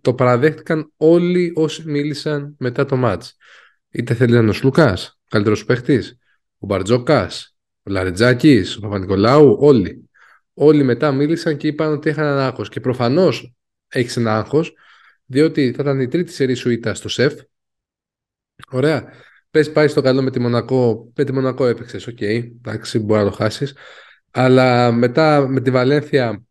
το 0.00 0.14
παραδέχτηκαν 0.14 0.92
όλοι 0.96 1.52
όσοι 1.54 1.82
μίλησαν 1.86 2.54
μετά 2.58 2.84
το 2.84 2.96
ματς. 2.96 3.36
Είτε 3.90 4.14
θέλει 4.14 4.32
να 4.32 4.38
είναι 4.38 4.50
ο 4.50 4.54
Λουκά, 4.62 4.98
καλύτερος 5.28 5.64
παίχτης, 5.64 6.18
ο 6.58 6.66
Μπαρτζόκας, 6.66 7.56
ο 7.82 7.90
Λαρεντζάκης, 7.90 8.76
ο 8.76 8.80
Παπανικολάου, 8.80 9.56
όλοι. 9.60 10.08
Όλοι 10.54 10.82
μετά 10.82 11.12
μίλησαν 11.12 11.56
και 11.56 11.66
είπαν 11.66 11.92
ότι 11.92 12.08
είχαν 12.08 12.24
ένα 12.24 12.46
άγχος. 12.46 12.68
Και 12.68 12.80
προφανώς 12.80 13.54
έχεις 13.88 14.16
ένα 14.16 14.36
άγχος, 14.36 14.74
διότι 15.24 15.72
θα 15.72 15.82
ήταν 15.82 16.00
η 16.00 16.08
τρίτη 16.08 16.32
σερί 16.32 16.54
σου 16.54 16.70
ήττα 16.70 16.94
στο 16.94 17.08
ΣΕΦ. 17.08 17.34
Ωραία. 18.70 19.12
Πες 19.50 19.72
πάει 19.72 19.88
στο 19.88 20.00
καλό 20.00 20.22
με 20.22 20.30
τη 20.30 20.40
Μονακό. 20.40 21.12
Με 21.16 21.24
τη 21.24 21.32
Μονακό 21.32 21.66
έπαιξες. 21.66 22.06
OK, 22.06 22.16
okay, 22.20 22.50
εντάξει, 22.56 22.98
μπορεί 22.98 23.22
να 23.24 23.30
το 23.30 23.36
χάσεις. 23.36 23.74
Αλλά 24.30 24.92
μετά 24.92 25.48
με 25.48 25.60
τη 25.60 25.70
Βαλένθια 25.70 26.44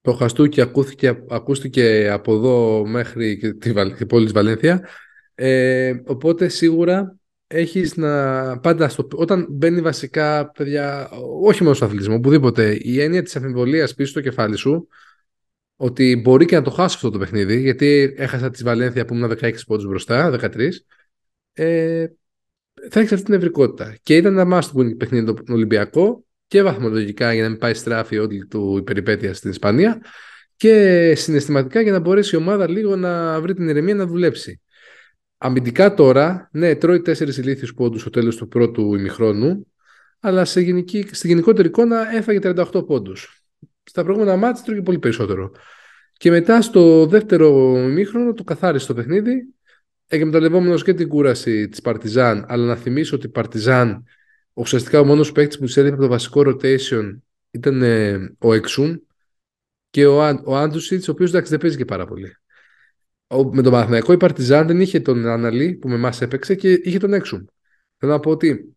το 0.00 0.12
χαστούκι 0.12 0.60
ακούστηκε, 0.60 1.22
ακούστηκε 1.28 2.10
από 2.10 2.34
εδώ 2.34 2.86
μέχρι 2.86 3.38
και 3.38 3.52
τη, 3.52 4.06
πόλη 4.06 4.24
της 4.24 4.32
Βαλένθια. 4.32 4.88
Ε, 5.34 5.94
οπότε 6.04 6.48
σίγουρα 6.48 7.16
έχεις 7.46 7.96
να 7.96 8.58
πάντα 8.58 8.88
στο, 8.88 9.08
όταν 9.14 9.46
μπαίνει 9.50 9.80
βασικά 9.80 10.50
παιδιά, 10.50 11.10
όχι 11.42 11.62
μόνο 11.62 11.74
στο 11.74 11.84
αθλητισμό, 11.84 12.14
οπουδήποτε 12.14 12.78
η 12.80 13.00
έννοια 13.00 13.22
της 13.22 13.36
αμφιβολίας 13.36 13.94
πίσω 13.94 14.10
στο 14.10 14.20
κεφάλι 14.20 14.56
σου 14.56 14.88
ότι 15.76 16.16
μπορεί 16.16 16.44
και 16.44 16.56
να 16.56 16.62
το 16.62 16.70
χάσω 16.70 16.96
αυτό 16.96 17.10
το 17.10 17.18
παιχνίδι 17.18 17.60
γιατί 17.60 18.14
έχασα 18.16 18.50
τη 18.50 18.62
Βαλένθια 18.62 19.04
που 19.04 19.14
ήμουν 19.14 19.38
16 19.40 19.52
πόντους 19.66 19.86
μπροστά, 19.86 20.38
13 20.40 20.68
ε, 21.52 22.06
θα 22.90 23.00
έχει 23.00 23.14
αυτή 23.14 23.26
την 23.26 23.34
ευρικότητα 23.34 23.96
και 24.02 24.16
ήταν 24.16 24.38
ένα 24.38 24.58
must 24.60 24.78
win 24.78 24.96
παιχνίδι 24.96 25.24
το 25.24 25.34
Ολυμπιακό 25.48 26.24
και 26.46 26.62
βαθμολογικά 26.62 27.32
για 27.32 27.42
να 27.42 27.48
μην 27.48 27.58
πάει 27.58 27.74
στράφη 27.74 28.18
όλη 28.18 28.46
του 28.46 28.76
η 28.76 28.82
περιπέτεια 28.82 29.34
στην 29.34 29.50
Ισπανία 29.50 30.00
και 30.56 31.14
συναισθηματικά 31.16 31.80
για 31.80 31.92
να 31.92 31.98
μπορέσει 31.98 32.36
η 32.36 32.38
ομάδα 32.38 32.68
λίγο 32.68 32.96
να 32.96 33.40
βρει 33.40 33.54
την 33.54 33.68
ηρεμία 33.68 33.94
να 33.94 34.06
δουλέψει. 34.06 34.60
Αμυντικά 35.38 35.94
τώρα, 35.94 36.48
ναι, 36.52 36.74
τρώει 36.74 37.00
τέσσερις 37.00 37.36
ηλίθιους 37.36 37.74
πόντους 37.74 38.00
στο 38.00 38.10
τέλος 38.10 38.36
του 38.36 38.48
πρώτου 38.48 38.94
ημιχρόνου, 38.94 39.66
αλλά 40.20 40.44
σε 40.44 40.60
γενική, 40.60 41.08
στη 41.10 41.28
γενικότερη 41.28 41.68
εικόνα 41.68 42.16
έφαγε 42.16 42.38
38 42.42 42.86
πόντους. 42.86 43.42
Στα 43.82 44.02
προηγούμενα 44.02 44.36
μάτια 44.36 44.62
τρώγε 44.64 44.82
πολύ 44.82 44.98
περισσότερο. 44.98 45.50
Και 46.12 46.30
μετά 46.30 46.62
στο 46.62 47.06
δεύτερο 47.06 47.78
ημίχρονο 47.78 48.32
το 48.32 48.44
καθάρισε 48.44 48.86
το 48.86 48.94
παιχνίδι, 48.94 49.54
εκμεταλλευόμενο 50.16 50.74
και 50.74 50.94
την 50.94 51.08
κούραση 51.08 51.68
της 51.68 51.80
Παρτιζάν, 51.80 52.44
αλλά 52.48 52.64
να 52.64 52.76
θυμίσω 52.76 53.16
ότι 53.16 53.26
η 53.26 53.30
Παρτιζάν, 53.30 54.04
ουσιαστικά 54.52 55.00
ο 55.00 55.04
μόνος 55.04 55.32
παίκτης 55.32 55.58
που 55.58 55.64
τη 55.64 55.80
έλειπε 55.80 55.94
από 55.94 56.02
το 56.02 56.08
βασικό 56.08 56.42
rotation 56.46 57.18
ήταν 57.50 57.82
ε, 57.82 58.34
ο 58.38 58.52
Εξούμ 58.52 58.94
και 59.90 60.06
ο, 60.06 60.42
ο 60.44 60.56
Άντουσιτς, 60.56 61.08
ο 61.08 61.12
οποίος 61.12 61.30
εντάξει 61.30 61.50
δεν 61.50 61.60
παίζει 61.60 61.76
και 61.76 61.84
πάρα 61.84 62.06
πολύ 62.06 62.36
με 63.52 63.62
τον 63.62 63.72
Παναθηναϊκό 63.72 64.12
η 64.12 64.16
Παρτιζάν 64.16 64.66
δεν 64.66 64.80
είχε 64.80 65.00
τον 65.00 65.26
Αναλή 65.26 65.74
που 65.74 65.88
με 65.88 65.94
εμάς 65.94 66.20
έπαιξε 66.20 66.54
και 66.54 66.72
είχε 66.72 66.98
τον 66.98 67.12
Έξουμ. 67.12 67.44
Θέλω 67.98 68.12
να 68.12 68.20
πω 68.20 68.30
ότι 68.30 68.76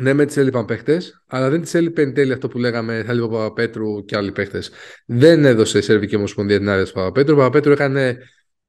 ναι, 0.00 0.12
με 0.12 0.26
τι 0.26 0.40
έλειπαν 0.40 0.64
παίχτε, 0.64 1.02
αλλά 1.26 1.50
δεν 1.50 1.62
τι 1.62 1.78
έλειπε 1.78 2.02
εν 2.02 2.14
τέλει 2.14 2.32
αυτό 2.32 2.48
που 2.48 2.58
λέγαμε. 2.58 3.02
Θα 3.06 3.12
λείπει 3.12 3.24
ο 3.24 3.28
Παπαπέτρου 3.28 4.04
και 4.04 4.16
άλλοι 4.16 4.32
παίχτε. 4.32 4.62
Δεν 5.06 5.44
έδωσε 5.44 5.78
η 5.78 5.80
Σερβική 5.80 6.16
Ομοσπονδία 6.16 6.58
την 6.58 6.68
άδεια 6.68 6.84
του 6.84 6.92
Παπαπέτρου. 6.92 7.34
Ο 7.34 7.38
Παπαπέτρου 7.38 7.72
έκανε. 7.72 8.18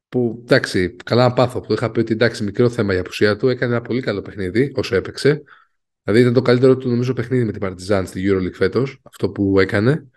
Που 0.10 0.42
εντάξει, 0.44 0.96
καλά 1.04 1.28
να 1.28 1.34
πάθω. 1.34 1.60
Που 1.60 1.74
είχα 1.74 1.92
πει 1.92 2.00
ότι 2.00 2.14
εντάξει, 2.14 2.44
μικρό 2.44 2.70
θέμα 2.70 2.94
η 2.94 2.98
απουσία 2.98 3.38
του. 3.38 3.48
Έκανε 3.48 3.74
ένα 3.74 3.82
πολύ 3.82 4.02
καλό 4.02 4.22
παιχνίδι 4.22 4.72
όσο 4.76 4.96
έπαιξε. 4.96 5.44
Δηλαδή 6.04 6.22
ήταν 6.22 6.34
το 6.34 6.42
καλύτερο 6.42 6.78
του 6.78 6.90
νομίζω 6.90 7.14
παιχνίδι 7.14 7.44
με 7.44 7.52
την 7.52 7.62
Παρτιζάν 7.62 8.08
στη 8.08 8.24
Euroleague 8.26 8.54
φέτος. 8.54 9.00
Αυτό 9.04 9.30
που 9.30 9.60
έκανε. 9.60 10.08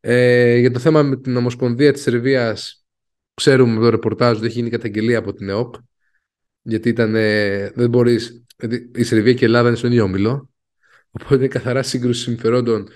Ε, 0.00 0.56
για 0.56 0.70
το 0.70 0.78
θέμα 0.78 1.02
με 1.02 1.16
την 1.16 1.36
Ομοσπονδία 1.36 1.92
της 1.92 2.02
Σερβίας, 2.02 2.84
ξέρουμε 3.34 3.74
με 3.74 3.80
το 3.80 3.90
ρεπορτάζ 3.90 4.36
ότι 4.36 4.46
έχει 4.46 4.54
γίνει 4.54 4.70
καταγγελία 4.70 5.18
από 5.18 5.32
την 5.32 5.48
ΕΟΚ. 5.48 5.74
Γιατί 6.62 6.88
ήταν, 6.88 7.12
δεν 7.74 7.88
μπορείς. 7.88 8.44
Η 8.94 9.02
Σερβία 9.02 9.32
και 9.32 9.44
η 9.44 9.46
Ελλάδα 9.46 9.68
είναι 9.68 9.76
στον 9.76 9.90
ίδιο 9.90 10.04
όμιλο. 10.04 10.50
Οπότε 11.10 11.34
είναι 11.34 11.48
καθαρά 11.48 11.82
σύγκρουση 11.82 12.22
συμφερόντων 12.22 12.88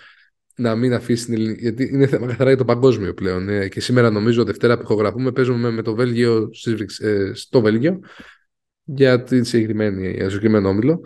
να 0.57 0.75
μην 0.77 0.95
αφήσει 0.95 1.25
την 1.25 1.35
ελληνική. 1.35 1.61
Γιατί 1.61 1.89
είναι 1.93 2.07
θέμα 2.07 2.27
καθαρά 2.27 2.49
για 2.49 2.59
το 2.59 2.65
παγκόσμιο 2.65 3.15
πλέον. 3.15 3.49
Ε, 3.49 3.69
και 3.69 3.81
σήμερα, 3.81 4.11
νομίζω, 4.11 4.45
Δευτέρα 4.45 4.77
που 4.77 4.83
ηχογραφούμε, 4.83 5.33
παίζουμε 5.33 5.71
με 5.71 5.83
το 5.83 5.95
Βέλγιο 5.95 6.51
ε, 7.01 7.31
στο 7.35 7.61
Βέλγιο 7.61 8.01
για 8.85 9.23
τη 9.23 9.45
συγκεκριμένη, 9.45 10.11
για 10.11 10.25
το 10.25 10.31
συγκεκριμένο 10.31 10.69
όμιλο. 10.69 11.05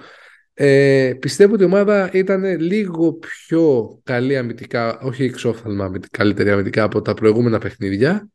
Ε, 0.54 1.14
πιστεύω 1.20 1.54
ότι 1.54 1.62
η 1.62 1.66
ομάδα 1.66 2.10
ήταν 2.12 2.60
λίγο 2.60 3.12
πιο 3.12 3.88
καλή 4.04 4.36
αμυντικά, 4.36 5.00
όχι 5.00 5.24
εξόφθαλμα 5.24 5.90
καλύτερη 6.10 6.50
αμυντικά 6.50 6.82
από 6.82 7.02
τα 7.02 7.14
προηγούμενα 7.14 7.58
παιχνίδια. 7.58 8.28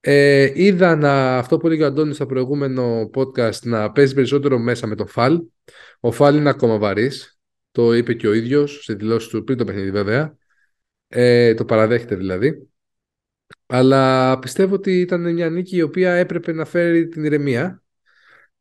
Ε, 0.00 0.50
είδα 0.54 0.96
να, 0.96 1.38
αυτό 1.38 1.56
που 1.56 1.66
έλεγε 1.66 1.82
ο 1.82 1.86
Αντώνης 1.86 2.14
στο 2.14 2.26
προηγούμενο 2.26 3.10
podcast 3.14 3.62
να 3.62 3.92
παίζει 3.92 4.14
περισσότερο 4.14 4.58
μέσα 4.58 4.86
με 4.86 4.94
το 4.94 5.06
Φαλ. 5.06 5.40
Ο 6.00 6.12
Φαλ 6.12 6.36
είναι 6.36 6.48
ακόμα 6.48 6.78
βαρύς. 6.78 7.39
Το 7.70 7.94
είπε 7.94 8.14
και 8.14 8.28
ο 8.28 8.32
ίδιος 8.32 8.82
σε 8.82 8.94
δηλώσεις 8.94 9.28
του 9.28 9.44
πριν 9.44 9.58
το 9.58 9.64
παιχνίδι, 9.64 9.90
βέβαια. 9.90 10.36
Ε, 11.08 11.54
το 11.54 11.64
παραδέχεται 11.64 12.14
δηλαδή. 12.14 12.68
Αλλά 13.66 14.38
πιστεύω 14.38 14.74
ότι 14.74 15.00
ήταν 15.00 15.32
μια 15.32 15.50
νίκη 15.50 15.76
η 15.76 15.82
οποία 15.82 16.14
έπρεπε 16.14 16.52
να 16.52 16.64
φέρει 16.64 17.08
την 17.08 17.24
ηρεμία. 17.24 17.82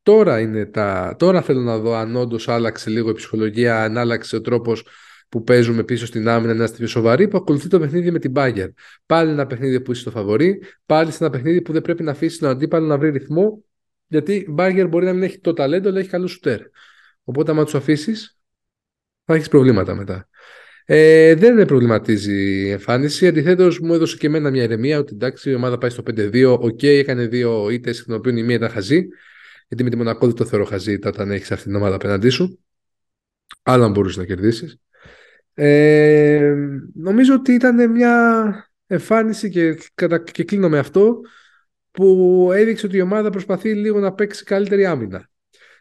Τώρα, 0.04 0.39
είναι 0.39 0.66
τα... 0.66 1.16
Τώρα 1.20 1.41
θέλω 1.41 1.62
να 1.62 1.78
δω 1.78 1.93
αν 1.93 2.16
όντως 2.16 2.47
άλλαξε 2.47 2.89
λίγο 2.89 3.10
η 3.10 3.14
ψυχολογία, 3.14 3.84
αν 3.84 3.97
άλλαξε 3.97 4.36
ο 4.36 4.41
τρόπος 4.41 4.86
που 5.30 5.43
παίζουμε 5.43 5.84
πίσω 5.84 6.05
στην 6.05 6.28
άμυνα 6.28 6.49
να 6.49 6.57
είμαστε 6.57 6.78
πιο 6.78 6.88
σοβαροί, 6.88 7.28
που 7.28 7.38
ακολουθεί 7.38 7.68
το 7.68 7.80
παιχνίδι 7.80 8.12
με 8.12 8.20
την 8.20 8.34
Bayern. 8.36 8.70
Πάλι 9.05 9.32
ένα 9.32 9.47
παιχνίδι 9.47 9.82
που 9.82 9.91
είσαι 9.91 10.01
στο 10.01 10.12
φαβορή, 10.12 10.64
πάλι 10.86 11.12
σε 11.12 11.18
ένα 11.24 11.30
παιχνίδι 11.30 11.62
που 11.62 11.72
δεν 11.72 11.82
πρέπει 11.82 12.03
να 12.03 12.12
αφήσει 12.12 12.39
τον 12.39 12.49
αντίπαλο 12.49 12.86
να 12.86 12.97
βρει 12.97 13.10
ρυθμό, 13.10 13.64
γιατί 14.07 14.34
η 14.34 14.55
Bayern 14.57 14.88
μπορεί 14.89 15.05
να 15.05 15.14
μην 15.14 15.24
έχει 15.24 15.39
το 15.39 15.53
ταλέντο, 15.53 15.89
αλλά 15.89 15.99
έχει 15.99 16.10
καλό 16.10 16.28
σουτέρ. 16.28 16.60
Οπότε, 17.24 17.51
άμα 17.51 17.64
τους 17.64 17.76
αφήσεις, 17.76 18.39
θα 19.30 19.38
έχεις 19.38 19.49
προβλήματα 19.49 19.95
μετά. 19.95 20.27
Ε, 20.86 21.36
δεν 21.36 21.53
με 21.53 21.65
προβληματίζει 21.65 22.65
η 22.65 22.69
εμφάνιση. 22.69 23.27
Αντιθέτως, 23.27 23.80
μου 23.80 23.93
έδωσε 23.93 24.17
και 24.17 24.27
εμένα 24.27 24.49
μια 24.49 24.63
ηρεμία 24.63 24.99
ότι 24.99 25.13
εντάξει, 25.13 25.49
η 25.49 25.53
ομάδα 25.53 25.77
πάει 25.77 25.89
στο 25.89 26.03
5-2. 26.05 26.57
OK, 26.60 26.62
okay, 26.61 26.86
έκανε 26.86 27.27
δύο 27.27 27.69
ήττες, 27.69 27.99
εκ 27.99 28.05
των 28.05 28.15
οποίων 28.15 28.38
η 28.38 28.43
μία 28.43 28.55
ήταν 28.55 28.69
χαζή. 28.69 29.07
Γιατί 29.67 29.84
με 29.84 29.89
τη 29.89 29.95
Μονακό 29.95 30.25
δεν 30.25 30.36
το 30.36 30.45
θεωρώ 30.45 30.65
χαζή 30.65 30.99
όταν 31.05 31.32
έχεις 31.32 31.51
αυτή 31.51 31.63
την 31.63 31.75
ομάδα 31.75 31.95
απέναντί 31.95 32.30
σου. 32.30 32.59
Άλλα 33.63 33.89
μπορούσες 33.89 34.17
να 34.17 34.25
κερδίσεις. 34.25 34.77
Ε, 35.53 36.53
νομίζω 36.93 37.34
ότι 37.34 37.53
ήταν 37.53 37.91
μια 37.91 38.53
εμφάνιση 38.88 39.49
και, 39.49 39.77
και 40.32 40.43
κλείνω 40.43 40.69
με 40.69 40.77
αυτό 40.77 41.21
που 41.91 42.49
έδειξε 42.53 42.86
ότι 42.86 42.97
η 42.97 43.01
ομάδα 43.01 43.30
προσπαθεί 43.30 43.73
λίγο 43.73 43.99
να 43.99 44.13
παίξει 44.13 44.43
καλύτερη 44.43 44.86
άμυνα. 44.86 45.30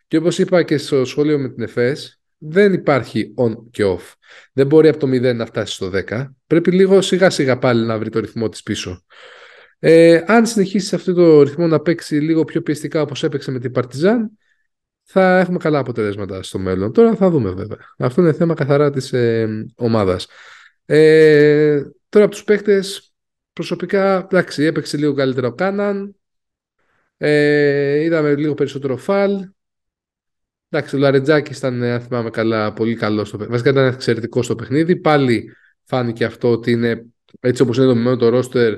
Και 0.07 0.17
όπως 0.17 0.39
είπα 0.39 0.63
και 0.63 0.79
στο 0.79 1.05
σχόλιο 1.05 1.39
με 1.39 1.49
την 1.49 1.63
ΕΦΕΣ, 1.63 2.18
δεν 2.39 2.73
υπάρχει 2.73 3.35
on 3.37 3.55
και 3.71 3.85
off. 3.85 4.13
Δεν 4.53 4.67
μπορεί 4.67 4.89
από 4.89 4.99
το 4.99 5.07
0 5.07 5.35
να 5.35 5.47
φτάσει 5.47 5.75
στο 5.75 5.91
10. 6.09 6.27
Πρέπει 6.47 6.71
λίγο 6.71 7.01
σιγά 7.01 7.31
σιγά 7.31 7.59
πάλι 7.59 7.87
να 7.87 7.99
βρει 7.99 8.11
το 8.11 8.21
ρυθμό 8.21 8.49
της 8.49 8.63
πίσω. 8.63 9.05
Ε, 9.79 10.23
αν 10.27 10.47
συνεχίσεις 10.47 10.89
σε 10.89 10.95
αυτό 10.95 11.15
το 11.15 11.43
ρυθμό 11.43 11.67
να 11.67 11.81
παίξει 11.81 12.21
λίγο 12.21 12.45
πιο 12.45 12.63
πιεστικά 12.63 13.03
όπως 13.03 13.23
έπαιξε 13.23 13.51
με 13.51 13.59
την 13.59 13.73
Παρτιζάν, 13.73 14.31
θα 15.03 15.39
έχουμε 15.39 15.59
καλά 15.59 15.79
αποτελέσματα 15.79 16.43
στο 16.43 16.59
μέλλον. 16.59 16.93
Τώρα 16.93 17.15
θα 17.15 17.31
δούμε 17.31 17.51
βέβαια. 17.51 17.79
Αυτό 17.99 18.21
είναι 18.21 18.33
θέμα 18.33 18.55
καθαρά 18.55 18.91
της 18.91 19.13
ε, 19.13 19.49
ομάδας. 19.77 20.27
Ε, 20.85 21.83
τώρα 22.09 22.25
από 22.25 22.35
τους 22.35 22.45
παίκτες, 22.45 23.13
προσωπικά, 23.53 24.17
εντάξει, 24.17 24.63
έπαιξε 24.63 24.97
λίγο 24.97 25.15
καλύτερο 25.15 25.53
Κάναν. 25.53 26.17
Ε, 27.17 28.03
είδαμε 28.03 28.35
λίγο 28.35 28.55
περισσότερο 28.55 28.97
φαλ. 28.97 29.49
Εντάξει, 30.71 30.97
ο 30.97 30.99
Λαρετζάκης 30.99 31.59
ήταν, 31.59 31.83
αν 31.83 32.01
θυμάμαι 32.01 32.31
καλά, 32.31 32.73
πολύ 32.73 32.95
καλός 32.95 33.29
στο 33.29 33.37
παιχνίδι. 33.37 33.61
Βασικά 33.61 33.81
ήταν 33.81 33.95
εξαιρετικός 33.95 34.45
στο 34.45 34.55
παιχνίδι. 34.55 34.97
Πάλι 34.97 35.53
φάνηκε 35.85 36.25
αυτό 36.25 36.51
ότι 36.51 36.71
είναι 36.71 37.07
έτσι 37.41 37.63
όπως 37.63 37.77
είναι 37.77 37.87
το 37.87 37.95
μημένο 37.95 38.17
το 38.17 38.29
ρόστερ. 38.29 38.75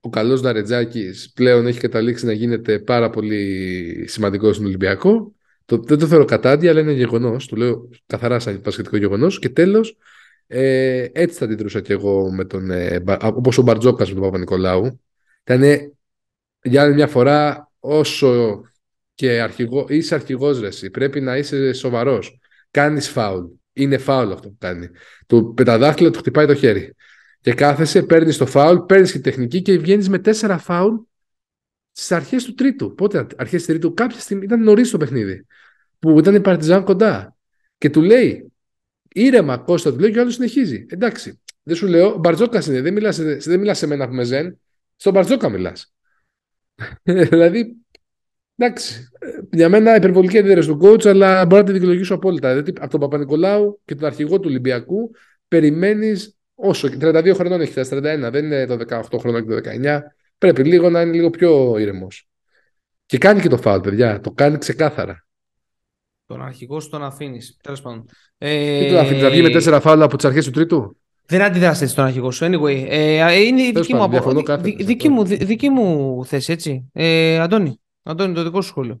Ο 0.00 0.08
καλός 0.08 0.42
Λαρετζάκης 0.42 1.32
πλέον 1.34 1.66
έχει 1.66 1.80
καταλήξει 1.80 2.26
να 2.26 2.32
γίνεται 2.32 2.78
πάρα 2.78 3.10
πολύ 3.10 4.04
σημαντικός 4.08 4.54
στον 4.54 4.66
Ολυμπιακό. 4.66 5.34
Το, 5.64 5.76
δεν 5.76 5.98
το 5.98 6.06
θεωρώ 6.06 6.24
κατάντια, 6.24 6.70
αλλά 6.70 6.80
είναι 6.80 6.92
γεγονός. 6.92 7.46
Το 7.46 7.56
λέω 7.56 7.88
καθαρά 8.06 8.38
σαν 8.38 8.60
πασχετικό 8.60 8.96
γεγονός. 8.96 9.38
Και 9.38 9.48
τέλος, 9.48 9.96
ε, 10.46 11.06
έτσι 11.12 11.38
θα 11.38 11.44
αντιδρούσα 11.44 11.80
κι 11.80 11.92
εγώ 11.92 12.32
με 12.32 12.44
τον. 12.44 12.70
Ε, 12.70 13.02
Όπως 13.22 13.58
ο 13.58 13.62
Μπαρτζόκας 13.62 14.08
με 14.08 14.14
τον 14.14 14.22
Παπα-Νικολάου. 14.22 15.00
Ήταν 15.44 15.62
για 16.62 16.82
άλλη 16.82 16.94
μια 16.94 17.06
φορά 17.06 17.70
όσο 17.80 18.60
και 19.14 19.40
αρχηγό, 19.40 19.86
είσαι 19.88 20.14
αρχηγός 20.14 20.60
ρεσί. 20.60 20.90
Πρέπει 20.90 21.20
να 21.20 21.36
είσαι 21.36 21.72
σοβαρός. 21.72 22.38
Κάνεις 22.70 23.08
φάουλ. 23.08 23.44
Είναι 23.72 23.98
φάουλ 23.98 24.32
αυτό 24.32 24.48
που 24.48 24.56
κάνει. 24.58 24.88
Του 25.26 25.52
πεταδάχτυλο 25.56 26.10
του 26.10 26.18
χτυπάει 26.18 26.46
το 26.46 26.54
χέρι. 26.54 26.94
Και 27.40 27.54
κάθεσαι, 27.54 28.02
παίρνεις 28.02 28.36
το 28.36 28.46
φάουλ, 28.46 28.78
παίρνεις 28.78 29.12
και 29.12 29.18
τεχνική 29.18 29.62
και 29.62 29.78
βγαίνεις 29.78 30.08
με 30.08 30.18
τέσσερα 30.18 30.58
φάουλ 30.58 30.94
στις 31.92 32.12
αρχές 32.12 32.44
του 32.44 32.54
τρίτου. 32.54 32.94
Πότε, 32.94 33.26
αρχές 33.36 33.60
του 33.60 33.66
τρίτου, 33.66 33.94
κάποια 33.94 34.18
στιγμή 34.18 34.44
ήταν 34.44 34.62
νωρίς 34.62 34.90
το 34.90 34.96
παιχνίδι. 34.98 35.46
Που 35.98 36.18
ήταν 36.18 36.34
η 36.34 36.40
Παρτιζάν 36.40 36.84
κοντά. 36.84 37.36
Και 37.78 37.90
του 37.90 38.00
λέει, 38.00 38.52
ήρεμα 39.08 39.58
Κώστα, 39.58 39.92
του 39.92 39.98
λέει 39.98 40.10
και 40.10 40.18
ο 40.18 40.20
άλλος 40.20 40.34
συνεχίζει. 40.34 40.86
Εντάξει, 40.88 41.40
δεν 41.62 41.76
σου 41.76 41.86
λέω, 41.86 42.16
Μπαρτζόκα 42.16 42.62
είναι, 42.68 42.80
δεν 42.80 42.92
μιλάς 42.92 43.16
δεν 43.18 43.60
μιλάς 43.60 43.78
σε 43.78 43.86
μένα 43.86 44.08
που 44.08 44.14
με 44.14 44.24
ζεν, 44.24 44.60
στον 44.96 45.12
Μπαρτζόκα 45.12 45.48
μιλάς. 45.48 45.94
δηλαδή, 47.02 47.81
εντάξει, 48.64 49.08
για 49.52 49.68
μένα 49.68 49.96
υπερβολική 49.96 50.38
αντίδραση 50.38 50.68
του 50.68 50.78
coach, 50.82 51.06
αλλά 51.06 51.46
μπορώ 51.46 51.60
να 51.60 51.66
τη 51.66 51.72
δικαιολογήσω 51.72 52.14
απόλυτα. 52.14 52.48
Δηλαδή, 52.48 52.72
από 52.80 52.90
τον 52.90 53.00
Παπα-Νικολάου 53.00 53.80
και 53.84 53.94
τον 53.94 54.04
αρχηγό 54.04 54.36
του 54.36 54.46
Ολυμπιακού 54.46 55.10
περιμένεις 55.48 56.36
όσο. 56.54 56.88
32 57.00 57.32
χρονών 57.34 57.60
έχει 57.60 57.70
φτάσει, 57.70 57.90
31, 57.94 58.00
δεν 58.30 58.44
είναι 58.44 58.66
το 58.66 58.78
18 58.88 59.02
χρόνο 59.18 59.40
και 59.40 59.54
το 59.54 59.70
19. 59.84 59.98
Πρέπει 60.38 60.64
λίγο 60.64 60.90
να 60.90 61.00
είναι 61.00 61.12
λίγο 61.12 61.30
πιο 61.30 61.78
ήρεμος. 61.78 62.28
Και 63.06 63.18
κάνει 63.18 63.40
και 63.40 63.48
το 63.48 63.56
φάουλ, 63.56 63.80
παιδιά. 63.80 64.20
Το 64.20 64.30
κάνει 64.30 64.58
ξεκάθαρα. 64.58 65.26
Τον 66.26 66.42
αρχηγό 66.42 66.80
σου 66.80 66.88
τον 66.88 67.04
αφήνεις. 67.04 67.56
Τέλος 67.62 67.80
πάντων. 67.80 68.04
Ε... 68.38 68.78
Τι 68.78 68.88
τον 68.88 68.98
αφήνεις, 68.98 69.22
να 69.22 69.30
βγει 69.30 69.42
με 69.42 69.50
τέσσερα 69.50 69.80
φάουλ 69.80 70.02
από 70.02 70.16
τις 70.16 70.24
αρχές 70.24 70.44
του 70.44 70.50
τρίτου; 70.50 70.96
Δεν 71.26 71.42
αντιδράσει 71.42 71.86
στον 71.86 72.04
αρχηγό 72.04 72.30
σου. 72.30 72.44
Anyway, 72.44 72.86
ε, 72.88 73.40
είναι 73.40 73.62
η 73.62 73.72
δική 73.74 73.94
μου, 73.94 74.02
απο... 74.02 74.56
δική, 74.56 74.84
δική, 74.84 75.08
μου, 75.08 75.24
δική 75.24 75.68
μου 75.68 76.24
θέση, 76.24 76.52
έτσι. 76.52 76.90
Ε, 76.92 77.38
Αντώνη, 77.38 77.81
Αντώνη, 78.02 78.34
το 78.34 78.42
δικό 78.42 78.60
σου 78.60 78.68
σχόλιο. 78.68 79.00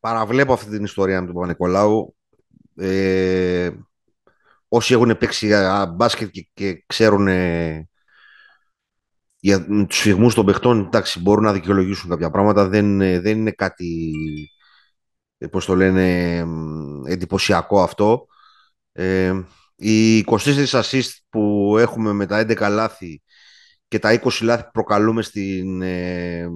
Παραβλέπω 0.00 0.52
αυτή 0.52 0.70
την 0.70 0.84
ιστορία 0.84 1.20
με 1.20 1.26
τον 1.26 1.34
Παπα-Νικολάου. 1.34 2.16
Ε, 2.76 3.70
όσοι 4.68 4.94
έχουν 4.94 5.18
παίξει 5.18 5.52
μπάσκετ 5.94 6.30
και, 6.30 6.48
και 6.54 6.84
ξέρουν 6.86 7.28
ε, 7.28 7.88
για 9.40 9.66
τους 9.86 9.98
φυγμούς 9.98 10.34
των 10.34 10.46
παιχτών, 10.46 10.80
εντάξει, 10.80 11.20
μπορούν 11.20 11.44
να 11.44 11.52
δικαιολογήσουν 11.52 12.10
κάποια 12.10 12.30
πράγματα. 12.30 12.68
Δεν, 12.68 13.00
ε, 13.00 13.20
δεν 13.20 13.38
είναι 13.38 13.50
κάτι, 13.50 14.12
ε, 15.38 15.46
πώς 15.46 15.64
το 15.64 15.76
λένε, 15.76 16.38
εντυπωσιακό 17.06 17.82
αυτό. 17.82 18.26
Ε, 18.92 19.42
οι 19.76 20.18
24 20.18 20.66
assist 20.66 21.10
που 21.28 21.74
έχουμε 21.78 22.12
με 22.12 22.26
τα 22.26 22.38
11 22.38 22.68
λάθη 22.70 23.22
και 23.88 23.98
τα 23.98 24.20
20 24.24 24.42
λάθη 24.42 24.64
που 24.64 24.70
προκαλούμε 24.72 25.22
στην 25.22 25.82
ε, 25.82 26.50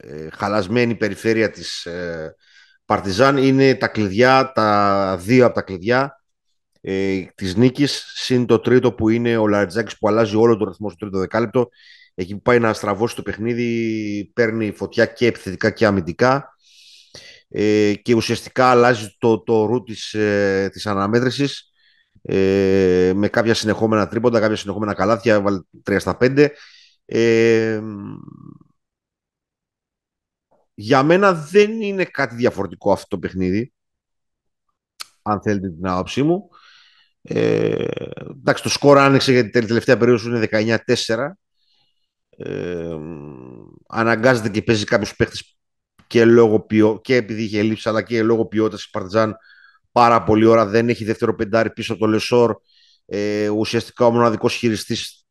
ε, 0.00 0.28
χαλασμένη 0.36 0.94
περιφέρεια 0.94 1.50
της 1.50 1.86
ε, 1.86 2.34
Παρτιζάν. 2.84 3.36
Είναι 3.36 3.74
τα 3.74 3.88
κλειδιά, 3.88 4.52
τα 4.54 5.16
δύο 5.20 5.46
από 5.46 5.54
τα 5.54 5.62
κλειδιά 5.62 6.22
ε, 6.80 7.22
της 7.34 7.56
νίκης. 7.56 8.12
Συν 8.14 8.46
το 8.46 8.58
τρίτο 8.58 8.92
που 8.92 9.08
είναι 9.08 9.36
ο 9.36 9.46
Λαριτζάκης 9.46 9.98
που 9.98 10.08
αλλάζει 10.08 10.36
όλο 10.36 10.56
το 10.56 10.64
ρυθμό 10.64 10.88
στο 10.88 10.98
τρίτο 10.98 11.18
δεκάλεπτο. 11.18 11.68
Εκεί 12.14 12.34
που 12.34 12.42
πάει 12.42 12.58
να 12.58 12.72
στραβώσει 12.72 13.14
το 13.14 13.22
παιχνίδι 13.22 14.30
παίρνει 14.34 14.72
φωτιά 14.72 15.06
και 15.06 15.26
επιθετικά 15.26 15.70
και 15.70 15.86
αμυντικά. 15.86 16.56
Ε, 17.48 17.94
και 17.94 18.14
ουσιαστικά 18.14 18.66
αλλάζει 18.66 19.16
το, 19.18 19.42
το 19.42 19.64
ρου 19.64 19.82
της, 19.82 20.14
ε, 20.14 20.68
της 20.72 20.86
αναμέτρησης 20.86 21.72
ε, 22.22 23.12
με 23.14 23.28
κάποια 23.28 23.54
συνεχόμενα 23.54 24.08
τρίποντα, 24.08 24.40
κάποια 24.40 24.56
συνεχόμενα 24.56 24.94
καλάθια, 24.94 25.34
έβαλε 25.34 25.60
3 25.90 25.96
στα 25.98 26.16
5. 26.20 26.48
Ε, 27.04 27.80
για 30.80 31.02
μένα 31.02 31.32
δεν 31.32 31.80
είναι 31.80 32.04
κάτι 32.04 32.34
διαφορετικό 32.34 32.92
αυτό 32.92 33.06
το 33.08 33.18
παιχνίδι, 33.18 33.72
αν 35.22 35.40
θέλετε 35.42 35.68
την 35.70 35.88
άποψή 35.88 36.22
μου. 36.22 36.48
Ε, 37.22 37.84
εντάξει, 38.30 38.62
το 38.62 38.68
σκορ 38.68 38.98
άνοιξε 38.98 39.32
γιατί 39.32 39.50
την 39.50 39.66
τελευταία 39.66 39.96
περίοδος 39.96 40.24
είναι 40.24 40.48
19-4. 40.50 41.30
Ε, 42.30 42.96
αναγκάζεται 43.88 44.48
και 44.48 44.62
παίζει 44.62 44.84
κάποιους 44.84 45.16
παίχτες 45.16 45.58
και, 46.06 46.24
λόγω 46.24 46.60
ποιο, 46.60 47.00
και 47.02 47.16
επειδή 47.16 47.42
είχε 47.42 47.62
λείψει 47.62 47.88
αλλά 47.88 48.02
και 48.02 48.22
λόγω 48.22 48.46
ποιότητας 48.46 48.84
η 48.84 48.90
Παρτιζάν 48.90 49.36
πάρα 49.92 50.22
πολύ 50.22 50.44
ώρα, 50.44 50.66
δεν 50.66 50.88
έχει 50.88 51.04
δεύτερο 51.04 51.34
πεντάρι 51.34 51.70
πίσω 51.70 51.92
από 51.92 52.02
το 52.02 52.08
Λεσόρ. 52.08 52.56
Ε, 53.06 53.48
ουσιαστικά 53.48 54.06
ο 54.06 54.10
μοναδικός 54.10 54.54
χειριστής 54.54 55.26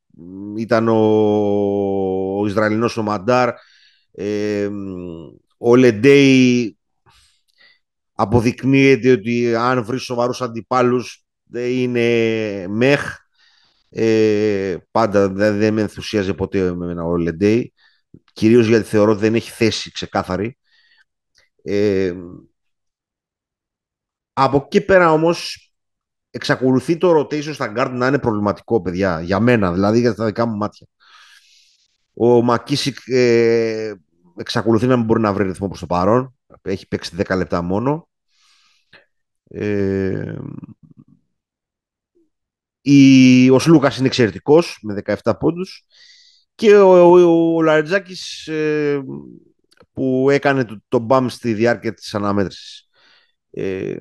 ήταν 0.57 0.87
ο, 0.87 0.97
ο 2.39 2.45
Ισραηλινός 2.47 2.97
ο 2.97 3.03
Μαντάρ. 3.03 3.53
Ε, 4.20 4.70
ο 5.57 5.76
Λεντέι 5.76 6.78
αποδεικνύεται 8.13 9.11
ότι 9.11 9.55
αν 9.55 9.84
βρεις 9.84 10.01
σοβαρούς 10.01 10.41
αντιπάλους 10.41 11.26
δεν 11.43 11.72
είναι 11.72 12.68
meh. 12.67 13.15
Ε, 13.89 14.78
πάντα 14.91 15.30
δεν, 15.30 15.57
δεν 15.57 15.74
με 15.74 15.82
ενθουσίαζε 15.82 16.34
ποτέ 16.34 16.76
με 16.76 16.91
ένα 16.91 17.03
ο 17.03 17.18
Λεντέι. 17.18 17.74
Κυρίως 18.34 18.68
γιατί 18.68 18.88
θεωρώ 18.88 19.11
ότι 19.11 19.20
δεν 19.20 19.36
έχει 19.36 19.51
θέση 19.51 19.91
ξεκάθαρη. 19.91 20.57
Ε, 21.63 22.13
από 24.34 24.57
εκεί 24.65 24.82
πέρα 24.82 25.11
όμως 25.11 25.72
εξακολουθεί 26.30 26.97
το 26.97 27.20
rotation 27.20 27.53
στα 27.53 27.74
guard 27.78 27.91
να 27.91 28.07
είναι 28.07 28.20
προβληματικό, 28.20 28.82
παιδιά. 28.82 29.22
Για 29.22 29.39
μένα, 29.39 29.74
δηλαδή 29.74 29.99
για 29.99 30.15
τα 30.15 30.26
δικά 30.26 30.45
μου 30.45 30.57
μάτια. 30.57 30.88
Ο 32.13 32.41
Μακίσικ 32.41 32.97
ε, 33.05 33.93
εξακολουθεί 34.38 34.88
να 34.88 34.97
μην 34.97 35.05
μπορεί 35.05 35.21
να 35.21 35.33
βρει 35.33 35.43
ρυθμό 35.43 35.67
προς 35.67 35.79
το 35.79 35.85
παρόν. 35.85 36.35
Έχει 36.61 36.88
παίξει 36.88 37.15
10 37.27 37.35
λεπτά 37.38 37.61
μόνο. 37.61 38.09
Ε, 39.49 40.35
η, 42.81 43.49
ο 43.49 43.59
Σλούκας 43.59 43.97
είναι 43.97 44.07
εξαιρετικός 44.07 44.79
με 44.81 45.01
17 45.23 45.33
πόντους 45.39 45.85
και 46.55 46.75
ο, 46.75 46.89
ο, 46.89 47.55
ο 47.55 47.61
Λαρετζάκης 47.61 48.47
ε, 48.47 49.03
που 49.93 50.29
έκανε 50.29 50.65
τον 50.65 50.83
το 50.88 50.99
μπαμ 50.99 51.27
στη 51.27 51.53
διάρκεια 51.53 51.93
της 51.93 52.15
αναμέτρησης. 52.15 52.89
Ε, 53.49 53.97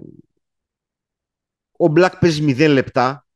ο 1.78 1.84
Black 1.97 2.12
παίζει 2.20 2.45
0 2.49 2.68
λεπτά. 2.68 3.26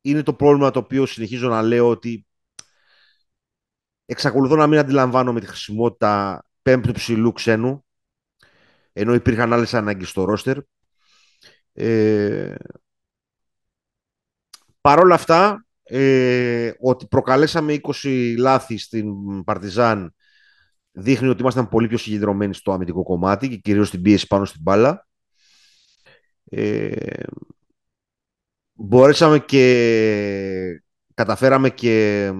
Είναι 0.00 0.22
το 0.22 0.34
πρόβλημα 0.34 0.70
το 0.70 0.78
οποίο 0.78 1.06
συνεχίζω 1.06 1.48
να 1.48 1.62
λέω 1.62 1.88
ότι 1.88 2.26
εξακολουθώ 4.10 4.56
να 4.56 4.66
μην 4.66 4.78
αντιλαμβάνω 4.78 5.32
με 5.32 5.40
τη 5.40 5.46
χρησιμότητα 5.46 6.44
πέμπτου 6.62 6.92
ψηλού 6.92 7.32
ξένου 7.32 7.84
ενώ 8.92 9.14
υπήρχαν 9.14 9.52
άλλες 9.52 9.74
ανάγκες 9.74 10.08
στο 10.08 10.24
ρόστερ. 10.24 10.58
Ε, 11.72 12.54
Παρ' 14.80 14.98
όλα 14.98 15.14
αυτά, 15.14 15.66
ε, 15.82 16.72
ότι 16.80 17.06
προκαλέσαμε 17.06 17.80
20 18.02 18.34
λάθη 18.38 18.78
στην 18.78 19.44
Παρτιζάν 19.44 20.14
δείχνει 20.92 21.28
ότι 21.28 21.40
ήμασταν 21.40 21.68
πολύ 21.68 21.88
πιο 21.88 21.98
συγκεντρωμένοι 21.98 22.54
στο 22.54 22.72
αμυντικό 22.72 23.02
κομμάτι 23.02 23.48
και 23.48 23.56
κυρίως 23.56 23.88
στην 23.88 24.02
πίεση 24.02 24.26
πάνω 24.26 24.44
στην 24.44 24.62
μπάλα. 24.62 25.08
Ε, 26.44 27.22
μπορέσαμε 28.72 29.38
και 29.38 30.82
καταφέραμε 31.14 31.70
και 31.70 32.30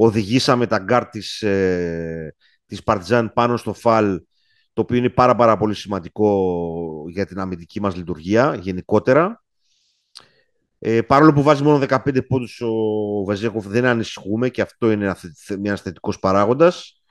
οδηγήσαμε 0.00 0.66
τα 0.66 0.78
γκαρντ 0.78 1.08
της, 1.08 1.42
ε, 1.42 2.34
της 2.66 2.82
Παρτιζάν 2.82 3.32
πάνω 3.32 3.56
στο 3.56 3.72
φαλ 3.72 4.20
το 4.72 4.82
οποίο 4.82 4.96
είναι 4.96 5.08
πάρα, 5.08 5.34
πάρα 5.34 5.56
πολύ 5.56 5.74
σημαντικό 5.74 7.04
για 7.08 7.26
την 7.26 7.38
αμυντική 7.38 7.80
μας 7.80 7.96
λειτουργία 7.96 8.54
γενικότερα. 8.54 9.44
Ε, 10.78 11.02
παρόλο 11.02 11.32
που 11.32 11.42
βάζει 11.42 11.62
μόνο 11.62 11.78
15 11.78 12.22
πόντους 12.26 12.60
ο 12.60 13.24
Βεζέκοφ 13.24 13.66
δεν 13.66 13.84
ανησυχούμε 13.84 14.48
και 14.48 14.62
αυτό 14.62 14.90
είναι 14.90 15.14
μια 15.58 15.76
θετικός 15.76 16.18
παράγοντας. 16.18 17.02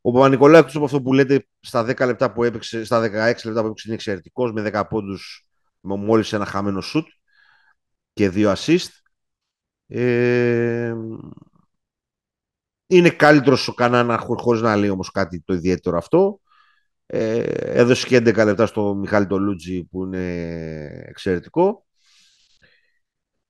Ο 0.00 0.12
Παπα-Νικολάου, 0.12 0.64
από 0.74 0.84
αυτό 0.84 1.02
που 1.02 1.12
λέτε, 1.12 1.46
στα 1.60 1.84
10 1.84 2.06
λεπτά 2.06 2.32
που 2.32 2.44
έπαιξε, 2.44 2.84
στα 2.84 3.00
16 3.00 3.44
λεπτά 3.44 3.60
που 3.60 3.66
έπαιξε 3.66 3.84
είναι 3.86 3.94
εξαιρετικός 3.94 4.52
με 4.52 4.70
10 4.72 4.86
πόντους 4.88 5.46
με 5.80 5.96
μόλις 5.96 6.32
ένα 6.32 6.44
χαμένο 6.44 6.80
σουτ 6.80 7.06
και 8.12 8.28
δύο 8.28 8.54
assist. 8.56 8.88
Ε, 9.86 10.94
είναι 12.96 13.10
καλύτερος 13.10 13.68
ο 13.68 13.74
Κανάνα 13.74 14.18
χωρίς 14.18 14.60
να 14.60 14.76
λέει 14.76 14.90
όμως 14.90 15.10
κάτι 15.10 15.40
το 15.40 15.54
ιδιαίτερο 15.54 15.96
αυτό. 15.96 16.40
Ε, 17.06 17.42
έδωσε 17.80 18.06
και 18.06 18.16
11 18.16 18.44
λεπτά 18.44 18.66
στο 18.66 18.94
Μιχάλη 18.94 19.26
Τολούτζι 19.26 19.84
που 19.84 20.04
είναι 20.04 21.04
εξαιρετικό. 21.06 21.86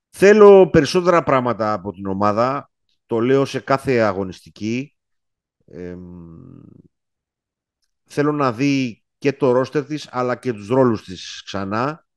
Θέλω 0.09 0.69
περισσότερα 0.69 1.23
πράγματα 1.23 1.73
από 1.73 1.91
την 1.91 2.05
ομάδα. 2.05 2.71
Το 3.05 3.19
λέω 3.19 3.45
σε 3.45 3.59
κάθε 3.59 3.99
αγωνιστική. 3.99 4.95
θέλω 8.03 8.31
να 8.31 8.51
δει 8.51 9.03
και 9.17 9.33
το 9.33 9.51
ρόστερ 9.51 9.85
της 9.85 10.07
αλλά 10.11 10.35
και 10.35 10.53
τους 10.53 10.67
ρόλους 10.67 11.03
της 11.03 11.41
ξανά. 11.45 12.07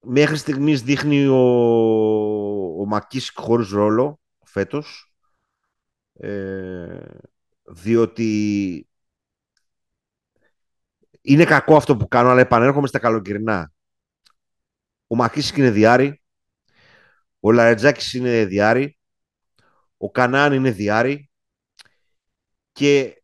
Μέχρι 0.00 0.36
στιγμής 0.36 0.82
δείχνει 0.82 1.26
ο, 1.26 1.38
ο 2.80 2.86
Μακίσικ 2.86 3.38
χωρίς 3.38 3.68
ρόλο 3.68 4.20
φέτος. 4.44 5.07
Ε, 6.20 7.00
διότι 7.62 8.88
είναι 11.20 11.44
κακό 11.44 11.76
αυτό 11.76 11.96
που 11.96 12.08
κάνω, 12.08 12.28
αλλά 12.28 12.40
επανέρχομαι 12.40 12.86
στα 12.86 12.98
καλοκαιρινά. 12.98 13.72
Ο 15.06 15.16
Μακίσικ 15.16 15.56
είναι 15.56 15.70
διάρη, 15.70 16.22
ο 17.40 17.52
Λαρετζάκης 17.52 18.14
είναι 18.14 18.44
διάρη, 18.44 18.98
ο 19.96 20.10
Κανάν 20.10 20.52
είναι 20.52 20.70
διάρη 20.70 21.30
και 22.72 23.22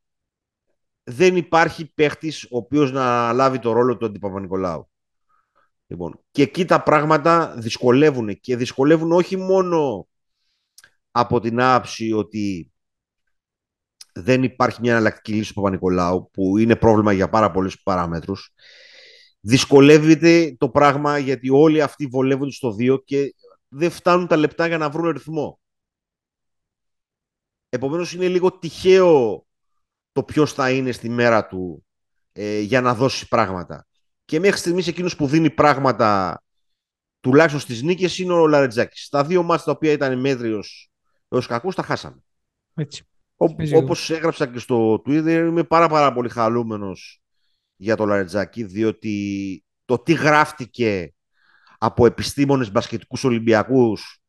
δεν 1.04 1.36
υπάρχει 1.36 1.92
παίχτης 1.92 2.44
ο 2.44 2.56
οποίος 2.56 2.92
να 2.92 3.32
λάβει 3.32 3.58
το 3.58 3.72
ρόλο 3.72 3.96
του 3.96 4.06
Αντιπαπα-Νικολάου. 4.06 4.88
Λοιπόν, 5.86 6.20
και 6.30 6.42
εκεί 6.42 6.64
τα 6.64 6.82
πράγματα 6.82 7.54
δυσκολεύουν 7.58 8.40
και 8.40 8.56
δυσκολεύουν 8.56 9.12
όχι 9.12 9.36
μόνο 9.36 10.08
από 11.10 11.40
την 11.40 11.60
άψη 11.60 12.12
ότι 12.12 12.72
δεν 14.14 14.42
υπάρχει 14.42 14.80
μια 14.80 14.92
εναλλακτική 14.92 15.32
λύση 15.32 15.48
του 15.48 15.54
Παπα-Νικολάου, 15.54 16.30
που 16.32 16.58
είναι 16.58 16.76
πρόβλημα 16.76 17.12
για 17.12 17.28
πάρα 17.28 17.50
πολλούς 17.50 17.82
παράμετρους. 17.82 18.52
Δυσκολεύεται 19.40 20.56
το 20.58 20.68
πράγμα 20.68 21.18
γιατί 21.18 21.50
όλοι 21.50 21.82
αυτοί 21.82 22.06
βολεύονται 22.06 22.50
στο 22.50 22.76
2 22.78 23.04
και 23.04 23.34
δεν 23.68 23.90
φτάνουν 23.90 24.26
τα 24.26 24.36
λεπτά 24.36 24.66
για 24.66 24.78
να 24.78 24.90
βρουν 24.90 25.10
ρυθμό. 25.10 25.60
Επομένως 27.68 28.12
είναι 28.12 28.28
λίγο 28.28 28.58
τυχαίο 28.58 29.44
το 30.12 30.22
ποιος 30.22 30.52
θα 30.52 30.70
είναι 30.70 30.92
στη 30.92 31.08
μέρα 31.08 31.46
του 31.46 31.84
ε, 32.32 32.60
για 32.60 32.80
να 32.80 32.94
δώσει 32.94 33.28
πράγματα. 33.28 33.86
Και 34.24 34.40
μέχρι 34.40 34.58
στιγμής 34.58 34.86
εκείνος 34.86 35.16
που 35.16 35.26
δίνει 35.26 35.50
πράγματα 35.50 36.42
τουλάχιστον 37.20 37.60
στις 37.60 37.82
νίκες 37.82 38.18
είναι 38.18 38.32
ο 38.32 38.46
Λαρετζάκης. 38.46 39.08
Τα 39.08 39.24
δύο 39.24 39.42
μάτια 39.42 39.64
τα 39.64 39.70
οποία 39.70 39.92
ήταν 39.92 40.20
μέτριος 40.20 40.90
έως 41.28 41.46
κακούς 41.46 41.74
τα 41.74 41.82
χάσαμε. 41.82 42.24
Έτσι. 42.74 43.04
Όπως 43.76 44.10
έγραψα 44.10 44.46
και 44.46 44.58
στο 44.58 44.94
Twitter, 44.94 45.46
είμαι 45.48 45.64
πάρα 45.64 45.88
πάρα 45.88 46.12
πολύ 46.12 46.28
χαλούμενος 46.28 47.22
για 47.76 47.96
το 47.96 48.06
Λαρετζάκη, 48.06 48.64
διότι 48.64 49.64
το 49.84 49.98
τι 49.98 50.12
γράφτηκε 50.12 51.14
από 51.78 52.06
επιστήμονες 52.06 52.70
μπασκετικούς 52.70 53.24
Ολυμπιακούς 53.24 54.22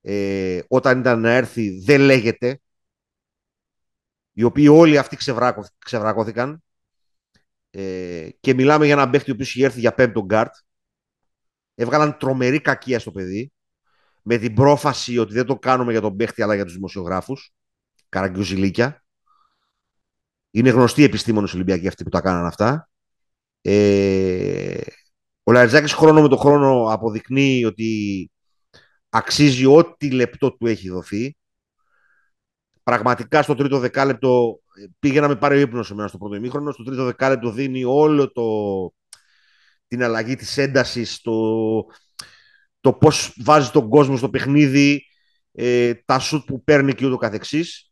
ε, 0.00 0.60
όταν 0.68 0.98
ήταν 0.98 1.20
να 1.20 1.30
έρθει 1.30 1.80
δεν 1.80 2.00
λέγεται, 2.00 2.60
οι 4.32 4.42
οποίοι 4.42 4.68
όλοι 4.70 4.98
αυτοί 4.98 5.16
ξεβρακώθηκαν 5.78 6.62
ε, 7.70 8.28
και 8.40 8.54
μιλάμε 8.54 8.84
για 8.84 8.94
έναν 8.94 9.10
παίχτη 9.10 9.30
ο 9.30 9.34
οποίος 9.34 9.54
είχε 9.54 9.64
έρθει 9.64 9.80
για 9.80 9.94
πέμπτο 9.94 10.24
γκαρντ, 10.24 10.54
έβγαλαν 11.74 12.16
τρομερή 12.18 12.60
κακία 12.60 12.98
στο 12.98 13.10
παιδί, 13.10 13.52
με 14.22 14.38
την 14.38 14.54
πρόφαση 14.54 15.18
ότι 15.18 15.32
δεν 15.32 15.46
το 15.46 15.58
κάνουμε 15.58 15.92
για 15.92 16.00
τον 16.00 16.16
παίχτη 16.16 16.42
αλλά 16.42 16.54
για 16.54 16.64
τους 16.64 16.74
δημοσιογράφους 16.74 17.54
καραγκιοζιλίκια. 18.10 19.04
Είναι 20.50 20.70
γνωστοί 20.70 21.02
επιστήμονες 21.02 21.54
Ολυμπιακοί 21.54 21.88
αυτοί 21.88 22.04
που 22.04 22.10
τα 22.10 22.20
κάνανε 22.20 22.46
αυτά. 22.46 22.88
Ε, 23.60 24.80
ο 25.42 25.52
Λαρεντζάκης 25.52 25.92
χρόνο 25.92 26.22
με 26.22 26.28
το 26.28 26.36
χρόνο 26.36 26.92
αποδεικνύει 26.92 27.64
ότι 27.64 28.30
αξίζει 29.08 29.66
ό,τι 29.66 30.10
λεπτό 30.10 30.56
του 30.56 30.66
έχει 30.66 30.88
δοθεί. 30.88 31.36
Πραγματικά 32.82 33.42
στο 33.42 33.54
τρίτο 33.54 33.78
δεκάλεπτο 33.78 34.60
πήγε 34.98 35.20
να 35.20 35.28
με 35.28 35.36
πάρει 35.36 35.60
ύπνος 35.60 35.86
σε 35.86 35.94
μένα 35.94 36.08
στο 36.08 36.18
πρώτο 36.18 36.34
ημίχρονο. 36.34 36.72
Στο 36.72 36.82
τρίτο 36.82 37.04
δεκάλεπτο 37.04 37.50
δίνει 37.50 37.84
όλο 37.84 38.32
το, 38.32 38.44
την 39.86 40.02
αλλαγή 40.02 40.36
της 40.36 40.58
έντασης, 40.58 41.20
το, 41.20 41.32
το 42.80 42.92
πώς 42.92 43.36
βάζει 43.44 43.70
τον 43.70 43.88
κόσμο 43.88 44.16
στο 44.16 44.30
παιχνίδι, 44.30 45.02
ε, 45.52 45.94
τα 45.94 46.18
σουτ 46.18 46.46
που 46.46 46.64
παίρνει 46.64 46.94
και 46.94 47.06
ούτω 47.06 47.16
καθεξής. 47.16 47.89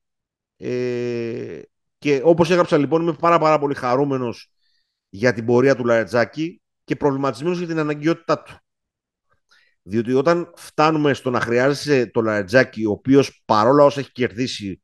Ε, 0.59 1.61
και 1.99 2.21
όπως 2.25 2.51
έγραψα 2.51 2.79
λοιπόν 2.79 3.03
είμαι 3.03 3.13
πάρα, 3.13 3.39
πάρα 3.39 3.59
πολύ 3.59 3.75
χαρούμενος 3.75 4.53
για 5.09 5.33
την 5.33 5.45
πορεία 5.45 5.77
του 5.77 5.85
Λαρετζάκη 5.85 6.63
και 6.85 6.97
προβληματισμένος 6.97 7.59
για 7.59 7.67
την 7.67 7.79
αναγκαιότητά 7.79 8.43
του. 8.43 8.59
Διότι 9.83 10.13
όταν 10.13 10.53
φτάνουμε 10.57 11.15
στο 11.15 11.31
να 11.31 11.41
χρειάζεσαι 11.41 12.07
το 12.07 12.21
Λαρετζάκη, 12.21 12.85
ο 12.85 12.91
οποίος 12.91 13.43
παρόλα 13.45 13.85
όσα 13.85 14.01
έχει 14.01 14.13
κερδίσει, 14.13 14.83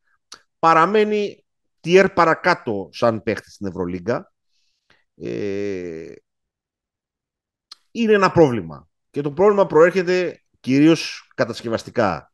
παραμένει 0.58 1.44
tier 1.80 2.08
παρακάτω 2.14 2.88
σαν 2.92 3.22
παίχτης 3.22 3.54
στην 3.54 3.66
Ευρωλίγκα, 3.66 4.32
ε, 5.16 6.12
είναι 7.90 8.12
ένα 8.12 8.30
πρόβλημα. 8.30 8.88
Και 9.10 9.20
το 9.20 9.32
πρόβλημα 9.32 9.66
προέρχεται 9.66 10.42
κυρίως 10.60 11.30
κατασκευαστικά. 11.34 12.32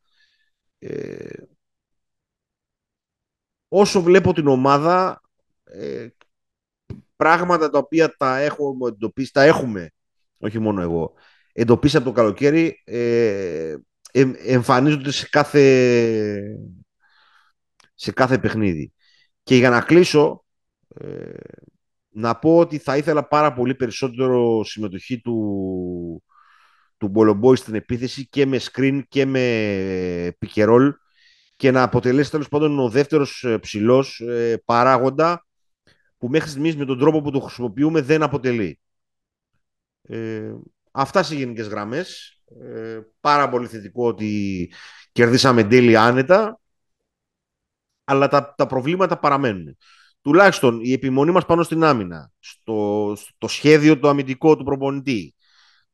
Ε, 0.79 1.29
όσο 3.73 4.03
βλέπω 4.03 4.33
την 4.33 4.47
ομάδα, 4.47 5.21
ε, 5.65 6.07
πράγματα 7.17 7.71
τα 7.71 7.79
οποία 7.79 8.17
τα 8.17 8.39
έχουμε 8.39 8.89
εντοπίσει, 8.89 9.33
τα 9.33 9.43
έχουμε, 9.43 9.91
όχι 10.39 10.59
μόνο 10.59 10.81
εγώ, 10.81 11.13
εντοπίσει 11.53 11.97
από 11.97 12.07
το 12.07 12.13
καλοκαίρι, 12.13 12.83
ε, 12.85 13.75
εμφανίζονται 14.47 15.11
σε 15.11 15.29
κάθε, 15.31 16.59
σε 17.95 18.13
κάθε 18.13 18.39
παιχνίδι. 18.39 18.93
Και 19.43 19.57
για 19.57 19.71
να 19.71 19.81
κλείσω, 19.81 20.45
ε, 20.89 21.31
να 22.09 22.39
πω 22.39 22.59
ότι 22.59 22.79
θα 22.79 22.97
ήθελα 22.97 23.29
πάρα 23.29 23.53
πολύ 23.53 23.75
περισσότερο 23.75 24.65
συμμετοχή 24.65 25.21
του, 25.21 26.23
του 26.97 27.09
Μπολομπόη 27.09 27.57
στην 27.57 27.75
επίθεση 27.75 28.29
και 28.29 28.47
με 28.47 28.61
screen 28.73 29.01
και 29.09 29.27
με 29.27 30.37
πικερόλ 30.39 30.95
και 31.61 31.71
να 31.71 31.83
αποτελέσει 31.83 32.31
τέλος 32.31 32.49
πάντων 32.49 32.79
ο 32.79 32.89
δεύτερος 32.89 33.45
ε, 33.45 33.59
ψηλός 33.59 34.21
ε, 34.21 34.63
παράγοντα 34.65 35.47
που 36.19 36.29
μέχρι 36.29 36.49
στιγμής 36.49 36.77
με 36.77 36.85
τον 36.85 36.99
τρόπο 36.99 37.21
που 37.21 37.31
το 37.31 37.41
χρησιμοποιούμε 37.41 38.01
δεν 38.01 38.23
αποτελεί. 38.23 38.81
Ε, 40.03 40.53
αυτά 40.91 41.23
σε 41.23 41.35
γενικές 41.35 41.67
γραμμές. 41.67 42.41
Ε, 42.63 43.01
πάρα 43.21 43.49
πολύ 43.49 43.67
θετικό 43.67 44.07
ότι 44.07 44.73
κερδίσαμε 45.13 45.65
τέλει 45.65 45.97
άνετα, 45.97 46.61
αλλά 48.05 48.29
τα, 48.29 48.55
τα 48.57 48.67
προβλήματα 48.67 49.19
παραμένουν. 49.19 49.77
Τουλάχιστον 50.21 50.81
η 50.83 50.93
επιμονή 50.93 51.31
μας 51.31 51.47
πάνω 51.47 51.63
στην 51.63 51.85
άμυνα, 51.85 52.31
στο, 52.39 53.13
στο 53.17 53.49
σχέδιο 53.49 53.99
το 53.99 54.09
αμυντικό 54.09 54.57
του 54.57 54.65
προπονητή, 54.65 55.35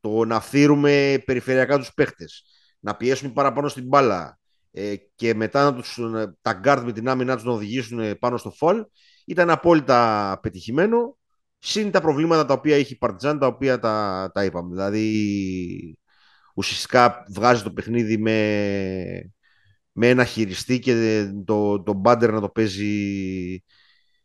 το 0.01 0.25
να 0.25 0.41
φύρουμε 0.41 1.23
περιφερειακά 1.25 1.79
τους 1.79 1.95
παίχτες, 1.95 2.45
να 2.79 2.97
πιέσουμε 2.97 3.33
παραπάνω 3.33 3.69
στην 3.69 3.87
μπάλα, 3.87 4.39
ε, 4.39 4.45
και 5.14 5.35
μετά 5.35 5.64
να 5.64 5.74
τους, 5.74 5.99
τα 6.43 6.53
γκαρντ 6.53 6.85
με 6.85 6.93
την 6.93 7.09
άμυνα 7.09 7.35
τους 7.35 7.45
να 7.45 7.53
οδηγήσουν 7.53 8.18
πάνω 8.18 8.37
στο 8.37 8.51
φολ 8.51 8.85
ήταν 9.27 9.51
απόλυτα 9.51 10.39
πετυχημένο. 10.43 11.18
Συν 11.59 11.91
τα 11.91 12.01
προβλήματα 12.01 12.45
τα 12.47 12.55
οποία 12.55 12.77
έχει 12.77 12.93
η 12.93 12.97
Παρτιζάν 12.97 13.39
τα 13.39 13.47
οποία 13.47 13.79
τα, 13.79 14.31
τα 14.35 14.45
είπαμε. 14.45 14.74
Δηλαδή 14.74 15.99
ουσιαστικά 16.55 17.24
βγάζει 17.35 17.62
το 17.62 17.72
παιχνίδι 17.72 18.18
με, 18.18 19.33
με 19.93 20.09
ένα 20.09 20.24
χειριστή 20.24 20.79
και 20.79 21.24
το, 21.45 21.83
το 21.83 21.93
μπάντερ 21.93 22.33
να 22.33 22.41
το 22.41 22.49
παίζει 22.49 23.64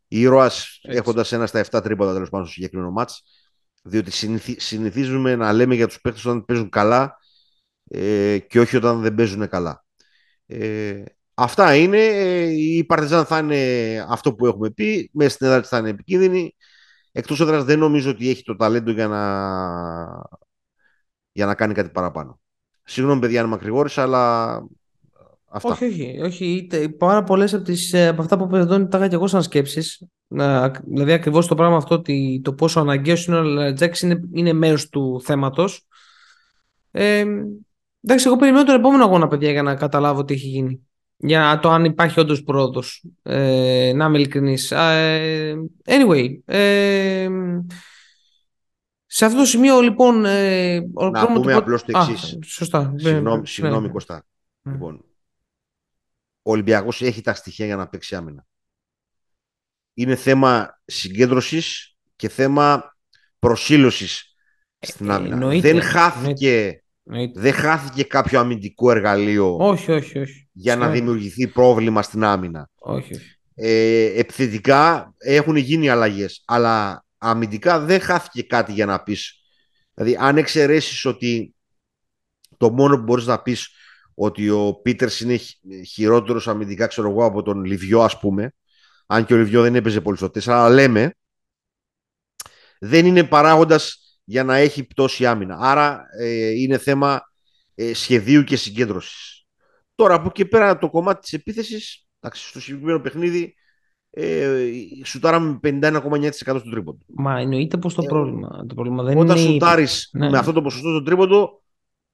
ήρωας 0.08 0.80
έχοντας 0.82 1.32
ένα 1.32 1.46
στα 1.46 1.64
7 1.70 1.82
τρίποτα 1.82 2.12
τέλος 2.12 2.30
πάντων 2.30 2.46
στο 2.46 2.54
συγκεκριμένο 2.54 2.90
μάτς. 2.90 3.22
Διότι 3.82 4.10
συνηθίζουμε 4.56 5.36
να 5.36 5.52
λέμε 5.52 5.74
για 5.74 5.86
τους 5.86 6.00
παίχτες 6.00 6.24
όταν 6.24 6.44
παίζουν 6.44 6.68
καλά 6.68 7.16
ε, 7.88 8.38
και 8.38 8.60
όχι 8.60 8.76
όταν 8.76 9.00
δεν 9.00 9.14
παίζουν 9.14 9.48
καλά. 9.48 9.84
Ε, 10.58 11.04
Αυτά 11.34 11.76
είναι. 11.76 11.98
Ε, 11.98 12.44
η 12.50 12.84
Παρτιζάν 12.84 13.24
θα 13.24 13.38
είναι 13.38 14.04
αυτό 14.08 14.34
που 14.34 14.46
έχουμε 14.46 14.70
πει. 14.70 15.10
Μέσα 15.12 15.30
στην 15.30 15.46
έδρα 15.46 15.62
θα 15.62 15.78
είναι 15.78 15.88
επικίνδυνη. 15.88 16.56
Εκτός 17.12 17.40
έδρας 17.40 17.64
δεν 17.64 17.78
νομίζω 17.78 18.10
ότι 18.10 18.30
έχει 18.30 18.42
το 18.42 18.56
ταλέντο 18.56 18.90
για 18.90 19.08
να, 19.08 19.22
για 21.32 21.46
να 21.46 21.54
κάνει 21.54 21.74
κάτι 21.74 21.88
παραπάνω. 21.88 22.40
Συγγνώμη 22.84 23.20
παιδιά 23.20 23.40
αν 23.40 23.48
μακρηγόρησα, 23.48 24.02
αλλά 24.02 24.54
αυτά. 25.48 25.68
Όχι, 25.68 25.84
όχι. 25.84 26.20
όχι. 26.22 26.68
Πάρα 26.98 27.24
πολλές 27.24 27.54
από, 27.54 27.72
από 28.08 28.22
αυτά 28.22 28.38
που 28.38 28.56
εδώ 28.56 28.86
τα 28.86 28.98
είχα 28.98 29.08
και 29.08 29.14
εγώ 29.14 29.26
σαν 29.26 29.42
σκέψεις. 29.42 30.06
Δηλαδή 30.84 31.12
ακριβώς 31.12 31.46
το 31.46 31.54
πράγμα 31.54 31.76
αυτό 31.76 31.94
ότι 31.94 32.40
το 32.44 32.52
πόσο 32.54 32.80
αναγκαίος 32.80 33.26
είναι 33.26 33.36
ο 33.36 33.42
Λατζάκης 33.42 34.00
είναι, 34.00 34.20
είναι 34.32 34.52
μέρος 34.52 34.88
του 34.88 35.20
θέματος. 35.24 35.86
Ε, 36.90 37.24
εντάξει, 38.02 38.26
εγώ 38.26 38.36
περιμένω 38.36 38.64
τον 38.64 38.74
επόμενο 38.74 39.04
αγώνα, 39.04 39.28
παιδιά, 39.28 39.50
για 39.50 39.62
να 39.62 39.74
καταλάβω 39.74 40.24
τι 40.24 40.34
έχει 40.34 40.46
γίνει. 40.46 40.86
Για 41.16 41.58
το 41.62 41.70
αν 41.70 41.84
υπάρχει 41.84 42.20
όντως 42.20 42.42
πρόοδος. 42.42 43.04
Ε, 43.22 43.92
να 43.94 44.04
είμαι 44.04 44.18
ειλικρινής. 44.18 44.70
Ε, 44.70 45.54
anyway. 45.84 46.38
Ε, 46.44 47.28
σε 49.06 49.24
αυτό 49.24 49.38
το 49.38 49.44
σημείο, 49.44 49.80
λοιπόν. 49.80 50.24
Ε, 50.24 50.80
να 51.12 51.32
πούμε 51.32 51.52
απλώς 51.52 51.84
το 51.84 51.98
εξής. 51.98 52.38
Σωστά. 52.44 52.94
Συγγνώμη, 52.96 53.46
συγγνώμη 53.46 53.88
Κωστά. 53.88 54.26
Λοιπόν, 54.62 55.04
ο 56.42 56.50
Ολυμπιακός 56.50 57.02
έχει 57.02 57.20
τα 57.20 57.34
στοιχεία 57.34 57.66
για 57.66 57.76
να 57.76 57.88
παίξει 57.88 58.14
άμυνα. 58.16 58.46
Είναι 59.94 60.16
θέμα 60.16 60.80
συγκέντρωσης 60.84 61.96
και 62.16 62.28
θέμα 62.28 62.96
προσήλωσης 63.38 64.34
στην 64.78 65.10
ε, 65.10 65.14
άμυνα. 65.14 65.48
δεν 65.60 65.82
χάθηκε 65.82 66.81
δεν 67.34 67.52
χάθηκε 67.52 68.04
κάποιο 68.04 68.40
αμυντικό 68.40 68.90
εργαλείο 68.90 69.56
όχι, 69.56 69.92
όχι, 69.92 70.18
όχι. 70.18 70.48
για 70.52 70.76
να 70.76 70.90
δημιουργηθεί 70.90 71.48
πρόβλημα 71.48 72.02
στην 72.02 72.24
άμυνα. 72.24 72.70
Όχι, 72.74 73.14
όχι. 73.14 73.36
Ε, 73.54 74.18
επιθετικά 74.18 75.14
έχουν 75.18 75.56
γίνει 75.56 75.88
αλλαγές, 75.88 76.42
αλλά 76.44 77.04
αμυντικά 77.18 77.80
δεν 77.80 78.00
χάθηκε 78.00 78.42
κάτι 78.42 78.72
για 78.72 78.86
να 78.86 79.02
πεις. 79.02 79.42
Δηλαδή, 79.94 80.16
αν 80.20 80.36
εξαιρέσεις 80.36 81.04
ότι 81.04 81.54
το 82.56 82.70
μόνο 82.70 82.96
που 82.96 83.02
μπορείς 83.02 83.26
να 83.26 83.42
πεις 83.42 83.68
ότι 84.14 84.50
ο 84.50 84.74
Πίτερς 84.82 85.20
είναι 85.20 85.38
χειρότερος 85.86 86.48
αμυντικά, 86.48 86.86
ξέρω 86.86 87.10
εγώ, 87.10 87.24
από 87.24 87.42
τον 87.42 87.64
Λιβιό, 87.64 88.02
ας 88.02 88.18
πούμε, 88.18 88.54
αν 89.06 89.24
και 89.24 89.34
ο 89.34 89.36
Λιβιό 89.36 89.62
δεν 89.62 89.74
έπαιζε 89.74 90.00
πολύ 90.00 90.16
στο 90.16 90.26
4, 90.26 90.40
αλλά 90.46 90.74
λέμε, 90.74 91.14
δεν 92.78 93.06
είναι 93.06 93.24
παράγοντας 93.24 94.11
για 94.24 94.44
να 94.44 94.56
έχει 94.56 94.86
πτώση 94.86 95.26
άμυνα. 95.26 95.56
Άρα 95.60 96.04
ε, 96.18 96.50
είναι 96.50 96.78
θέμα 96.78 97.32
ε, 97.74 97.94
σχεδίου 97.94 98.44
και 98.44 98.56
συγκέντρωσης. 98.56 99.46
Τώρα 99.94 100.14
από 100.14 100.26
εκεί 100.28 100.44
πέρα 100.44 100.78
το 100.78 100.90
κομμάτι 100.90 101.20
της 101.20 101.32
επίθεσης, 101.32 102.06
στο 102.32 102.60
συγκεκριμένο 102.60 103.00
παιχνίδι, 103.00 103.54
ε, 104.10 104.64
σουτάραμε 105.04 105.60
51,9% 105.62 106.32
στο 106.32 106.70
τρίποντο. 106.70 106.98
Μα 107.06 107.38
εννοείται 107.38 107.76
πως 107.76 107.94
το 107.94 108.02
ε, 108.04 108.06
πρόβλημα. 108.06 108.64
Το 108.66 108.74
πρόβλημα 108.74 109.02
δεν 109.02 109.18
όταν 109.18 109.36
είναι... 109.36 109.46
σουτάρεις 109.46 110.10
ναι. 110.12 110.30
με 110.30 110.38
αυτό 110.38 110.52
το 110.52 110.62
ποσοστό 110.62 110.88
στο 110.88 111.02
τρίποντο, 111.02 111.62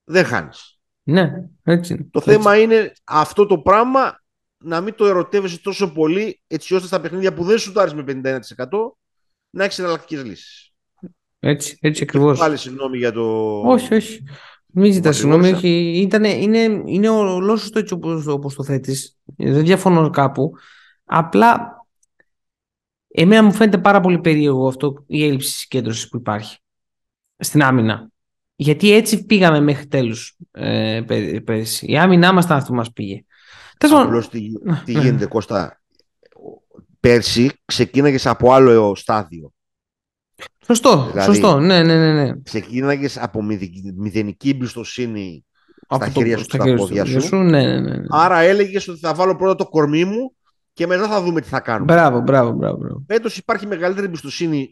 δεν 0.05 0.25
χάνεις. 0.25 0.79
Ναι, 1.03 1.33
έτσι 1.63 1.93
είναι. 1.93 2.09
Το 2.11 2.19
έτσι. 2.19 2.31
θέμα 2.31 2.59
είναι 2.59 2.93
αυτό 3.05 3.47
το 3.47 3.59
πράγμα 3.59 4.23
να 4.65 4.81
μην 4.81 4.95
το 4.95 5.07
ερωτεύεσαι 5.07 5.61
τόσο 5.61 5.93
πολύ 5.93 6.41
έτσι 6.47 6.75
ώστε 6.75 6.87
στα 6.87 7.01
παιχνίδια 7.01 7.35
που 7.35 7.45
δεν 7.45 7.59
σουτάρεις 7.59 7.95
με 7.95 8.05
51% 8.07 8.41
να 9.51 9.65
έχεις 9.65 9.79
εναλλακτικές 9.79 10.25
λύσεις. 10.25 10.68
Έτσι, 11.41 11.79
έτσι 11.81 12.03
ακριβώς. 12.03 12.39
Πάλι 12.39 12.57
συγγνώμη 12.57 12.99
για 12.99 13.13
το. 13.13 13.61
Όχι, 13.61 13.95
όχι. 13.95 14.25
Μην 14.67 14.93
ζητάς 14.93 15.17
συγγνώμη. 15.17 15.51
Όχι. 15.53 16.09
είναι, 16.41 16.83
είναι 16.87 17.09
ολόσωστο 17.09 17.79
έτσι 17.79 17.99
όπως 18.27 18.55
το 18.55 18.65
θέτεις. 18.65 19.19
Δεν 19.37 19.65
διαφωνώ 19.65 20.11
κάπου. 20.11 20.53
Απλά 21.05 21.77
εμένα 23.09 23.43
μου 23.43 23.53
φαίνεται 23.53 23.79
πάρα 23.79 24.01
πολύ 24.01 24.19
περίεργο 24.19 24.69
αυτό 24.69 25.05
η 25.07 25.25
έλλειψη 25.25 25.51
συγκέντρωσης 25.51 26.09
που 26.09 26.17
υπάρχει 26.17 26.59
στην 27.39 27.63
άμυνα. 27.63 28.09
Γιατί 28.57 28.93
έτσι 28.93 29.25
πήγαμε 29.25 29.61
μέχρι 29.61 29.87
τέλους 29.87 30.37
ε, 30.51 31.01
πέρυσι. 31.45 31.91
Η 31.91 31.99
άμυνά 31.99 32.33
μας 32.33 32.45
ήταν 32.45 32.57
αυτή 32.57 32.69
που 32.71 32.77
μα 32.77 32.85
πήγε. 32.95 33.25
Απλώς 33.79 34.29
τι, 34.29 34.53
τι 34.85 34.93
ναι. 34.93 35.01
γίνεται, 35.01 35.27
Κώστα. 35.27 35.81
Πέρσι 37.01 37.51
ξεκίναγες 37.65 38.27
από 38.27 38.53
άλλο 38.53 38.95
στάδιο. 38.95 39.53
Σωστό, 40.69 41.09
δηλαδή, 41.11 41.33
σωστό. 41.33 41.59
Ναι, 41.59 41.83
ναι, 41.83 41.97
ναι, 41.97 42.13
ναι. 42.13 42.33
Ξεκίναγες 42.43 43.19
από 43.19 43.43
μηδενική 43.97 44.49
εμπιστοσύνη 44.49 45.45
στα 45.91 46.09
χέρια 46.09 46.39
σου 46.39 46.45
και 46.45 46.57
στα 46.57 46.75
πόδια 46.75 47.05
σου. 47.05 47.37
Ναι, 47.37 47.63
ναι, 47.63 47.81
ναι, 47.81 47.97
ναι. 47.97 48.07
Άρα 48.09 48.39
έλεγες 48.39 48.89
ότι 48.89 48.99
θα 48.99 49.15
βάλω 49.15 49.37
πρώτα 49.37 49.55
το 49.55 49.69
κορμί 49.69 50.05
μου 50.05 50.35
και 50.73 50.87
μετά 50.87 51.09
θα 51.09 51.23
δούμε 51.23 51.41
τι 51.41 51.49
θα 51.49 51.61
κάνουμε. 51.61 51.93
Μπράβο, 51.93 52.21
μπράβο, 52.21 52.53
μπράβο. 52.53 53.05
Φέτος 53.07 53.37
υπάρχει 53.37 53.67
μεγαλύτερη 53.67 54.07
εμπιστοσύνη 54.07 54.71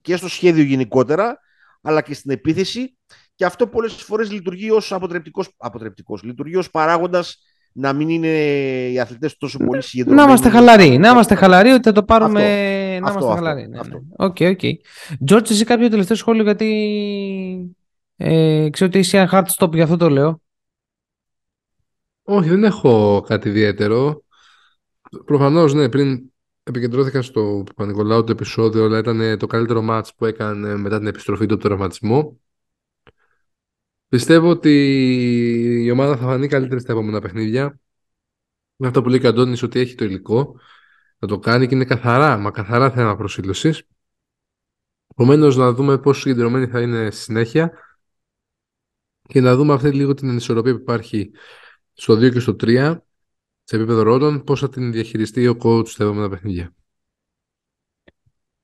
και 0.00 0.16
στο 0.16 0.28
σχέδιο 0.28 0.62
γενικότερα, 0.62 1.38
αλλά 1.82 2.00
και 2.00 2.14
στην 2.14 2.30
επίθεση. 2.30 2.96
Και 3.34 3.44
αυτό 3.44 3.66
πολλές 3.66 3.92
φορές 3.92 4.32
λειτουργεί 4.32 4.70
ως 4.70 4.92
αποτρεπτικός. 5.56 6.22
Λειτουργεί 6.22 6.56
ως 6.56 6.70
παράγοντας 6.70 7.38
να 7.78 7.92
μην 7.92 8.08
είναι 8.08 8.28
οι 8.92 9.00
αθλητές 9.00 9.36
τόσο 9.36 9.58
πολύ 9.58 9.82
συγκεντρωμένοι. 9.82 10.26
Να 10.26 10.32
είμαστε 10.32 10.48
χαλαροί. 10.48 10.98
Να 10.98 11.08
είμαστε 11.08 11.34
χαλαροί 11.34 11.70
ότι 11.70 11.82
θα 11.82 11.92
το 11.92 12.02
πάρουμε. 12.02 12.42
Αυτό, 13.02 13.04
να 13.04 13.10
είμαστε 13.10 13.34
χαλαροί. 13.34 13.68
Ναι, 13.68 13.78
ναι. 13.78 13.98
Οκ, 14.16 14.36
οκ. 14.40 14.60
Τζόρτζ, 15.24 15.50
εσύ 15.50 15.64
κάποιο 15.64 15.88
τελευταίο 15.88 16.16
σχόλιο 16.16 16.42
γιατί. 16.42 17.74
Ε, 18.16 18.68
ξέρω 18.70 18.90
ότι 18.90 18.98
είσαι 18.98 19.18
ένα 19.18 19.28
hard 19.32 19.64
stop 19.64 19.72
για 19.72 19.84
αυτό 19.84 19.96
το 19.96 20.10
λέω. 20.10 20.40
Όχι, 22.22 22.48
δεν 22.48 22.64
έχω 22.64 23.24
κάτι 23.26 23.48
ιδιαίτερο. 23.48 24.22
Προφανώς, 25.24 25.74
ναι, 25.74 25.88
πριν 25.88 26.30
επικεντρώθηκα 26.62 27.22
στο 27.22 27.64
Πανικολάου 27.76 28.24
το 28.24 28.32
επεισόδιο, 28.32 28.84
αλλά 28.84 28.98
ήταν 28.98 29.38
το 29.38 29.46
καλύτερο 29.46 29.82
μάτς 29.82 30.14
που 30.14 30.24
έκανε 30.24 30.76
μετά 30.76 30.98
την 30.98 31.06
επιστροφή 31.06 31.46
του 31.46 31.54
από 31.54 31.62
τραυματισμό. 31.62 32.40
Πιστεύω 34.08 34.50
ότι 34.50 34.72
η 35.84 35.90
ομάδα 35.90 36.16
θα 36.16 36.24
φανεί 36.24 36.48
καλύτερη 36.48 36.80
στα 36.80 36.92
επόμενα 36.92 37.20
παιχνίδια. 37.20 37.80
Με 38.76 38.86
αυτό 38.86 39.02
που 39.02 39.08
λέει 39.08 39.26
ο 39.26 39.56
ότι 39.62 39.80
έχει 39.80 39.94
το 39.94 40.04
υλικό 40.04 40.60
να 41.18 41.28
το 41.28 41.38
κάνει 41.38 41.66
και 41.66 41.74
είναι 41.74 41.84
καθαρά, 41.84 42.36
μα 42.36 42.50
καθαρά 42.50 42.90
θέμα 42.90 43.16
προσήλωσης. 43.16 43.82
Επομένως, 45.10 45.56
να 45.56 45.72
δούμε 45.72 45.98
πόσο 45.98 46.20
συγκεντρωμένη 46.20 46.66
θα 46.66 46.80
είναι 46.80 47.10
στη 47.10 47.22
συνέχεια 47.22 47.72
και 49.22 49.40
να 49.40 49.56
δούμε 49.56 49.72
αυτή 49.72 49.92
λίγο 49.92 50.14
την 50.14 50.28
ανισορροπία 50.28 50.74
που 50.74 50.80
υπάρχει 50.80 51.30
στο 51.92 52.14
2 52.14 52.32
και 52.32 52.40
στο 52.40 52.56
3 52.60 52.96
σε 53.64 53.76
επίπεδο 53.76 54.02
ρόλων, 54.02 54.44
πώς 54.44 54.60
θα 54.60 54.68
την 54.68 54.92
διαχειριστεί 54.92 55.48
ο 55.48 55.56
coach 55.62 55.88
στα 55.88 56.04
επόμενα 56.04 56.28
παιχνίδια. 56.28 56.74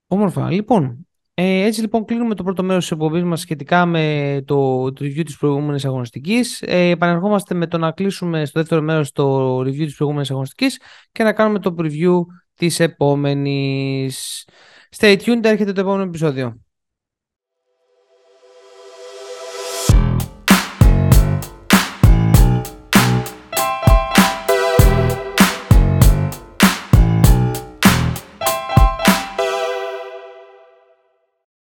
Όμορφα. 0.07 0.51
Λοιπόν, 0.51 1.07
ε, 1.35 1.65
έτσι 1.65 1.81
λοιπόν 1.81 2.05
κλείνουμε 2.05 2.35
το 2.35 2.43
πρώτο 2.43 2.63
μέρος 2.63 2.83
της 2.83 2.93
εκπομπής 2.93 3.23
μας 3.23 3.41
σχετικά 3.41 3.87
με 3.87 4.43
το, 4.47 4.93
το 4.93 5.05
review 5.05 5.25
της 5.25 5.37
προηγούμενης 5.37 5.85
αγωνιστικής. 5.85 6.63
Ε, 6.63 6.89
επανερχόμαστε 6.89 7.55
με 7.55 7.67
το 7.67 7.79
να 7.79 7.91
κλείσουμε 7.93 8.45
στο 8.45 8.61
δεύτερο 8.61 8.83
μέρος 8.83 9.13
το 9.13 9.59
review 9.59 9.85
της 9.85 9.97
προηγούμενης 9.97 10.31
αγωνιστικής 10.31 10.81
και 11.13 11.23
να 11.23 11.33
κάνουμε 11.33 11.59
το 11.59 11.75
preview 11.79 12.21
της 12.55 12.81
επόμενης. 12.81 14.49
Stay 14.97 15.17
tuned, 15.17 15.45
έρχεται 15.45 15.73
το 15.73 15.81
επόμενο 15.81 16.03
επεισόδιο. 16.03 16.61